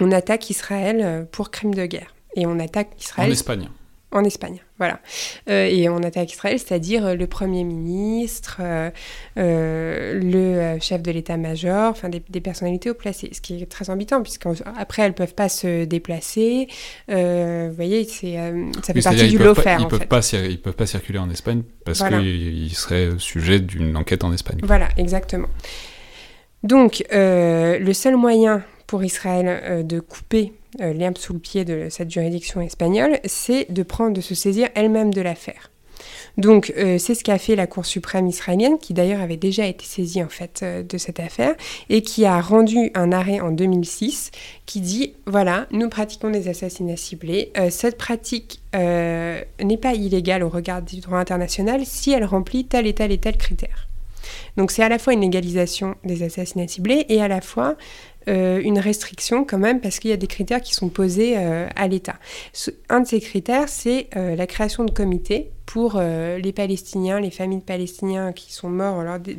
[0.00, 2.14] on attaque Israël euh, pour crime de guerre.
[2.34, 3.28] Et on attaque Israël.
[3.28, 3.68] En Espagne.
[4.10, 4.62] en Espagne.
[4.82, 4.98] Voilà.
[5.48, 8.90] Euh, et on attaque Israël, c'est-à-dire le Premier ministre, euh,
[9.38, 14.22] euh, le chef de l'état-major, enfin des, personnalités au placé, ce qui est très embêtant,
[14.22, 16.66] puisqu'après elles ne peuvent pas se déplacer.
[17.08, 18.36] vous voyez, c'est,
[18.82, 19.78] ça fait partie du lot faire.
[19.78, 23.96] Ils ne peuvent, pas, ils peuvent pas circuler en Espagne parce qu'ils seraient sujets d'une
[23.96, 24.58] enquête en Espagne.
[24.64, 25.48] Voilà, exactement.
[26.64, 30.52] Donc, le seul moyen pour Israël de couper
[30.82, 34.68] euh, l'herbe sous le pied de cette juridiction espagnole, c'est de prendre, de se saisir
[34.74, 35.70] elle-même de l'affaire.
[36.36, 39.86] Donc euh, c'est ce qu'a fait la Cour suprême israélienne, qui d'ailleurs avait déjà été
[39.86, 41.54] saisie en fait euh, de cette affaire,
[41.88, 44.30] et qui a rendu un arrêt en 2006
[44.66, 47.50] qui dit voilà, nous pratiquons des assassinats ciblés.
[47.70, 52.94] cette pratique n'est pas illégale au regard du droit international si elle remplit tel et
[52.94, 53.88] tel et tel critère.
[54.56, 57.76] Donc c'est à la fois une légalisation des assassinats ciblés et à la fois
[58.28, 61.68] euh, une restriction quand même parce qu'il y a des critères qui sont posés euh,
[61.76, 62.16] à l'État.
[62.88, 67.30] Un de ces critères, c'est euh, la création de comités pour euh, les Palestiniens, les
[67.30, 69.34] familles de Palestiniens qui sont morts lors de,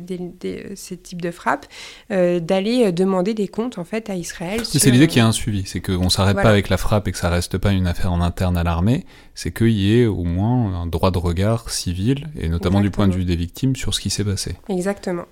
[0.74, 1.66] ces types de frappes,
[2.10, 4.60] euh, d'aller euh, demander des comptes en fait à Israël.
[4.64, 7.08] C'est l'idée qu'il y a un suivi, c'est qu'on ne s'arrête pas avec la frappe
[7.08, 10.06] et que ça reste pas une affaire en interne à l'armée, c'est qu'il y ait
[10.06, 13.76] au moins un droit de regard civil et notamment du point de vue des victimes
[13.76, 14.56] sur ce qui s'est passé.
[14.68, 15.24] Exactement.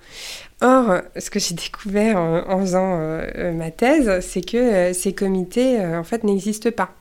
[0.61, 2.99] Or, ce que j'ai découvert en, en faisant
[3.53, 6.95] ma thèse, c'est que ces comités en fait n'existent pas.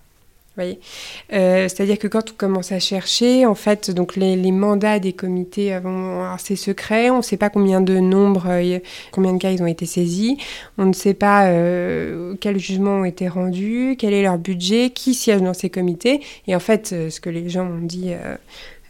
[0.60, 5.78] Euh, c'est-à-dire que quand on commence à chercher, en fait, donc les, mandats des comités,
[6.38, 8.80] c'est secret, on ne sait pas combien de nombres, euh,
[9.12, 10.38] combien de cas ils ont été saisis,
[10.78, 15.14] on ne sait pas euh, quels jugements ont été rendus, quel est leur budget, qui
[15.14, 16.22] siège dans ces comités.
[16.48, 18.12] Et en fait, ce que les gens ont dit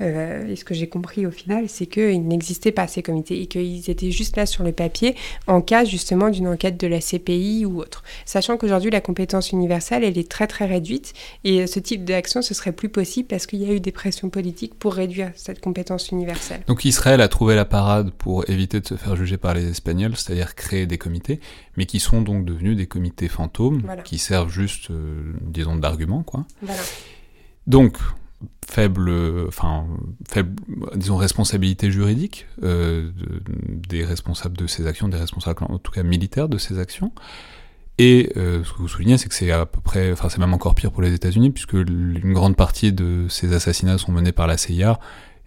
[0.01, 3.45] euh, et ce que j'ai compris au final, c'est qu'il n'existait pas ces comités et
[3.45, 5.15] qu'ils étaient juste là sur le papier
[5.47, 8.03] en cas justement d'une enquête de la CPI ou autre.
[8.25, 11.13] Sachant qu'aujourd'hui, la compétence universelle, elle est très très réduite
[11.43, 14.29] et ce type d'action, ce serait plus possible parce qu'il y a eu des pressions
[14.29, 16.61] politiques pour réduire cette compétence universelle.
[16.67, 20.15] Donc Israël a trouvé la parade pour éviter de se faire juger par les Espagnols,
[20.15, 21.39] c'est-à-dire créer des comités,
[21.77, 26.45] mais qui sont donc devenus des comités fantômes, qui servent juste, euh, disons, d'argument, quoi.
[26.61, 26.81] Voilà.
[27.67, 27.97] Donc,
[28.67, 29.11] faible,
[29.47, 29.85] enfin,
[30.27, 30.61] faible,
[30.95, 33.11] disons, responsabilité juridique euh,
[33.87, 37.11] des responsables de ces actions, des responsables en tout cas militaires de ces actions.
[37.97, 40.53] Et euh, ce que vous soulignez, c'est que c'est à peu près, enfin c'est même
[40.53, 44.47] encore pire pour les États-Unis, puisque une grande partie de ces assassinats sont menés par
[44.47, 44.99] la CIA,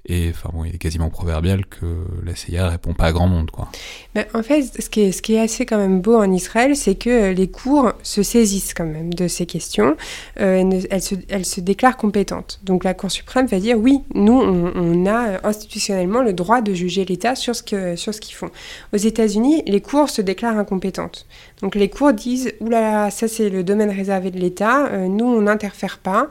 [0.06, 1.86] et enfin bon, il est quasiment proverbial que
[2.24, 3.68] la CIA répond pas à grand monde, quoi.
[4.14, 7.48] Ben, en fait, ce qui, est, assez quand même beau en Israël, c'est que les
[7.48, 9.96] cours se saisissent quand même de ces questions.
[10.40, 12.60] Euh, elles, se, déclarent compétentes.
[12.64, 17.06] Donc la Cour suprême va dire oui, nous, on, a institutionnellement le droit de juger
[17.06, 18.50] l'État sur ce qu'ils font.
[18.92, 21.26] Aux États-Unis, les cours se déclarent incompétentes.
[21.62, 25.42] Donc les cours disent oulala, ça c'est le domaine réservé de l'État, euh, nous on
[25.42, 26.28] n'interfère pas.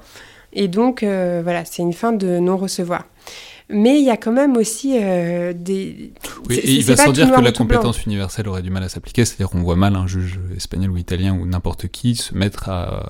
[0.53, 3.05] Et donc euh, voilà, c'est une fin de non-recevoir
[3.73, 6.13] mais il y a quand même aussi euh, des.
[6.49, 9.25] Oui, et il va sans dire que la compétence universelle aurait du mal à s'appliquer,
[9.25, 13.09] c'est-à-dire qu'on voit mal un juge espagnol ou italien ou n'importe qui se mettre à,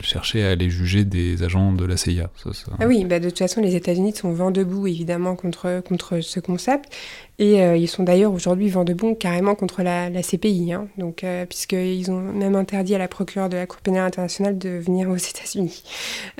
[0.00, 2.30] chercher à aller juger des agents de la CIA.
[2.78, 6.40] Ah oui, bah de toute façon, les États-Unis sont vent debout évidemment contre, contre ce
[6.40, 6.92] concept.
[7.38, 10.86] Et euh, ils sont d'ailleurs aujourd'hui vent debout carrément contre la, CPI, hein.
[10.98, 14.70] donc, euh, puisqu'ils ont même interdit à la procureure de la Cour pénale internationale de
[14.70, 15.82] venir aux États-Unis.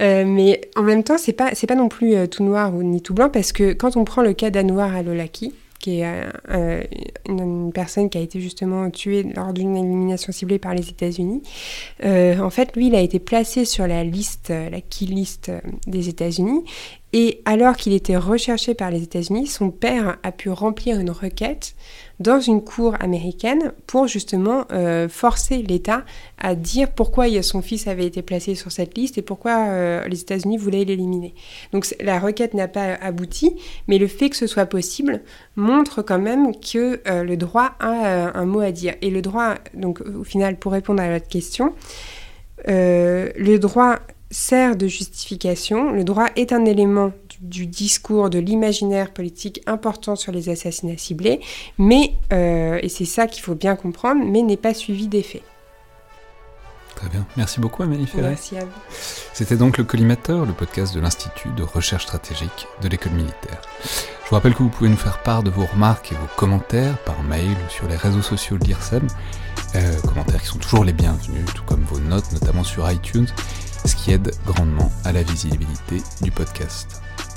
[0.01, 3.15] Euh, mais en même temps, c'est pas, pas non plus tout noir ou ni tout
[3.15, 5.53] blanc, parce que quand on prend le cas d'Anouar Alolaki,
[5.85, 6.24] qui est
[7.28, 11.43] une, personne qui a été justement tuée lors d'une élimination ciblée par les États-Unis.
[12.02, 15.52] en fait, lui, il a été placé sur la liste, la key list
[15.86, 16.65] des États-Unis,
[17.12, 21.74] et alors qu'il était recherché par les États-Unis, son père a pu remplir une requête
[22.20, 26.05] dans une cour américaine pour justement euh, forcer l'État
[26.39, 30.20] à dire pourquoi son fils avait été placé sur cette liste et pourquoi euh, les
[30.20, 31.35] États-Unis voulaient l'éliminer.
[31.73, 33.57] Donc la requête n'a pas abouti,
[33.89, 35.23] mais le fait que ce soit possible
[35.57, 38.95] montre quand même que euh, le droit a un mot à dire.
[39.03, 41.74] Et le droit, donc au final, pour répondre à votre question,
[42.66, 43.99] le droit
[44.31, 45.93] sert de justification.
[45.93, 47.12] Le droit est un élément
[47.45, 51.41] du, discours, de l'imaginaire politique important sur les assassinats ciblés,
[51.79, 55.43] mais, euh, et c'est ça qu'il faut bien comprendre, mais n'est pas suivi des faits.
[56.97, 57.27] Très bien.
[57.37, 58.31] Merci beaucoup, Amélie Ferret.
[58.31, 58.71] Merci à vous.
[59.33, 63.61] C'était donc le Collimateur, le podcast de l'Institut de recherche stratégique de l'école militaire.
[63.83, 66.97] Je vous rappelle que vous pouvez nous faire part de vos remarques et vos commentaires
[66.99, 69.07] par mail ou sur les réseaux sociaux de l'IRSEM.
[69.75, 73.27] Euh, commentaires qui sont toujours les bienvenus, tout comme vos notes, notamment sur iTunes
[73.87, 77.04] ce qui aide grandement à la visibilité du podcast.